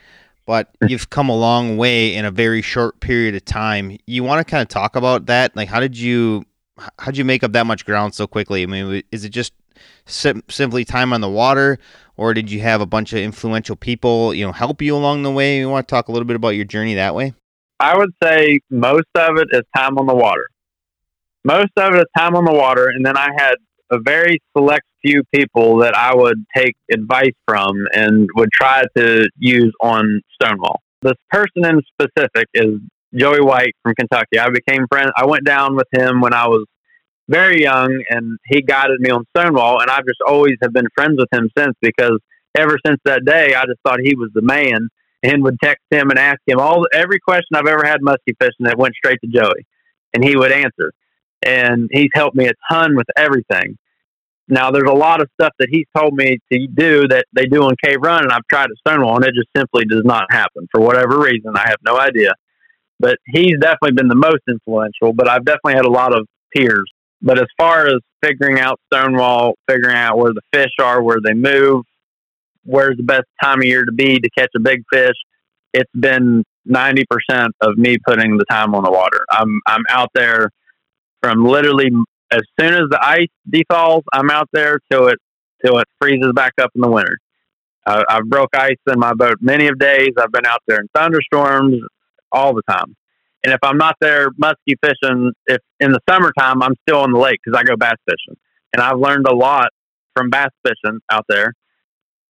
but 0.47 0.69
you've 0.87 1.11
come 1.11 1.29
a 1.29 1.37
long 1.37 1.77
way 1.77 2.15
in 2.15 2.25
a 2.25 2.31
very 2.31 2.63
short 2.63 3.01
period 3.01 3.35
of 3.35 3.45
time. 3.45 3.99
You 4.07 4.23
want 4.23 4.47
to 4.47 4.49
kind 4.49 4.63
of 4.63 4.69
talk 4.69 4.95
about 4.95 5.27
that? 5.27 5.57
Like, 5.57 5.69
how 5.69 5.81
did 5.81 5.99
you, 5.99 6.45
how 6.99 7.07
did 7.07 7.17
you 7.19 7.25
make 7.25 7.43
up 7.43 7.53
that 7.53 7.67
much 7.67 7.85
ground 7.85 8.15
so 8.15 8.27
quickly? 8.27 8.63
I 8.63 8.67
mean, 8.67 9.03
is 9.11 9.25
it 9.25 9.31
just 9.31 9.53
sim- 10.07 10.43
simply 10.49 10.85
time 10.85 11.13
on 11.13 11.21
the 11.21 11.29
water, 11.29 11.79
or 12.17 12.35
did 12.35 12.51
you 12.51 12.61
have 12.61 12.81
a 12.81 12.87
bunch 12.87 13.13
of 13.13 13.19
influential 13.19 13.77
people, 13.77 14.35
you 14.35 14.45
know, 14.45 14.53
help 14.53 14.83
you 14.83 14.95
along 14.95 15.23
the 15.23 15.31
way? 15.31 15.59
You 15.59 15.69
want 15.69 15.87
to 15.87 15.91
talk 15.91 16.09
a 16.09 16.13
little 16.13 16.27
bit 16.27 16.37
about 16.37 16.51
your 16.51 16.65
journey 16.65 16.95
that 16.95 17.15
way? 17.15 17.35
I 17.81 17.97
would 17.97 18.11
say 18.23 18.61
most 18.71 19.07
of 19.15 19.37
it 19.37 19.49
is 19.53 19.63
time 19.77 19.99
on 19.99 20.07
the 20.07 20.15
water. 20.15 20.49
Most 21.45 21.71
of 21.77 21.95
it 21.95 21.99
is 21.99 22.07
time 22.17 22.35
on 22.35 22.45
the 22.45 22.53
water, 22.53 22.89
and 22.89 23.07
then 23.07 23.17
I 23.17 23.29
had 23.37 23.55
a 23.91 23.99
very 24.01 24.39
select 24.57 24.85
few 25.03 25.23
people 25.33 25.79
that 25.79 25.97
I 25.97 26.15
would 26.15 26.45
take 26.57 26.75
advice 26.93 27.35
from 27.47 27.87
and 27.93 28.29
would 28.35 28.51
try 28.53 28.83
to 28.97 29.29
use 29.39 29.73
on 29.81 30.21
Stonewall. 30.35 30.81
This 31.03 31.15
person 31.31 31.65
in 31.65 31.81
specific 31.93 32.49
is 32.55 32.81
Joey 33.15 33.41
White 33.41 33.75
from 33.83 33.95
Kentucky. 33.95 34.39
I 34.39 34.51
became 34.51 34.87
friends. 34.91 35.13
I 35.17 35.27
went 35.27 35.45
down 35.45 35.77
with 35.77 35.87
him 35.93 36.21
when 36.21 36.35
I 36.35 36.49
was 36.49 36.67
very 37.29 37.63
young, 37.63 38.03
and 38.11 38.39
he 38.47 38.63
guided 38.63 39.01
me 39.01 39.11
on 39.11 39.25
Stonewall, 39.37 39.81
and 39.81 39.91
I've 39.91 40.07
just 40.07 40.21
always 40.27 40.57
have 40.63 40.73
been 40.73 40.89
friends 40.95 41.17
with 41.19 41.29
him 41.33 41.51
since 41.57 41.75
because 41.81 42.19
ever 42.57 42.79
since 42.85 42.99
that 43.05 43.25
day, 43.25 43.55
I 43.55 43.65
just 43.67 43.81
thought 43.87 44.01
he 44.03 44.15
was 44.15 44.31
the 44.35 44.43
man, 44.43 44.89
and 45.23 45.43
would 45.43 45.59
text 45.63 45.85
him 45.91 46.11
and 46.11 46.19
ask 46.19 46.41
him 46.47 46.59
all 46.61 46.87
every 46.93 47.19
question 47.19 47.55
I've 47.55 47.67
ever 47.67 47.85
had 47.85 48.01
muskie 48.01 48.37
fishing 48.41 48.65
that 48.65 48.79
went 48.79 48.95
straight 48.95 49.19
to 49.23 49.31
Joey, 49.31 49.67
and 50.15 50.25
he 50.25 50.37
would 50.37 50.53
answer, 50.53 50.93
and 51.43 51.89
he's 51.93 52.11
helped 52.15 52.37
me 52.37 52.47
a 52.47 52.53
ton 52.71 52.97
with 52.97 53.07
everything. 53.17 53.77
Now, 54.51 54.71
there's 54.71 54.89
a 54.89 54.95
lot 54.95 55.21
of 55.21 55.29
stuff 55.39 55.53
that 55.59 55.69
he's 55.71 55.85
told 55.95 56.15
me 56.15 56.39
to 56.51 56.67
do 56.69 57.07
that 57.09 57.27
they 57.35 57.45
do 57.45 57.63
on 57.65 57.75
Cave 57.85 57.99
Run, 58.01 58.23
and 58.23 58.33
I've 58.33 58.47
tried 58.51 58.71
at 58.71 58.79
Stonewall, 58.79 59.17
and 59.17 59.25
it 59.25 59.35
just 59.35 59.49
simply 59.55 59.85
does 59.85 60.05
not 60.05 60.25
happen 60.31 60.67
for 60.71 60.81
whatever 60.81 61.21
reason. 61.21 61.53
I 61.55 61.69
have 61.69 61.79
no 61.85 61.99
idea. 61.99 62.33
But 62.99 63.19
he's 63.27 63.59
definitely 63.61 63.93
been 63.93 64.09
the 64.09 64.15
most 64.15 64.43
influential, 64.49 65.13
but 65.13 65.29
I've 65.29 65.45
definitely 65.45 65.75
had 65.75 65.85
a 65.85 65.91
lot 65.91 66.17
of 66.17 66.27
peers 66.57 66.91
but 67.21 67.39
as 67.39 67.47
far 67.59 67.87
as 67.87 68.01
figuring 68.23 68.61
out 68.61 68.81
Stonewall, 68.93 69.55
figuring 69.69 69.97
out 69.97 70.19
where 70.19 70.33
the 70.33 70.43
fish 70.53 70.73
are, 70.81 71.03
where 71.03 71.19
they 71.23 71.35
move, 71.35 71.85
where's 72.65 72.97
the 72.97 73.03
best 73.03 73.25
time 73.43 73.61
of 73.61 73.65
year 73.65 73.85
to 73.85 73.93
be 73.93 74.19
to 74.19 74.31
catch 74.37 74.51
a 74.57 74.61
big 74.61 74.83
fish, 74.93 75.17
it's 75.73 75.91
been 75.99 76.45
90% 76.69 77.05
of 77.61 77.77
me 77.77 77.97
putting 78.07 78.37
the 78.37 78.45
time 78.51 78.75
on 78.75 78.85
the 78.85 78.91
water. 78.91 79.21
I'm, 79.31 79.61
I'm 79.67 79.83
out 79.89 80.11
there 80.15 80.51
from 81.23 81.45
literally 81.45 81.91
as 82.31 82.43
soon 82.61 82.75
as 82.75 82.83
the 82.91 82.99
ice 83.03 83.29
dethaws, 83.51 84.03
I'm 84.13 84.31
out 84.31 84.49
there 84.53 84.79
till 84.91 85.09
it, 85.09 85.19
till 85.65 85.79
it 85.79 85.87
freezes 86.01 86.33
back 86.35 86.53
up 86.61 86.71
in 86.75 86.83
the 86.83 86.91
winter. 86.91 87.17
I, 87.87 88.05
I've 88.09 88.27
broke 88.27 88.51
ice 88.55 88.77
in 88.87 88.99
my 88.99 89.15
boat 89.15 89.39
many 89.41 89.67
of 89.69 89.79
days. 89.79 90.11
I've 90.19 90.33
been 90.33 90.47
out 90.47 90.61
there 90.67 90.79
in 90.79 90.89
thunderstorms 90.95 91.81
all 92.31 92.55
the 92.55 92.63
time. 92.69 92.95
And 93.45 93.53
if 93.53 93.61
I'm 93.63 93.79
not 93.79 93.97
there 94.01 94.31
muskie 94.31 94.77
fishing, 94.83 95.33
if 95.47 95.59
in 95.81 95.93
the 95.93 96.01
summertime, 96.09 96.63
I'm 96.63 96.75
still 96.89 97.01
on 97.01 97.13
the 97.13 97.19
lake 97.19 97.39
because 97.45 97.59
I 97.59 97.65
go 97.65 97.77
bass 97.77 97.97
fishing. 98.05 98.39
And 98.73 98.83
I've 98.83 98.99
learned 98.99 99.27
a 99.27 99.35
lot 99.35 99.69
from 100.15 100.31
bass 100.31 100.51
fishing 100.67 100.99
out 101.11 101.25
there 101.29 101.53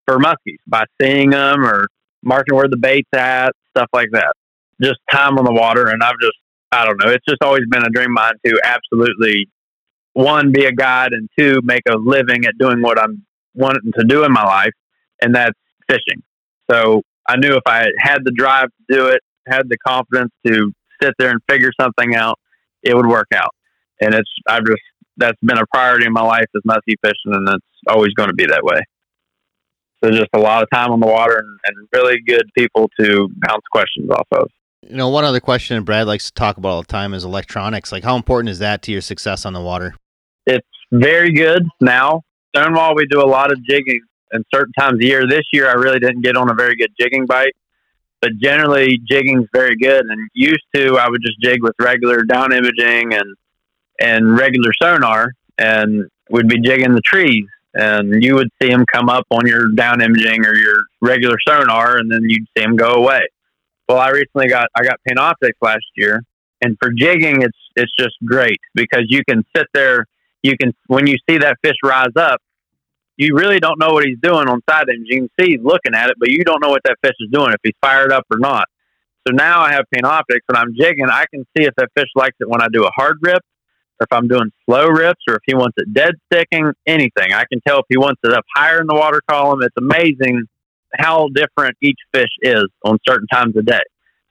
for 0.06 0.18
muskies 0.18 0.59
by 0.66 0.84
seeing 1.00 1.30
them 1.30 1.64
or 1.64 1.86
marking 2.22 2.56
where 2.56 2.68
the 2.68 2.76
bait's 2.76 3.09
at, 3.14 3.50
stuff 3.70 3.88
like 3.92 4.09
that. 4.12 4.32
Just 4.82 4.98
time 5.11 5.38
on 5.38 5.44
the 5.44 5.52
water. 5.52 5.88
And 5.88 6.02
I've 6.02 6.18
just, 6.20 6.36
I 6.70 6.84
don't 6.84 7.02
know, 7.02 7.11
it's 7.11 7.24
just 7.26 7.42
always 7.42 7.64
been 7.70 7.82
a 7.82 7.90
dream 7.90 8.11
of 8.11 8.14
mine 8.14 8.32
to 8.44 8.61
absolutely, 8.62 9.48
one, 10.12 10.52
be 10.52 10.66
a 10.66 10.72
guide, 10.72 11.12
and 11.12 11.28
two, 11.38 11.61
make 11.62 11.82
a 11.88 11.96
living 11.96 12.44
at 12.44 12.59
doing 12.59 12.82
what 12.82 12.98
I'm 12.98 13.24
wanting 13.54 13.92
to 13.98 14.04
do 14.04 14.24
in 14.24 14.32
my 14.32 14.44
life, 14.44 14.72
and 15.22 15.34
that's 15.34 15.59
fishing. 15.88 16.22
So 16.70 17.02
I 17.28 17.36
knew 17.36 17.54
if 17.54 17.62
I 17.66 17.86
had 17.98 18.18
the 18.24 18.32
drive 18.32 18.68
to 18.68 18.96
do 18.96 19.06
it, 19.06 19.20
had 19.46 19.68
the 19.68 19.78
confidence 19.78 20.30
to 20.46 20.72
sit 21.03 21.14
there 21.18 21.30
and 21.30 21.40
figure 21.49 21.70
something 21.80 22.14
out, 22.14 22.38
it 22.82 22.94
would 22.94 23.07
work 23.07 23.28
out. 23.34 23.55
And 24.01 24.14
it's 24.14 24.30
I've 24.46 24.64
just 24.64 24.82
that's 25.16 25.38
been 25.42 25.59
a 25.59 25.66
priority 25.72 26.07
in 26.07 26.12
my 26.12 26.22
life 26.22 26.46
is 26.55 26.62
muskie 26.66 26.94
fishing, 27.03 27.34
and 27.34 27.49
it's 27.49 27.66
always 27.88 28.12
going 28.14 28.28
to 28.28 28.34
be 28.34 28.46
that 28.46 28.62
way. 28.62 28.80
So 30.03 30.11
just 30.11 30.28
a 30.32 30.38
lot 30.38 30.62
of 30.62 30.68
time 30.72 30.92
on 30.92 31.01
the 31.01 31.09
water 31.09 31.36
and, 31.38 31.59
and 31.64 31.88
really 31.92 32.20
good 32.24 32.49
people 32.57 32.88
to 33.01 33.28
bounce 33.38 33.64
questions 33.72 34.09
off 34.11 34.28
of. 34.32 34.49
You 34.88 34.96
know, 34.96 35.09
one 35.09 35.24
other 35.24 35.40
question 35.40 35.82
Brad 35.82 36.07
likes 36.07 36.26
to 36.26 36.32
talk 36.34 36.57
about 36.57 36.68
all 36.68 36.82
the 36.82 36.86
time 36.86 37.14
is 37.14 37.24
electronics. 37.24 37.90
Like, 37.90 38.05
how 38.05 38.14
important 38.14 38.51
is 38.51 38.61
that 38.61 38.80
to 38.82 38.92
your 38.92 39.01
success 39.01 39.44
on 39.44 39.55
the 39.55 39.61
water? 39.61 39.96
It's 40.46 40.66
very 40.92 41.32
good 41.32 41.64
now. 41.80 42.22
Stonewall, 42.55 42.94
we 42.94 43.07
do 43.11 43.20
a 43.20 43.26
lot 43.26 43.53
of 43.53 43.62
jigging 43.64 44.01
and 44.30 44.44
certain 44.55 44.72
times 44.78 44.94
of 44.94 45.03
year. 45.03 45.26
This 45.28 45.42
year, 45.53 45.68
I 45.68 45.72
really 45.72 45.99
didn't 45.99 46.22
get 46.22 46.36
on 46.36 46.49
a 46.49 46.55
very 46.55 46.76
good 46.76 46.90
jigging 46.99 47.26
bite 47.26 47.55
but 48.20 48.32
generally 48.40 49.00
jigging's 49.08 49.46
very 49.52 49.76
good. 49.76 50.04
And 50.06 50.28
used 50.34 50.64
to, 50.74 50.98
I 50.98 51.08
would 51.08 51.22
just 51.22 51.40
jig 51.40 51.62
with 51.62 51.74
regular 51.80 52.22
down 52.22 52.52
imaging 52.52 53.14
and 53.14 53.36
and 54.00 54.38
regular 54.38 54.70
sonar, 54.80 55.32
and 55.58 56.08
we'd 56.30 56.48
be 56.48 56.60
jigging 56.60 56.94
the 56.94 57.00
trees, 57.00 57.46
and 57.74 58.22
you 58.22 58.36
would 58.36 58.48
see 58.62 58.68
them 58.68 58.84
come 58.92 59.08
up 59.08 59.26
on 59.30 59.46
your 59.46 59.68
down 59.74 60.00
imaging 60.00 60.46
or 60.46 60.54
your 60.54 60.76
regular 61.00 61.36
sonar, 61.46 61.96
and 61.96 62.10
then 62.10 62.20
you'd 62.22 62.46
see 62.56 62.62
them 62.62 62.76
go 62.76 62.90
away. 62.90 63.26
Well, 63.88 63.98
I 63.98 64.10
recently 64.10 64.48
got 64.48 64.68
I 64.76 64.84
got 64.84 65.00
Panoptix 65.08 65.52
last 65.60 65.86
year, 65.96 66.22
and 66.62 66.76
for 66.80 66.90
jigging, 66.92 67.42
it's 67.42 67.58
it's 67.76 67.92
just 67.98 68.14
great 68.24 68.60
because 68.74 69.04
you 69.08 69.22
can 69.28 69.44
sit 69.56 69.66
there 69.74 70.06
you 70.42 70.56
can 70.56 70.72
when 70.86 71.06
you 71.06 71.16
see 71.28 71.38
that 71.38 71.56
fish 71.62 71.76
rise 71.84 72.16
up, 72.16 72.40
you 73.18 73.34
really 73.34 73.58
don't 73.58 73.78
know 73.80 73.92
what 73.92 74.04
he's 74.04 74.18
doing 74.22 74.48
on 74.48 74.62
side 74.70 74.88
image. 74.88 75.06
You 75.06 75.20
can 75.22 75.30
see 75.38 75.50
he's 75.52 75.62
looking 75.62 75.94
at 75.94 76.08
it, 76.08 76.16
but 76.18 76.30
you 76.30 76.44
don't 76.44 76.62
know 76.62 76.70
what 76.70 76.82
that 76.84 76.96
fish 77.02 77.16
is 77.18 77.28
doing 77.32 77.50
if 77.50 77.60
he's 77.64 77.74
fired 77.82 78.12
up 78.12 78.24
or 78.30 78.38
not. 78.38 78.68
So 79.26 79.34
now 79.34 79.60
I 79.60 79.72
have 79.72 79.84
Panoptix 79.94 80.40
when 80.46 80.56
I'm 80.56 80.74
jigging, 80.78 81.06
I 81.10 81.24
can 81.32 81.44
see 81.56 81.64
if 81.64 81.74
that 81.76 81.88
fish 81.96 82.08
likes 82.14 82.36
it 82.40 82.48
when 82.48 82.62
I 82.62 82.68
do 82.72 82.84
a 82.84 82.90
hard 82.96 83.18
rip, 83.20 83.42
or 84.00 84.04
if 84.04 84.12
I'm 84.12 84.28
doing 84.28 84.50
slow 84.64 84.86
rips, 84.86 85.20
or 85.28 85.34
if 85.34 85.42
he 85.46 85.54
wants 85.54 85.74
it 85.76 85.92
dead 85.92 86.14
sticking, 86.32 86.72
anything. 86.86 87.32
I 87.32 87.44
can 87.52 87.60
tell 87.66 87.80
if 87.80 87.86
he 87.88 87.98
wants 87.98 88.20
it 88.22 88.32
up 88.32 88.44
higher 88.56 88.80
in 88.80 88.86
the 88.86 88.94
water 88.94 89.20
column. 89.28 89.62
It's 89.62 89.76
amazing 89.76 90.44
how 90.96 91.28
different 91.34 91.76
each 91.82 91.98
fish 92.14 92.30
is 92.40 92.66
on 92.84 92.98
certain 93.06 93.26
times 93.26 93.56
of 93.56 93.66
day. 93.66 93.82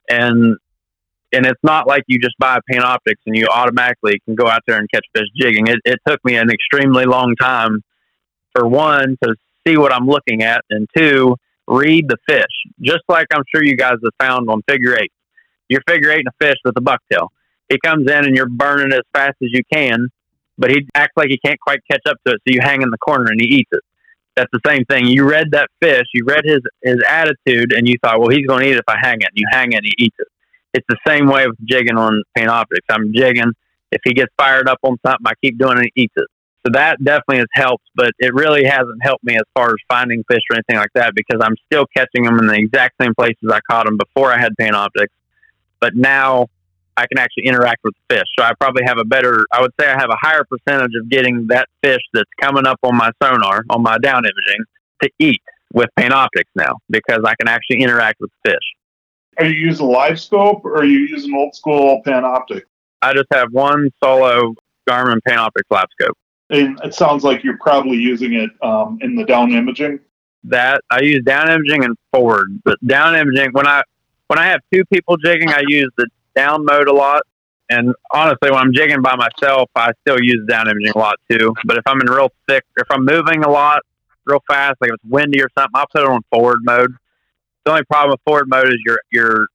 And 0.08 0.56
and 1.30 1.44
it's 1.44 1.60
not 1.62 1.86
like 1.86 2.04
you 2.06 2.18
just 2.18 2.36
buy 2.38 2.58
Panoptix 2.72 3.16
and 3.26 3.36
you 3.36 3.48
automatically 3.48 4.18
can 4.24 4.34
go 4.34 4.48
out 4.48 4.62
there 4.66 4.78
and 4.78 4.88
catch 4.90 5.04
fish 5.14 5.26
jigging. 5.38 5.66
It, 5.66 5.78
it 5.84 5.98
took 6.08 6.24
me 6.24 6.36
an 6.36 6.48
extremely 6.50 7.04
long 7.04 7.36
time 7.38 7.82
for 8.54 8.66
one 8.66 9.16
to 9.22 9.34
see 9.66 9.76
what 9.76 9.92
I'm 9.92 10.06
looking 10.06 10.42
at, 10.42 10.62
and 10.70 10.88
two, 10.96 11.36
read 11.66 12.08
the 12.08 12.16
fish. 12.28 12.44
Just 12.80 13.02
like 13.08 13.26
I'm 13.32 13.44
sure 13.54 13.62
you 13.62 13.76
guys 13.76 13.96
have 14.02 14.26
found 14.26 14.48
on 14.48 14.62
figure 14.68 14.96
eight. 14.96 15.12
You're 15.68 15.82
figure 15.86 16.10
eight 16.10 16.24
a 16.26 16.44
fish 16.44 16.56
with 16.64 16.76
a 16.76 16.80
bucktail. 16.80 17.28
He 17.68 17.78
comes 17.84 18.10
in 18.10 18.24
and 18.24 18.34
you're 18.34 18.48
burning 18.48 18.92
as 18.92 19.02
fast 19.12 19.36
as 19.42 19.50
you 19.52 19.60
can, 19.72 20.08
but 20.56 20.70
he 20.70 20.86
acts 20.94 21.12
like 21.16 21.28
he 21.28 21.38
can't 21.44 21.60
quite 21.60 21.80
catch 21.90 22.02
up 22.08 22.16
to 22.26 22.32
it, 22.32 22.40
so 22.46 22.54
you 22.54 22.60
hang 22.62 22.82
in 22.82 22.90
the 22.90 22.98
corner 22.98 23.30
and 23.30 23.40
he 23.40 23.46
eats 23.46 23.68
it. 23.72 23.82
That's 24.36 24.50
the 24.52 24.60
same 24.64 24.84
thing. 24.84 25.06
You 25.06 25.28
read 25.28 25.50
that 25.50 25.68
fish, 25.82 26.06
you 26.14 26.24
read 26.24 26.44
his 26.44 26.60
his 26.82 26.98
attitude, 27.08 27.72
and 27.72 27.88
you 27.88 27.96
thought, 28.02 28.20
well, 28.20 28.30
he's 28.30 28.46
going 28.46 28.62
to 28.62 28.68
eat 28.68 28.76
it 28.76 28.78
if 28.78 28.88
I 28.88 28.96
hang 29.00 29.20
it. 29.20 29.28
And 29.28 29.36
you 29.36 29.46
hang 29.50 29.72
it, 29.72 29.76
and 29.78 29.84
he 29.84 30.04
eats 30.06 30.16
it. 30.18 30.28
It's 30.74 30.86
the 30.88 30.98
same 31.06 31.26
way 31.26 31.46
with 31.46 31.56
jigging 31.64 31.96
on 31.96 32.22
Panoptix. 32.36 32.84
I'm 32.88 33.12
jigging. 33.12 33.52
If 33.90 34.00
he 34.04 34.12
gets 34.12 34.32
fired 34.38 34.68
up 34.68 34.78
on 34.82 34.96
something, 35.04 35.26
I 35.26 35.32
keep 35.42 35.58
doing 35.58 35.78
it, 35.78 35.90
he 35.94 36.02
eats 36.04 36.14
it. 36.16 36.26
So 36.66 36.72
that 36.72 37.02
definitely 37.02 37.38
has 37.38 37.46
helped, 37.52 37.84
but 37.94 38.10
it 38.18 38.34
really 38.34 38.64
hasn't 38.64 39.02
helped 39.02 39.24
me 39.24 39.36
as 39.36 39.44
far 39.54 39.70
as 39.70 39.76
finding 39.88 40.24
fish 40.30 40.42
or 40.50 40.56
anything 40.56 40.76
like 40.76 40.92
that 40.94 41.14
because 41.14 41.40
I'm 41.42 41.54
still 41.66 41.86
catching 41.96 42.24
them 42.24 42.38
in 42.38 42.46
the 42.46 42.54
exact 42.54 42.96
same 43.00 43.14
places 43.14 43.48
I 43.50 43.60
caught 43.70 43.86
them 43.86 43.96
before 43.96 44.32
I 44.32 44.38
had 44.38 44.52
Panoptix. 44.60 45.06
But 45.80 45.94
now 45.94 46.48
I 46.96 47.06
can 47.06 47.18
actually 47.18 47.44
interact 47.46 47.84
with 47.84 47.94
the 47.94 48.16
fish. 48.16 48.26
So 48.36 48.44
I 48.44 48.52
probably 48.58 48.82
have 48.84 48.98
a 48.98 49.04
better, 49.04 49.46
I 49.52 49.62
would 49.62 49.70
say 49.80 49.86
I 49.86 49.98
have 49.98 50.10
a 50.10 50.16
higher 50.20 50.44
percentage 50.44 50.90
of 51.00 51.08
getting 51.08 51.46
that 51.46 51.68
fish 51.80 52.00
that's 52.12 52.30
coming 52.40 52.66
up 52.66 52.80
on 52.82 52.96
my 52.96 53.12
sonar, 53.22 53.64
on 53.70 53.82
my 53.82 53.98
down 53.98 54.24
imaging, 54.24 54.64
to 55.02 55.10
eat 55.20 55.42
with 55.72 55.88
Panoptix 55.96 56.44
now 56.56 56.78
because 56.90 57.20
I 57.24 57.34
can 57.36 57.46
actually 57.46 57.82
interact 57.82 58.20
with 58.20 58.30
the 58.42 58.50
fish. 58.50 59.38
Are 59.38 59.44
you 59.44 59.54
using 59.54 59.86
LiveScope 59.86 60.64
or 60.64 60.78
are 60.78 60.84
you 60.84 61.00
using 61.00 61.32
old 61.34 61.54
school 61.54 62.02
Panoptix? 62.04 62.62
I 63.00 63.12
just 63.12 63.28
have 63.32 63.52
one 63.52 63.90
solo 64.02 64.54
Garmin 64.88 65.20
Panoptix 65.26 65.62
live 65.70 65.86
scope. 66.00 66.18
And 66.50 66.80
it 66.82 66.94
sounds 66.94 67.24
like 67.24 67.44
you're 67.44 67.58
probably 67.58 67.98
using 67.98 68.34
it 68.34 68.50
um, 68.62 68.98
in 69.02 69.16
the 69.16 69.24
down 69.24 69.52
imaging. 69.52 70.00
That 70.44 70.80
I 70.90 71.00
use 71.00 71.22
down 71.24 71.50
imaging 71.50 71.84
and 71.84 71.96
forward, 72.12 72.60
but 72.64 72.78
down 72.86 73.16
imaging 73.16 73.50
when 73.52 73.66
I 73.66 73.82
when 74.28 74.38
I 74.38 74.46
have 74.46 74.60
two 74.72 74.84
people 74.92 75.16
jigging, 75.16 75.50
I 75.50 75.62
use 75.66 75.90
the 75.96 76.06
down 76.34 76.64
mode 76.64 76.88
a 76.88 76.92
lot. 76.92 77.22
And 77.70 77.94
honestly, 78.12 78.50
when 78.50 78.60
I'm 78.60 78.72
jigging 78.72 79.02
by 79.02 79.14
myself, 79.16 79.68
I 79.74 79.90
still 80.00 80.18
use 80.22 80.46
down 80.48 80.68
imaging 80.70 80.92
a 80.94 80.98
lot 80.98 81.16
too. 81.30 81.52
But 81.64 81.76
if 81.76 81.82
I'm 81.86 82.00
in 82.00 82.06
real 82.06 82.30
thick, 82.48 82.64
if 82.76 82.86
I'm 82.90 83.04
moving 83.04 83.44
a 83.44 83.50
lot, 83.50 83.82
real 84.24 84.42
fast, 84.48 84.76
like 84.80 84.88
if 84.90 84.94
it's 84.94 85.04
windy 85.04 85.42
or 85.42 85.48
something, 85.58 85.72
I'll 85.74 85.86
put 85.92 86.02
it 86.02 86.08
on 86.08 86.22
forward 86.30 86.60
mode. 86.62 86.92
The 87.64 87.72
only 87.72 87.84
problem 87.84 88.12
with 88.12 88.20
forward 88.24 88.48
mode 88.48 88.68
is 88.68 88.78
you're 88.86 89.00
you're 89.10 89.46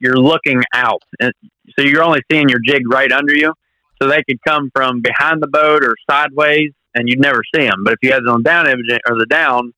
you're 0.00 0.16
looking 0.16 0.62
out, 0.72 1.02
and 1.20 1.32
so 1.76 1.84
you're 1.84 2.02
only 2.02 2.22
seeing 2.30 2.48
your 2.48 2.60
jig 2.64 2.88
right 2.90 3.10
under 3.10 3.34
you. 3.34 3.52
So 4.00 4.08
they 4.08 4.22
could 4.22 4.38
come 4.46 4.70
from 4.74 5.02
behind 5.02 5.42
the 5.42 5.48
boat 5.48 5.84
or 5.84 5.94
sideways, 6.08 6.72
and 6.94 7.08
you'd 7.08 7.20
never 7.20 7.42
see 7.54 7.62
them. 7.62 7.84
But 7.84 7.94
if 7.94 7.98
you 8.02 8.12
had 8.12 8.22
it 8.22 8.28
on 8.28 8.42
down 8.42 8.68
imaging 8.68 9.00
or 9.08 9.18
the 9.18 9.26
down, 9.26 9.72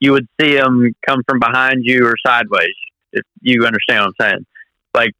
you 0.00 0.12
would 0.12 0.28
see 0.40 0.54
them 0.54 0.94
come 1.06 1.22
from 1.28 1.38
behind 1.38 1.84
you 1.84 2.06
or 2.06 2.14
sideways. 2.24 2.74
If 3.12 3.24
you 3.40 3.64
understand 3.64 4.04
what 4.04 4.14
I'm 4.20 4.26
saying, 4.28 4.46
like 4.94 5.12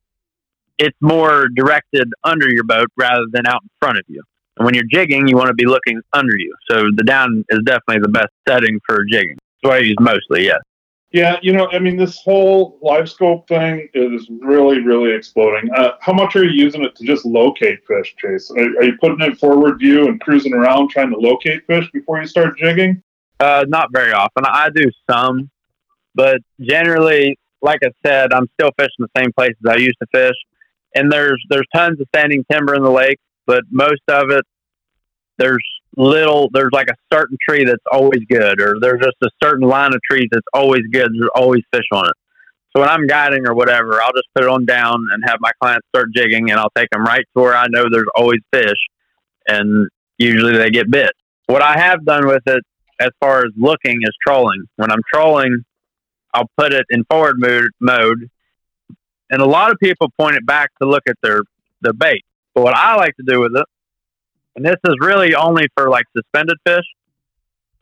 it's 0.79 0.97
more 1.01 1.49
directed 1.55 2.13
under 2.25 2.49
your 2.51 2.65
boat 2.65 2.89
rather 2.97 3.25
than 3.33 3.47
out 3.47 3.63
in 3.63 3.71
front 3.81 3.99
of 3.99 4.05
you. 4.09 4.23
And 4.57 4.65
when 4.65 4.75
you're 4.75 4.85
jigging, 4.85 5.29
you 5.29 5.37
want 5.37 5.49
to 5.49 5.55
be 5.55 5.67
looking 5.67 6.01
under 6.13 6.37
you. 6.37 6.55
So 6.71 6.87
the 6.95 7.05
down 7.05 7.45
is 7.51 7.61
definitely 7.65 8.01
the 8.03 8.09
best 8.09 8.29
setting 8.49 8.81
for 8.87 9.05
jigging. 9.11 9.37
That's 9.63 9.75
I 9.75 9.79
use 9.79 9.97
mostly, 10.01 10.45
yes. 10.45 10.61
Yeah, 11.17 11.39
you 11.41 11.55
know, 11.55 11.67
I 11.73 11.79
mean, 11.79 11.97
this 11.97 12.21
whole 12.21 12.79
LiveScope 12.85 13.49
thing 13.49 13.89
is 13.95 14.29
really, 14.29 14.81
really 14.81 15.15
exploding. 15.15 15.71
Uh, 15.75 15.93
how 15.99 16.13
much 16.13 16.37
are 16.37 16.45
you 16.45 16.51
using 16.51 16.85
it 16.85 16.95
to 16.95 17.07
just 17.07 17.25
locate 17.25 17.79
fish, 17.87 18.15
Chase? 18.19 18.51
Are, 18.51 18.59
are, 18.59 18.85
you 18.85 18.99
putting 19.01 19.23
it 19.23 19.39
forward 19.39 19.79
view 19.79 20.09
and 20.09 20.21
cruising 20.21 20.53
around 20.53 20.91
trying 20.91 21.09
to 21.09 21.17
locate 21.17 21.67
fish 21.67 21.91
before 21.91 22.21
you 22.21 22.27
start 22.27 22.59
jigging? 22.59 23.03
Uh, 23.41 23.65
not 23.67 23.89
very 23.95 24.13
often. 24.13 24.45
I 24.45 24.69
do 24.69 24.91
some, 25.11 25.49
but 26.15 26.43
generally, 26.61 27.39
like 27.63 27.81
I 27.83 27.93
said, 28.07 28.35
I'm 28.35 28.47
still 28.61 28.73
fishing 28.79 28.91
the 28.99 29.09
same 29.17 29.33
places 29.33 29.57
I 29.67 29.77
used 29.77 29.97
to 30.03 30.07
fish, 30.13 30.37
and 30.95 31.11
there's 31.11 31.43
there's 31.49 31.67
tons 31.75 31.99
of 31.99 32.09
standing 32.15 32.45
timber 32.53 32.75
in 32.75 32.83
the 32.83 32.91
lake, 32.91 33.21
but 33.47 33.63
most 33.71 34.03
of 34.09 34.29
it 34.29 34.45
there's 35.39 35.65
little 35.97 36.51
there's 36.53 36.73
like 36.73 36.89
a 36.89 36.95
certain 37.13 37.37
tree 37.49 37.65
that's 37.65 37.83
always 37.91 38.21
good 38.29 38.61
or 38.61 38.77
there's 38.81 39.01
just 39.01 39.17
a 39.23 39.31
certain 39.43 39.67
line 39.67 39.95
of 39.95 40.01
trees 40.09 40.29
that's 40.31 40.47
always 40.53 40.83
good 40.93 41.11
there's 41.19 41.31
always 41.35 41.63
fish 41.73 41.87
on 41.91 42.05
it. 42.05 42.13
So 42.75 42.81
when 42.81 42.91
i'm 42.91 43.07
guiding 43.07 43.47
or 43.49 43.55
whatever 43.55 44.01
i'll 44.03 44.13
just 44.13 44.29
put 44.35 44.45
it 44.45 44.51
on 44.51 44.67
down 44.67 45.07
and 45.13 45.23
have 45.27 45.39
my 45.41 45.51
clients 45.61 45.87
start 45.89 46.09
jigging 46.15 46.51
and 46.51 46.61
i'll 46.61 46.73
take 46.77 46.91
them 46.91 47.03
right 47.03 47.25
to 47.35 47.43
where 47.43 47.57
i 47.57 47.67
know 47.69 47.87
there's 47.91 48.09
always 48.15 48.41
fish 48.53 48.77
and 49.49 49.89
usually 50.19 50.57
they 50.57 50.71
get 50.71 50.91
bit. 50.91 51.13
What 51.47 51.63
i 51.63 51.79
have 51.79 52.05
done 52.05 52.27
with 52.27 52.43
it 52.47 52.63
as 53.01 53.11
far 53.21 53.39
as 53.39 53.53
looking 53.57 53.99
is 54.03 54.15
trolling 54.27 54.65
when 54.77 54.91
i'm 54.91 55.03
trolling 55.13 55.65
i'll 56.35 56.51
put 56.59 56.75
it 56.75 56.85
in 56.91 57.05
forward 57.05 57.37
mode 57.39 57.71
mode 57.81 58.29
and 59.31 59.41
a 59.41 59.47
lot 59.47 59.71
of 59.71 59.79
people 59.79 60.09
point 60.19 60.37
it 60.37 60.45
back 60.45 60.71
to 60.81 60.89
look 60.89 61.03
at 61.09 61.17
their 61.23 61.43
their 61.81 61.95
bait. 61.95 62.25
But 62.55 62.65
what 62.65 62.75
i 62.75 62.97
like 62.97 63.17
to 63.17 63.25
do 63.27 63.41
with 63.41 63.57
it 63.57 63.65
and 64.57 64.65
this 64.65 64.77
is 64.89 64.95
really 65.01 65.35
only 65.35 65.69
for 65.77 65.89
like 65.91 66.07
suspended 66.17 66.57
fish. 66.67 66.85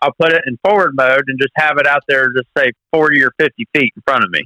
I'll 0.03 0.13
put 0.21 0.33
it 0.33 0.43
in 0.47 0.59
forward 0.63 0.95
mode 0.95 1.25
and 1.29 1.39
just 1.41 1.53
have 1.57 1.79
it 1.79 1.87
out 1.87 2.03
there, 2.09 2.31
just 2.33 2.49
say 2.59 2.73
40 2.93 3.23
or 3.23 3.33
50 3.39 3.65
feet 3.75 3.93
in 3.97 4.03
front 4.05 4.25
of 4.25 4.31
me. 4.31 4.45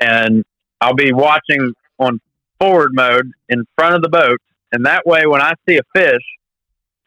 And 0.00 0.44
I'll 0.80 0.94
be 0.94 1.12
watching 1.12 1.74
on 1.98 2.20
forward 2.60 2.92
mode 2.94 3.32
in 3.48 3.66
front 3.76 3.96
of 3.96 4.02
the 4.02 4.08
boat. 4.08 4.38
And 4.72 4.86
that 4.86 5.04
way, 5.04 5.26
when 5.26 5.42
I 5.42 5.54
see 5.68 5.78
a 5.78 5.82
fish, 5.94 6.22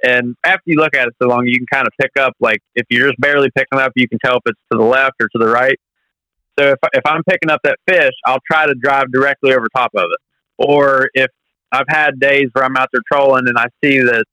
and 0.04 0.36
after 0.44 0.64
you 0.66 0.78
look 0.78 0.96
at 0.96 1.08
it 1.08 1.16
so 1.22 1.28
long, 1.28 1.46
you 1.46 1.58
can 1.58 1.68
kind 1.72 1.88
of 1.88 1.94
pick 2.00 2.12
up, 2.20 2.34
like 2.40 2.60
if 2.76 2.86
you're 2.90 3.08
just 3.08 3.22
barely 3.22 3.50
picking 3.56 3.80
up, 3.80 3.92
you 3.96 4.08
can 4.08 4.20
tell 4.24 4.38
if 4.38 4.42
it's 4.48 4.60
to 4.72 4.78
the 4.78 4.84
left 4.84 5.16
or 5.22 5.30
to 5.30 5.38
the 5.38 5.48
right. 5.48 5.80
So 6.60 6.72
if, 6.72 6.78
if 6.94 7.04
I'm 7.06 7.24
picking 7.24 7.50
up 7.50 7.62
that 7.64 7.78
fish, 7.88 8.14
I'll 8.26 8.42
try 8.52 8.66
to 8.66 8.74
drive 8.76 9.12
directly 9.12 9.54
over 9.54 9.68
top 9.76 9.92
of 9.96 10.06
it. 10.12 10.20
Or 10.58 11.10
if 11.14 11.30
I've 11.72 11.86
had 11.88 12.20
days 12.20 12.50
where 12.54 12.66
I'm 12.66 12.76
out 12.76 12.90
there 12.92 13.02
trolling 13.12 13.48
and 13.48 13.58
I 13.58 13.68
see 13.84 14.00
that 14.00 14.26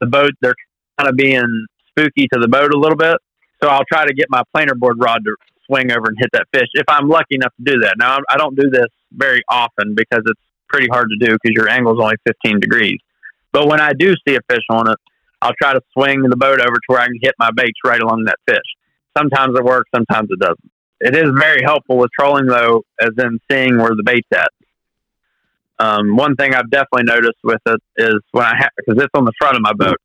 the 0.00 0.06
boat, 0.06 0.32
they're 0.40 0.54
kind 0.98 1.08
of 1.08 1.16
being 1.16 1.66
spooky 1.88 2.28
to 2.32 2.40
the 2.40 2.48
boat 2.48 2.72
a 2.74 2.78
little 2.78 2.96
bit. 2.96 3.16
So 3.62 3.68
I'll 3.68 3.84
try 3.90 4.04
to 4.04 4.14
get 4.14 4.26
my 4.28 4.42
planer 4.54 4.74
board 4.74 4.96
rod 5.00 5.20
to 5.24 5.36
swing 5.66 5.90
over 5.90 6.06
and 6.08 6.16
hit 6.18 6.30
that 6.32 6.46
fish 6.52 6.68
if 6.74 6.84
I'm 6.88 7.08
lucky 7.08 7.36
enough 7.36 7.52
to 7.56 7.72
do 7.72 7.80
that. 7.80 7.94
Now, 7.98 8.18
I 8.28 8.36
don't 8.36 8.56
do 8.56 8.68
this 8.70 8.88
very 9.12 9.42
often 9.48 9.94
because 9.94 10.22
it's 10.26 10.40
pretty 10.68 10.88
hard 10.90 11.08
to 11.08 11.26
do 11.26 11.32
because 11.32 11.54
your 11.54 11.68
angle 11.68 11.94
is 11.94 12.02
only 12.02 12.16
15 12.26 12.60
degrees. 12.60 12.98
But 13.52 13.68
when 13.68 13.80
I 13.80 13.92
do 13.92 14.14
see 14.26 14.34
a 14.34 14.40
fish 14.50 14.64
on 14.70 14.90
it, 14.90 14.98
I'll 15.40 15.54
try 15.60 15.72
to 15.72 15.80
swing 15.96 16.22
the 16.22 16.36
boat 16.36 16.60
over 16.60 16.74
to 16.74 16.86
where 16.88 17.00
I 17.00 17.06
can 17.06 17.18
hit 17.22 17.34
my 17.38 17.50
baits 17.54 17.78
right 17.84 18.00
along 18.00 18.24
that 18.24 18.38
fish. 18.48 18.64
Sometimes 19.16 19.56
it 19.56 19.64
works, 19.64 19.90
sometimes 19.94 20.28
it 20.30 20.40
doesn't. 20.40 20.70
It 21.00 21.14
is 21.14 21.30
very 21.38 21.62
helpful 21.62 21.98
with 21.98 22.10
trolling, 22.18 22.46
though, 22.46 22.82
as 23.00 23.10
in 23.18 23.38
seeing 23.50 23.76
where 23.76 23.90
the 23.90 24.02
bait's 24.04 24.28
at. 24.32 24.48
Um, 25.78 26.16
one 26.16 26.36
thing 26.36 26.54
I've 26.54 26.70
definitely 26.70 27.04
noticed 27.04 27.38
with 27.42 27.60
it 27.66 27.80
is 27.96 28.16
when 28.30 28.44
I 28.44 28.54
have 28.56 28.70
because 28.76 29.02
it's 29.02 29.10
on 29.14 29.24
the 29.24 29.32
front 29.38 29.56
of 29.56 29.62
my 29.62 29.72
boat. 29.72 29.96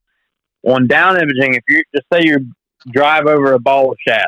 On 0.66 0.88
down 0.88 1.16
imaging, 1.18 1.54
if 1.56 1.64
you 1.70 1.84
just 1.96 2.06
say 2.12 2.22
you 2.24 2.52
drive 2.92 3.26
over 3.28 3.54
a 3.54 3.60
ball 3.60 3.92
of 3.92 3.98
shad, 4.06 4.26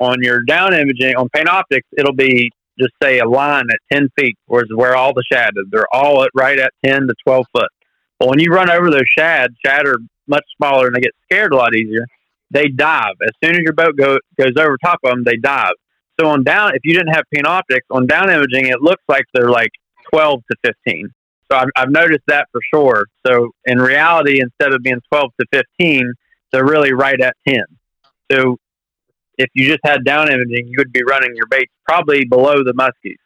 on 0.00 0.22
your 0.22 0.42
down 0.42 0.74
imaging 0.74 1.14
on 1.16 1.28
Panoptix, 1.28 1.82
it'll 1.96 2.14
be 2.14 2.50
just 2.78 2.92
say 3.02 3.18
a 3.18 3.28
line 3.28 3.66
at 3.70 3.78
ten 3.92 4.08
feet, 4.18 4.36
whereas 4.46 4.68
where 4.74 4.96
all 4.96 5.12
the 5.12 5.22
shad 5.30 5.50
is. 5.56 5.66
They're 5.70 5.92
all 5.92 6.24
at 6.24 6.30
right 6.34 6.58
at 6.58 6.72
ten 6.84 7.02
to 7.02 7.14
twelve 7.24 7.46
foot. 7.52 7.68
But 8.18 8.28
when 8.28 8.38
you 8.40 8.50
run 8.50 8.70
over 8.70 8.90
those 8.90 9.02
shad, 9.16 9.54
shad 9.64 9.86
are 9.86 9.98
much 10.26 10.44
smaller 10.56 10.86
and 10.86 10.96
they 10.96 11.00
get 11.00 11.12
scared 11.24 11.52
a 11.52 11.56
lot 11.56 11.74
easier. 11.74 12.06
They 12.50 12.68
dive 12.68 13.14
as 13.22 13.30
soon 13.42 13.56
as 13.56 13.62
your 13.62 13.72
boat 13.72 13.96
go, 13.96 14.18
goes 14.38 14.52
over 14.58 14.76
top 14.84 15.00
of 15.04 15.10
them. 15.10 15.24
They 15.24 15.36
dive. 15.36 15.72
So 16.20 16.28
on 16.28 16.44
down, 16.44 16.74
if 16.74 16.82
you 16.84 16.92
didn't 16.92 17.14
have 17.14 17.24
Panoptix, 17.34 17.80
on 17.90 18.06
down 18.06 18.30
imaging, 18.30 18.66
it 18.66 18.80
looks 18.80 19.02
like 19.08 19.24
they're 19.32 19.50
like 19.50 19.70
12 20.10 20.42
to 20.50 20.56
15. 20.86 21.08
So 21.50 21.58
I've, 21.58 21.68
I've 21.76 21.90
noticed 21.90 22.24
that 22.28 22.48
for 22.50 22.60
sure. 22.72 23.06
So 23.26 23.50
in 23.66 23.78
reality, 23.78 24.40
instead 24.40 24.72
of 24.72 24.82
being 24.82 25.00
12 25.12 25.30
to 25.40 25.46
15, 25.52 26.12
they're 26.50 26.64
really 26.64 26.92
right 26.92 27.20
at 27.20 27.36
10. 27.46 27.60
So 28.30 28.56
if 29.38 29.48
you 29.54 29.66
just 29.66 29.80
had 29.84 30.04
down 30.04 30.30
imaging, 30.30 30.68
you 30.68 30.76
would 30.78 30.92
be 30.92 31.02
running 31.02 31.34
your 31.34 31.46
baits 31.46 31.72
probably 31.86 32.24
below 32.24 32.62
the 32.64 32.72
muskies. 32.72 33.16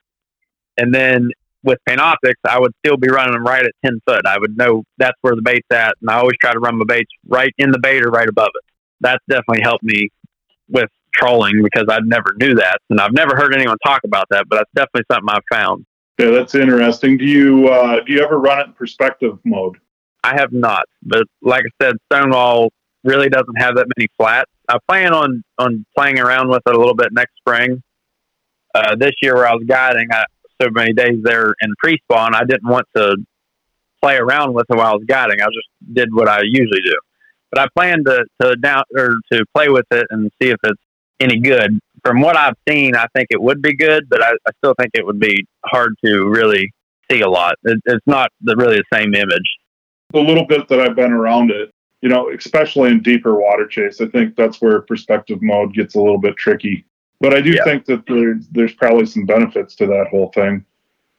And 0.78 0.94
then 0.94 1.30
with 1.62 1.78
Panoptix, 1.88 2.34
I 2.48 2.58
would 2.58 2.72
still 2.84 2.96
be 2.96 3.08
running 3.08 3.32
them 3.32 3.44
right 3.44 3.64
at 3.64 3.72
10 3.84 4.00
foot. 4.06 4.22
I 4.26 4.38
would 4.38 4.56
know 4.56 4.84
that's 4.98 5.16
where 5.20 5.34
the 5.34 5.42
bait's 5.42 5.66
at, 5.72 5.94
and 6.00 6.08
I 6.10 6.18
always 6.18 6.36
try 6.40 6.52
to 6.52 6.58
run 6.58 6.78
my 6.78 6.84
baits 6.86 7.10
right 7.28 7.52
in 7.58 7.72
the 7.72 7.78
bait 7.78 8.04
or 8.04 8.10
right 8.10 8.28
above 8.28 8.50
it. 8.54 8.62
That's 9.00 9.22
definitely 9.28 9.62
helped 9.62 9.82
me 9.82 10.10
with 10.68 10.88
trolling 11.12 11.62
because 11.62 11.86
I 11.88 11.98
never 12.04 12.34
knew 12.40 12.54
that, 12.54 12.78
and 12.88 13.00
I've 13.00 13.12
never 13.12 13.36
heard 13.36 13.54
anyone 13.54 13.76
talk 13.84 14.02
about 14.04 14.26
that, 14.30 14.46
but 14.48 14.56
that's 14.56 14.70
definitely 14.74 15.06
something 15.12 15.28
I've 15.28 15.42
found. 15.50 15.86
Yeah, 16.18 16.30
that's 16.30 16.54
interesting. 16.54 17.18
Do 17.18 17.24
you 17.24 17.68
uh, 17.68 18.00
do 18.04 18.12
you 18.12 18.22
ever 18.22 18.38
run 18.38 18.60
it 18.60 18.66
in 18.68 18.72
perspective 18.72 19.38
mode? 19.44 19.76
I 20.24 20.34
have 20.36 20.52
not, 20.52 20.84
but 21.02 21.24
like 21.42 21.62
I 21.64 21.84
said, 21.84 21.96
Stonewall 22.10 22.72
really 23.04 23.28
doesn't 23.28 23.56
have 23.58 23.76
that 23.76 23.86
many 23.96 24.08
flats. 24.16 24.50
I 24.68 24.78
plan 24.88 25.12
on 25.12 25.42
on 25.58 25.84
playing 25.96 26.18
around 26.18 26.48
with 26.48 26.62
it 26.66 26.74
a 26.74 26.78
little 26.78 26.94
bit 26.94 27.08
next 27.12 27.36
spring. 27.36 27.82
Uh, 28.74 28.96
this 28.96 29.12
year, 29.22 29.34
where 29.34 29.46
I 29.46 29.54
was 29.54 29.64
guiding, 29.66 30.08
I, 30.10 30.24
so 30.60 30.68
many 30.70 30.92
days 30.92 31.20
there 31.22 31.54
in 31.60 31.72
pre-spawn, 31.78 32.34
I 32.34 32.44
didn't 32.44 32.68
want 32.68 32.86
to 32.94 33.16
play 34.02 34.16
around 34.16 34.52
with 34.52 34.66
it 34.68 34.76
while 34.76 34.92
I 34.92 34.94
was 34.94 35.04
guiding. 35.06 35.40
I 35.40 35.46
just 35.46 35.94
did 35.94 36.08
what 36.12 36.28
I 36.28 36.40
usually 36.42 36.82
do. 36.84 36.98
But 37.50 37.60
I 37.60 37.66
plan 37.74 38.04
to 38.04 38.24
to 38.42 38.56
down 38.56 38.84
or 38.96 39.14
to 39.32 39.44
play 39.54 39.68
with 39.68 39.86
it 39.90 40.06
and 40.10 40.30
see 40.40 40.48
if 40.48 40.58
it's 40.64 40.82
any 41.20 41.40
good. 41.40 41.78
From 42.06 42.20
what 42.20 42.36
I've 42.36 42.54
seen, 42.68 42.94
I 42.94 43.06
think 43.14 43.28
it 43.30 43.40
would 43.40 43.60
be 43.60 43.74
good, 43.74 44.08
but 44.08 44.22
I, 44.22 44.30
I 44.30 44.52
still 44.58 44.74
think 44.78 44.90
it 44.94 45.04
would 45.04 45.18
be 45.18 45.46
hard 45.64 45.94
to 46.04 46.28
really 46.28 46.72
see 47.10 47.20
a 47.20 47.28
lot. 47.28 47.56
It, 47.64 47.80
it's 47.84 48.06
not 48.06 48.30
the, 48.40 48.56
really 48.56 48.76
the 48.76 48.96
same 48.96 49.14
image. 49.14 49.56
The 50.12 50.20
little 50.20 50.46
bit 50.46 50.68
that 50.68 50.80
I've 50.80 50.96
been 50.96 51.12
around 51.12 51.50
it, 51.50 51.70
you 52.02 52.08
know, 52.08 52.30
especially 52.30 52.90
in 52.90 53.02
deeper 53.02 53.34
water 53.34 53.66
chase, 53.66 54.00
I 54.00 54.06
think 54.06 54.36
that's 54.36 54.60
where 54.60 54.80
perspective 54.82 55.42
mode 55.42 55.74
gets 55.74 55.94
a 55.94 56.00
little 56.00 56.18
bit 56.18 56.36
tricky. 56.36 56.84
But 57.20 57.34
I 57.34 57.40
do 57.40 57.50
yeah. 57.50 57.64
think 57.64 57.86
that 57.86 58.04
there's 58.06 58.46
there's 58.48 58.74
probably 58.74 59.06
some 59.06 59.24
benefits 59.24 59.74
to 59.76 59.86
that 59.86 60.08
whole 60.10 60.30
thing. 60.32 60.64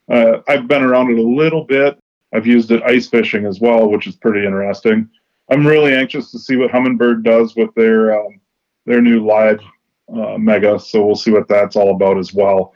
Uh, 0.09 0.39
I've 0.47 0.67
been 0.67 0.83
around 0.83 1.11
it 1.11 1.17
a 1.17 1.27
little 1.27 1.63
bit. 1.63 1.99
I've 2.33 2.45
used 2.45 2.71
it 2.71 2.83
ice 2.83 3.07
fishing 3.07 3.45
as 3.45 3.59
well, 3.59 3.89
which 3.89 4.07
is 4.07 4.15
pretty 4.15 4.45
interesting. 4.45 5.09
I'm 5.49 5.65
really 5.65 5.93
anxious 5.93 6.31
to 6.31 6.39
see 6.39 6.55
what 6.55 6.71
Humminbird 6.71 7.23
does 7.23 7.55
with 7.55 7.73
their 7.75 8.19
um, 8.19 8.39
their 8.85 9.01
new 9.01 9.25
live 9.25 9.59
uh, 10.13 10.37
mega. 10.37 10.79
So 10.79 11.05
we'll 11.05 11.15
see 11.15 11.31
what 11.31 11.47
that's 11.47 11.75
all 11.75 11.91
about 11.91 12.17
as 12.17 12.33
well. 12.33 12.73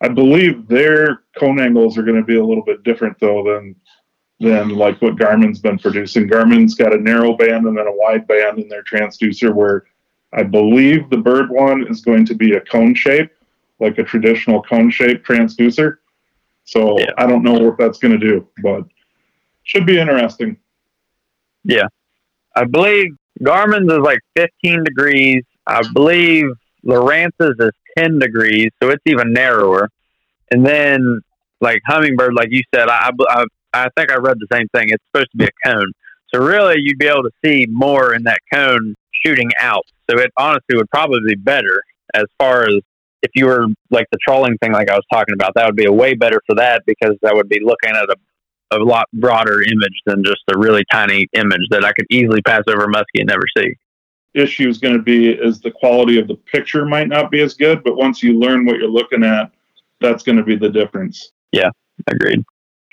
I 0.00 0.08
believe 0.08 0.66
their 0.66 1.22
cone 1.38 1.60
angles 1.60 1.96
are 1.96 2.02
going 2.02 2.16
to 2.16 2.24
be 2.24 2.36
a 2.36 2.44
little 2.44 2.64
bit 2.64 2.82
different 2.82 3.18
though 3.20 3.44
than 3.44 3.76
than 4.40 4.70
like 4.70 5.00
what 5.00 5.16
Garmin's 5.16 5.60
been 5.60 5.78
producing. 5.78 6.26
Garmin's 6.26 6.74
got 6.74 6.92
a 6.92 6.98
narrow 6.98 7.36
band 7.36 7.66
and 7.66 7.78
then 7.78 7.86
a 7.86 7.92
wide 7.92 8.26
band 8.26 8.58
in 8.58 8.68
their 8.68 8.82
transducer 8.82 9.54
where 9.54 9.84
I 10.32 10.42
believe 10.42 11.08
the 11.10 11.18
bird 11.18 11.50
one 11.50 11.86
is 11.88 12.00
going 12.00 12.26
to 12.26 12.34
be 12.34 12.54
a 12.54 12.60
cone 12.60 12.96
shape, 12.96 13.30
like 13.78 13.98
a 13.98 14.02
traditional 14.02 14.60
cone 14.62 14.90
shape 14.90 15.24
transducer. 15.24 15.98
So 16.64 16.98
yeah. 16.98 17.10
I 17.18 17.26
don't 17.26 17.44
know 17.44 17.52
what 17.52 17.78
that's 17.78 17.98
going 17.98 18.18
to 18.18 18.26
do, 18.26 18.48
but 18.62 18.84
should 19.62 19.86
be 19.86 20.00
interesting. 20.00 20.56
Yeah. 21.62 21.86
I 22.56 22.64
believe 22.64 23.14
Garmin's 23.42 23.92
is 23.92 23.98
like 23.98 24.18
15 24.36 24.82
degrees. 24.82 25.44
I 25.66 25.82
believe 25.94 26.50
Lowrance's 26.84 27.56
is 27.58 27.70
10 27.98 28.18
degrees, 28.18 28.70
so 28.82 28.90
it's 28.90 29.02
even 29.06 29.32
narrower. 29.32 29.88
And 30.50 30.66
then, 30.66 31.20
like 31.60 31.80
Humminbird, 31.88 32.34
like 32.34 32.48
you 32.50 32.62
said, 32.74 32.88
I, 32.88 33.10
I, 33.28 33.44
I 33.72 33.88
think 33.96 34.10
I 34.10 34.16
read 34.16 34.38
the 34.38 34.48
same 34.52 34.68
thing. 34.74 34.88
It's 34.88 35.04
supposed 35.12 35.30
to 35.32 35.38
be 35.38 35.44
a 35.44 35.68
cone. 35.68 35.92
So 36.34 36.40
really, 36.40 36.76
you'd 36.78 36.98
be 36.98 37.06
able 37.06 37.22
to 37.22 37.30
see 37.44 37.66
more 37.70 38.14
in 38.14 38.24
that 38.24 38.40
cone 38.52 38.94
shooting 39.24 39.50
out. 39.60 39.84
So 40.10 40.18
it 40.18 40.30
honestly 40.36 40.76
would 40.76 40.90
probably 40.90 41.20
be 41.26 41.34
better 41.36 41.82
as 42.14 42.24
far 42.38 42.64
as 42.64 42.80
if 43.22 43.30
you 43.34 43.46
were 43.46 43.66
like 43.90 44.06
the 44.10 44.18
trolling 44.26 44.58
thing, 44.58 44.72
like 44.72 44.90
I 44.90 44.94
was 44.94 45.04
talking 45.12 45.34
about. 45.34 45.54
That 45.54 45.66
would 45.66 45.76
be 45.76 45.84
a 45.84 45.92
way 45.92 46.14
better 46.14 46.40
for 46.46 46.56
that 46.56 46.82
because 46.86 47.16
that 47.22 47.34
would 47.34 47.48
be 47.48 47.60
looking 47.62 47.90
at 47.90 48.08
a, 48.10 48.76
a 48.76 48.78
lot 48.82 49.06
broader 49.12 49.62
image 49.62 50.00
than 50.06 50.24
just 50.24 50.42
a 50.52 50.58
really 50.58 50.84
tiny 50.90 51.28
image 51.34 51.62
that 51.70 51.84
I 51.84 51.92
could 51.92 52.06
easily 52.10 52.42
pass 52.42 52.62
over 52.68 52.84
a 52.84 52.88
muskie 52.88 53.20
and 53.20 53.28
never 53.28 53.44
see. 53.56 53.76
Issue 54.34 54.68
is 54.68 54.78
going 54.78 54.96
to 54.96 55.02
be 55.02 55.30
is 55.30 55.60
the 55.60 55.70
quality 55.70 56.18
of 56.18 56.26
the 56.26 56.36
picture 56.36 56.86
might 56.86 57.08
not 57.08 57.30
be 57.30 57.40
as 57.40 57.54
good, 57.54 57.84
but 57.84 57.96
once 57.96 58.22
you 58.22 58.38
learn 58.38 58.64
what 58.64 58.78
you're 58.78 58.88
looking 58.88 59.24
at, 59.24 59.52
that's 60.00 60.22
going 60.22 60.38
to 60.38 60.44
be 60.44 60.56
the 60.56 60.70
difference. 60.70 61.32
Yeah, 61.52 61.70
agreed. 62.06 62.42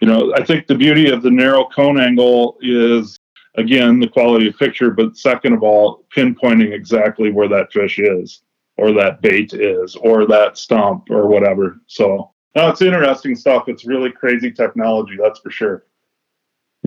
You 0.01 0.07
know, 0.07 0.33
I 0.35 0.43
think 0.43 0.67
the 0.67 0.75
beauty 0.75 1.09
of 1.09 1.21
the 1.21 1.31
narrow 1.31 1.65
cone 1.65 1.99
angle 1.99 2.57
is 2.61 3.17
again, 3.55 3.99
the 3.99 4.07
quality 4.07 4.47
of 4.47 4.57
picture, 4.57 4.91
but 4.91 5.17
second 5.17 5.53
of 5.53 5.63
all, 5.63 6.05
pinpointing 6.15 6.73
exactly 6.73 7.31
where 7.31 7.47
that 7.47 7.71
fish 7.71 7.99
is, 7.99 8.41
or 8.77 8.91
that 8.93 9.21
bait 9.21 9.53
is, 9.53 9.95
or 9.95 10.25
that 10.27 10.57
stump, 10.57 11.09
or 11.09 11.27
whatever. 11.27 11.81
So, 11.87 12.31
no, 12.55 12.69
it's 12.69 12.81
interesting 12.81 13.35
stuff. 13.35 13.65
It's 13.67 13.85
really 13.85 14.11
crazy 14.11 14.51
technology, 14.51 15.17
that's 15.21 15.39
for 15.39 15.51
sure. 15.51 15.85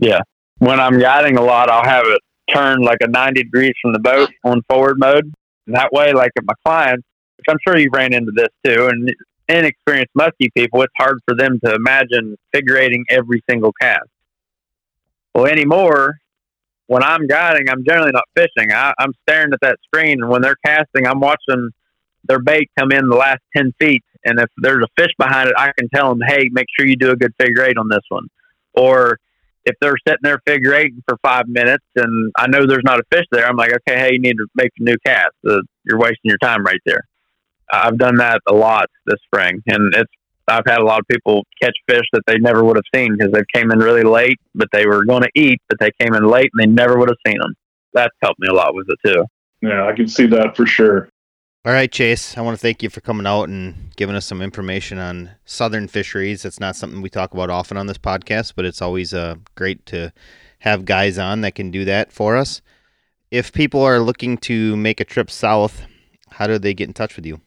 Yeah. 0.01 0.21
When 0.59 0.81
I'm 0.81 0.99
guiding 0.99 1.37
a 1.37 1.43
lot, 1.43 1.69
I'll 1.69 1.85
have 1.85 2.07
it 2.07 2.21
turned 2.55 2.85
like 2.85 2.99
a 3.03 3.09
90 3.09 3.43
degrees 3.43 3.73
from 3.81 3.93
the 3.93 3.99
boat 3.99 4.31
on 4.45 4.63
forward 4.69 4.99
mode. 4.99 5.33
And 5.67 5.77
that 5.77 5.93
way, 5.93 6.13
like 6.13 6.33
at 6.37 6.45
my 6.45 6.55
clients, 6.65 7.07
which 7.37 7.47
I'm 7.49 7.59
sure 7.67 7.79
you 7.79 7.89
ran 7.93 8.13
into 8.13 8.33
this 8.35 8.49
too, 8.65 8.89
and 8.89 9.13
inexperienced 9.49 10.13
muskie 10.19 10.53
people, 10.57 10.83
it's 10.83 10.93
hard 10.99 11.19
for 11.27 11.35
them 11.37 11.59
to 11.65 11.75
imagine 11.75 12.37
figure 12.53 12.77
eighting 12.77 13.05
every 13.11 13.43
single 13.49 13.73
cast. 13.81 14.09
Well, 15.35 15.47
anymore, 15.47 16.17
when 16.87 17.03
I'm 17.03 17.27
guiding, 17.27 17.69
I'm 17.69 17.85
generally 17.85 18.13
not 18.13 18.25
fishing. 18.37 18.73
I, 18.73 18.93
I'm 18.99 19.13
staring 19.23 19.53
at 19.53 19.61
that 19.63 19.79
screen, 19.85 20.23
and 20.23 20.31
when 20.31 20.43
they're 20.43 20.57
casting, 20.65 21.07
I'm 21.07 21.21
watching 21.21 21.71
their 22.25 22.39
bait 22.39 22.71
come 22.79 22.93
in 22.93 23.09
the 23.09 23.17
last 23.17 23.41
10 23.57 23.73
feet. 23.81 24.05
And 24.25 24.39
if 24.39 24.51
there's 24.59 24.85
a 24.85 25.03
fish 25.03 25.11
behind 25.19 25.49
it, 25.49 25.55
I 25.57 25.73
can 25.79 25.89
tell 25.89 26.11
them, 26.11 26.21
hey, 26.27 26.49
make 26.53 26.67
sure 26.79 26.87
you 26.87 26.97
do 26.97 27.11
a 27.11 27.17
good 27.17 27.33
figure 27.41 27.65
eight 27.65 27.79
on 27.79 27.89
this 27.89 28.05
one. 28.09 28.29
Or 28.75 29.19
if 29.65 29.77
they're 29.81 29.97
sitting 30.07 30.21
there 30.23 30.41
figure 30.47 30.75
eight 30.75 30.93
for 31.09 31.17
five 31.23 31.47
minutes 31.49 31.85
and 31.97 32.33
I 32.37 32.47
know 32.49 32.67
there's 32.67 32.85
not 32.85 33.01
a 33.01 33.05
fish 33.11 33.27
there, 33.31 33.47
I'm 33.47 33.57
like, 33.57 33.73
okay, 33.73 33.99
hey, 33.99 34.11
you 34.13 34.19
need 34.19 34.37
to 34.37 34.47
make 34.55 34.71
a 34.79 34.83
new 34.83 34.97
cast. 35.05 35.35
Uh, 35.49 35.61
you're 35.85 35.99
wasting 35.99 36.19
your 36.25 36.39
time 36.39 36.65
right 36.65 36.81
there. 36.85 37.05
I've 37.73 37.99
done 37.99 38.17
that 38.17 38.41
a 38.47 38.53
lot 38.53 38.87
this 39.07 39.19
spring, 39.25 39.63
and 39.67 39.95
it's 39.95 40.13
I've 40.49 40.67
had 40.67 40.79
a 40.79 40.85
lot 40.85 41.01
of 41.01 41.07
people 41.09 41.45
catch 41.63 41.77
fish 41.89 42.05
that 42.13 42.23
they 42.27 42.39
never 42.39 42.65
would 42.65 42.77
have 42.77 42.85
seen 42.95 43.17
because 43.17 43.33
they 43.33 43.43
came 43.55 43.71
in 43.71 43.79
really 43.79 44.03
late, 44.03 44.39
but 44.55 44.69
they 44.73 44.87
were 44.87 45.05
going 45.05 45.23
to 45.23 45.31
eat, 45.35 45.61
but 45.69 45.79
they 45.79 45.91
came 46.01 46.15
in 46.15 46.27
late 46.27 46.51
and 46.53 46.63
they 46.63 46.67
never 46.67 46.99
would 46.99 47.09
have 47.09 47.19
seen 47.27 47.39
them. 47.39 47.55
That's 47.95 48.15
helped 48.21 48.41
me 48.41 48.49
a 48.49 48.53
lot 48.53 48.75
with 48.75 48.87
it 48.89 49.09
too. 49.09 49.25
Yeah, 49.63 49.87
I 49.87 49.93
can 49.93 50.09
see 50.09 50.27
that 50.27 50.57
for 50.57 50.67
sure. 50.67 51.09
All 51.65 51.73
right, 51.73 51.93
Chase, 51.93 52.37
I 52.37 52.41
want 52.41 52.59
to 52.59 52.61
thank 52.61 52.83
you 52.83 52.91
for 52.91 53.01
coming 53.01 53.25
out 53.25 53.49
and 53.49 53.95
giving 53.95 54.17
us 54.17 54.27
some 54.27 54.43
information 54.43 54.99
on 54.99 55.31
southern 55.45 55.87
fisheries. 55.87 56.45
It's 56.45 56.59
not 56.59 56.75
something 56.75 57.01
we 57.01 57.09
talk 57.09 57.33
about 57.33 57.51
often 57.51 57.77
on 57.77 57.87
this 57.87 57.99
podcast, 57.99 58.55
but 58.57 58.65
it's 58.65 58.83
always 58.83 59.15
uh, 59.15 59.37
great 59.55 59.87
to 59.87 60.13
have 60.59 60.85
guys 60.85 61.19
on 61.19 61.43
that 61.43 61.55
can 61.55 61.71
do 61.71 61.85
that 61.85 62.11
for 62.11 62.37
us. 62.37 62.63
If 63.31 63.53
people 63.53 63.81
are 63.81 64.01
looking 64.01 64.39
to 64.39 64.77
make 64.77 65.01
a 65.01 65.05
trip 65.05 65.31
south, 65.31 65.87
how 66.31 66.49
do 66.49 66.59
they 66.59 66.75
get 66.75 66.89
in 66.89 66.95
touch 66.95 67.15
with 67.15 67.27
you? 67.27 67.41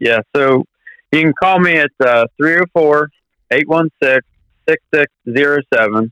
Yeah, 0.00 0.20
so 0.34 0.64
you 1.12 1.20
can 1.20 1.34
call 1.38 1.60
me 1.60 1.76
at 1.76 1.90
uh, 2.00 2.24
304 2.38 3.10
816 3.50 4.22
6607, 4.66 6.10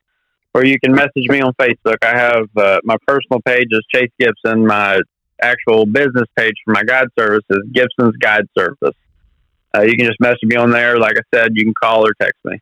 or 0.52 0.66
you 0.66 0.78
can 0.78 0.92
message 0.92 1.26
me 1.30 1.40
on 1.40 1.54
Facebook. 1.54 1.96
I 2.02 2.18
have 2.18 2.48
uh, 2.54 2.80
my 2.84 2.96
personal 3.06 3.40
page 3.46 3.68
is 3.70 3.80
Chase 3.90 4.10
Gibson. 4.20 4.66
My 4.66 5.00
actual 5.42 5.86
business 5.86 6.26
page 6.36 6.54
for 6.64 6.72
my 6.72 6.82
guide 6.82 7.08
services, 7.18 7.58
Gibson's 7.72 8.16
Guide 8.16 8.46
Service. 8.56 8.94
Uh, 9.74 9.82
you 9.82 9.96
can 9.96 10.06
just 10.06 10.20
message 10.20 10.38
me 10.42 10.56
on 10.56 10.70
there. 10.70 10.98
Like 10.98 11.16
I 11.16 11.36
said, 11.36 11.52
you 11.54 11.64
can 11.64 11.74
call 11.74 12.06
or 12.06 12.12
text 12.20 12.38
me, 12.44 12.58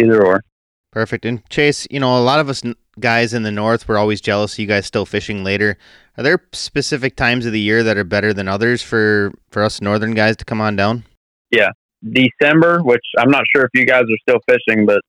either 0.00 0.24
or. 0.24 0.42
Perfect. 0.90 1.24
And 1.24 1.48
Chase, 1.48 1.86
you 1.90 2.00
know, 2.00 2.18
a 2.18 2.20
lot 2.20 2.40
of 2.40 2.48
us 2.48 2.62
guys 3.00 3.32
in 3.32 3.42
the 3.42 3.50
north 3.50 3.88
we're 3.88 3.96
always 3.96 4.20
jealous 4.20 4.58
you 4.58 4.66
guys 4.66 4.84
still 4.84 5.06
fishing 5.06 5.42
later. 5.42 5.78
Are 6.18 6.22
there 6.22 6.42
specific 6.52 7.16
times 7.16 7.46
of 7.46 7.52
the 7.52 7.60
year 7.60 7.82
that 7.82 7.96
are 7.96 8.04
better 8.04 8.34
than 8.34 8.48
others 8.48 8.82
for 8.82 9.32
for 9.50 9.62
us 9.62 9.80
northern 9.80 10.12
guys 10.12 10.36
to 10.36 10.44
come 10.44 10.60
on 10.60 10.76
down? 10.76 11.04
yeah, 11.52 11.70
December, 12.02 12.80
which 12.82 13.04
I'm 13.18 13.30
not 13.30 13.44
sure 13.54 13.64
if 13.64 13.70
you 13.74 13.86
guys 13.86 14.02
are 14.02 14.18
still 14.28 14.40
fishing, 14.48 14.86
but 14.86 15.00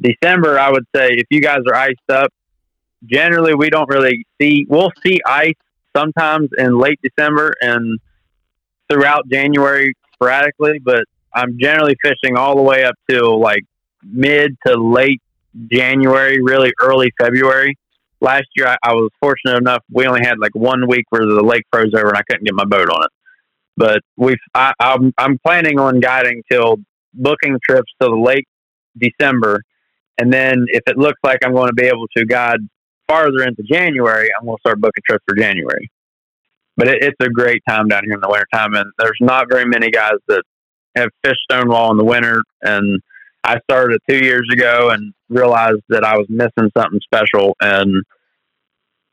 December, 0.00 0.58
I 0.58 0.70
would 0.70 0.84
say 0.94 1.08
if 1.10 1.26
you 1.30 1.40
guys 1.40 1.60
are 1.66 1.74
iced 1.74 1.98
up, 2.10 2.32
generally 3.04 3.54
we 3.54 3.70
don't 3.70 3.88
really 3.88 4.24
see, 4.40 4.66
we'll 4.68 4.92
see 5.04 5.18
ice 5.26 5.54
sometimes 5.98 6.48
in 6.56 6.78
late 6.78 7.00
December 7.02 7.54
and 7.60 7.98
throughout 8.90 9.28
January 9.30 9.94
sporadically, 10.14 10.78
but 10.82 11.04
I'm 11.34 11.58
generally 11.60 11.96
fishing 12.02 12.36
all 12.36 12.56
the 12.56 12.62
way 12.62 12.84
up 12.84 12.94
till 13.08 13.40
like 13.40 13.62
mid 14.02 14.56
to 14.66 14.76
late 14.76 15.20
January, 15.70 16.40
really 16.42 16.72
early 16.80 17.12
February. 17.20 17.76
Last 18.20 18.46
year, 18.56 18.66
I, 18.66 18.76
I 18.82 18.94
was 18.94 19.10
fortunate 19.20 19.58
enough, 19.58 19.82
we 19.92 20.06
only 20.06 20.20
had 20.24 20.38
like 20.40 20.54
one 20.54 20.88
week 20.88 21.04
where 21.10 21.24
the 21.24 21.42
lake 21.42 21.62
froze 21.70 21.92
over 21.94 22.08
and 22.08 22.16
I 22.16 22.22
couldn't 22.28 22.44
get 22.44 22.54
my 22.54 22.64
boat 22.64 22.88
on 22.88 23.04
it. 23.04 23.10
But 23.76 24.00
we've 24.16 24.38
I, 24.54 24.72
I'm 24.80 25.12
I'm 25.18 25.38
planning 25.38 25.78
on 25.78 26.00
guiding 26.00 26.42
till 26.50 26.78
booking 27.14 27.58
trips 27.64 27.92
till 28.00 28.10
the 28.10 28.20
late 28.20 28.48
December, 28.98 29.62
and 30.18 30.32
then 30.32 30.66
if 30.68 30.82
it 30.88 30.98
looks 30.98 31.20
like 31.22 31.38
I'm 31.44 31.54
going 31.54 31.68
to 31.68 31.74
be 31.74 31.86
able 31.86 32.08
to 32.16 32.24
guide 32.24 32.58
farther 33.08 33.42
into 33.42 33.62
January, 33.62 34.28
I'm 34.38 34.46
going 34.46 34.56
to 34.56 34.60
start 34.60 34.80
booking 34.80 35.02
trips 35.08 35.24
for 35.28 35.36
January. 35.36 35.90
But 36.76 36.88
it, 36.88 37.02
it's 37.02 37.16
a 37.20 37.30
great 37.30 37.62
time 37.68 37.88
down 37.88 38.02
here 38.04 38.14
in 38.14 38.20
the 38.20 38.28
wintertime, 38.28 38.74
and 38.74 38.90
there's 38.98 39.18
not 39.20 39.46
very 39.50 39.64
many 39.64 39.90
guys 39.90 40.18
that 40.28 40.42
have 40.96 41.08
fished 41.24 41.40
Stonewall 41.50 41.90
in 41.90 41.96
the 41.96 42.04
winter. 42.04 42.40
And 42.62 43.00
I 43.44 43.58
started 43.68 44.00
two 44.08 44.22
years 44.24 44.48
ago 44.52 44.90
and 44.90 45.12
realized 45.28 45.82
that 45.88 46.04
I 46.04 46.16
was 46.16 46.26
missing 46.28 46.70
something 46.76 47.00
special, 47.02 47.56
and 47.60 48.02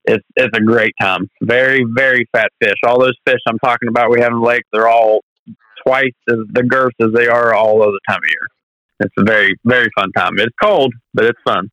it's 0.06 0.24
it's 0.36 0.56
a 0.56 0.62
great 0.62 0.94
time. 1.02 1.30
Very 1.42 1.86
very 1.88 2.28
fat 2.32 2.50
fish. 2.62 2.76
All 2.86 3.00
those 3.00 3.18
fish 3.26 3.40
I'm 3.48 3.60
talking 3.60 3.90
about 3.90 4.12
we 4.12 4.22
have 4.22 4.32
in 4.32 4.40
the 4.40 4.46
lake, 4.46 4.64
they're 4.72 4.88
all 4.88 5.22
twice 5.86 6.14
as 6.30 6.38
the 6.52 6.64
girth 6.64 6.94
as 7.02 7.10
they 7.14 7.28
are 7.28 7.54
all 7.54 7.82
other 7.82 7.98
time 8.08 8.18
of 8.18 8.30
year. 8.30 8.48
It's 9.00 9.14
a 9.18 9.24
very 9.24 9.56
very 9.66 9.90
fun 9.98 10.12
time. 10.16 10.34
It's 10.38 10.56
cold, 10.62 10.94
but 11.14 11.26
it's 11.26 11.40
fun. 11.46 11.70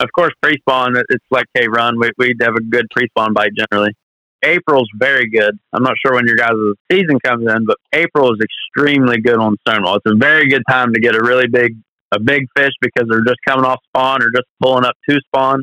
Of 0.00 0.08
course, 0.14 0.32
pre 0.42 0.56
spawn. 0.58 0.96
It's 0.96 1.24
like 1.30 1.44
Cave 1.54 1.68
Run. 1.70 1.98
We 2.00 2.10
we'd 2.18 2.36
have 2.42 2.54
a 2.54 2.62
good 2.62 2.86
pre 2.90 3.06
spawn 3.08 3.34
bite 3.34 3.52
generally. 3.54 3.94
April's 4.42 4.88
very 4.94 5.28
good. 5.28 5.58
I'm 5.74 5.82
not 5.82 5.96
sure 6.04 6.14
when 6.14 6.26
your 6.26 6.36
guys' 6.36 6.54
season 6.90 7.20
comes 7.22 7.46
in, 7.46 7.66
but 7.66 7.76
April 7.92 8.32
is 8.32 8.40
extremely 8.40 9.20
good 9.20 9.36
on 9.36 9.56
Stonewall. 9.66 9.96
It's 9.96 10.10
a 10.10 10.16
very 10.16 10.48
good 10.48 10.62
time 10.68 10.94
to 10.94 11.00
get 11.00 11.14
a 11.14 11.22
really 11.22 11.46
big 11.46 11.76
a 12.12 12.18
big 12.18 12.46
fish 12.56 12.72
because 12.80 13.06
they're 13.08 13.24
just 13.24 13.38
coming 13.46 13.64
off 13.64 13.78
spawn 13.88 14.22
or 14.22 14.30
just 14.30 14.46
pulling 14.60 14.84
up 14.84 14.96
to 15.08 15.20
spawn. 15.26 15.62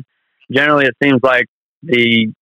Generally, 0.50 0.86
it 0.86 0.94
seems 1.02 1.20
like 1.22 1.46
the 1.82 2.32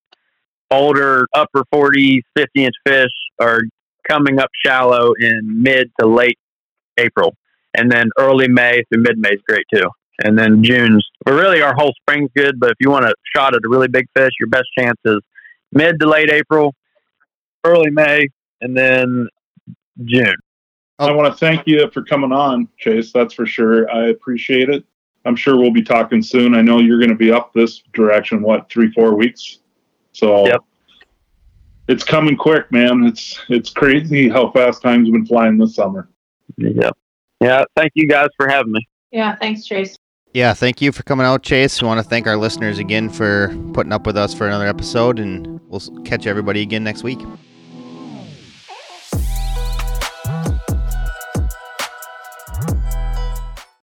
older 0.71 1.25
upper 1.35 1.63
40s, 1.73 2.21
50 2.37 2.65
inch 2.65 2.75
fish 2.85 3.11
are 3.41 3.61
coming 4.07 4.39
up 4.39 4.49
shallow 4.65 5.13
in 5.19 5.61
mid 5.61 5.91
to 5.99 6.07
late 6.07 6.37
April. 6.97 7.33
And 7.75 7.91
then 7.91 8.09
early 8.17 8.47
May 8.47 8.83
through 8.91 9.03
mid 9.03 9.17
May 9.17 9.31
is 9.31 9.41
great 9.47 9.65
too. 9.73 9.89
And 10.23 10.37
then 10.37 10.63
June's, 10.63 11.07
but 11.23 11.33
really 11.33 11.61
our 11.61 11.75
whole 11.75 11.93
spring's 12.01 12.31
good. 12.35 12.59
But 12.59 12.71
if 12.71 12.77
you 12.79 12.89
want 12.89 13.05
a 13.05 13.13
shot 13.35 13.53
at 13.55 13.61
a 13.63 13.69
really 13.69 13.87
big 13.87 14.07
fish, 14.15 14.31
your 14.39 14.49
best 14.49 14.67
chance 14.77 14.97
is 15.05 15.19
mid 15.71 15.99
to 15.99 16.07
late 16.07 16.31
April, 16.31 16.73
early 17.63 17.91
May, 17.91 18.27
and 18.61 18.75
then 18.75 19.27
June. 20.05 20.35
I 20.99 21.11
want 21.11 21.31
to 21.31 21.37
thank 21.37 21.67
you 21.67 21.89
for 21.91 22.03
coming 22.03 22.31
on, 22.31 22.67
Chase. 22.79 23.11
That's 23.13 23.33
for 23.33 23.45
sure. 23.45 23.89
I 23.91 24.07
appreciate 24.07 24.69
it. 24.69 24.83
I'm 25.25 25.35
sure 25.35 25.57
we'll 25.57 25.71
be 25.71 25.83
talking 25.83 26.23
soon. 26.23 26.55
I 26.55 26.61
know 26.61 26.79
you're 26.79 26.99
going 26.99 27.09
to 27.09 27.15
be 27.15 27.31
up 27.31 27.53
this 27.53 27.83
direction, 27.93 28.41
what, 28.41 28.69
three, 28.69 28.91
four 28.93 29.15
weeks? 29.15 29.59
So 30.13 30.47
yep. 30.47 30.61
it's 31.87 32.03
coming 32.03 32.35
quick, 32.35 32.71
man. 32.71 33.03
It's 33.03 33.39
it's 33.49 33.69
crazy 33.69 34.29
how 34.29 34.49
fast 34.51 34.81
time's 34.81 35.09
been 35.09 35.25
flying 35.25 35.57
this 35.57 35.75
summer. 35.75 36.09
Yep. 36.57 36.97
Yeah. 37.41 37.65
Thank 37.75 37.91
you 37.93 38.07
guys 38.07 38.29
for 38.35 38.47
having 38.47 38.71
me. 38.71 38.87
Yeah. 39.11 39.35
Thanks, 39.35 39.65
Chase. 39.65 39.95
Yeah, 40.33 40.53
thank 40.53 40.81
you 40.81 40.91
for 40.91 41.03
coming 41.03 41.25
out, 41.25 41.41
Chase. 41.41 41.81
We 41.81 41.87
want 41.87 41.99
to 41.99 42.07
thank 42.07 42.27
our 42.27 42.37
listeners 42.37 42.77
again 42.77 43.09
for 43.09 43.47
putting 43.73 43.91
up 43.91 44.05
with 44.05 44.17
us 44.17 44.33
for 44.33 44.45
another 44.45 44.67
episode, 44.67 45.19
and 45.19 45.59
we'll 45.67 45.79
catch 46.03 46.27
everybody 46.27 46.61
again 46.61 46.83
next 46.83 47.03
week. 47.03 47.19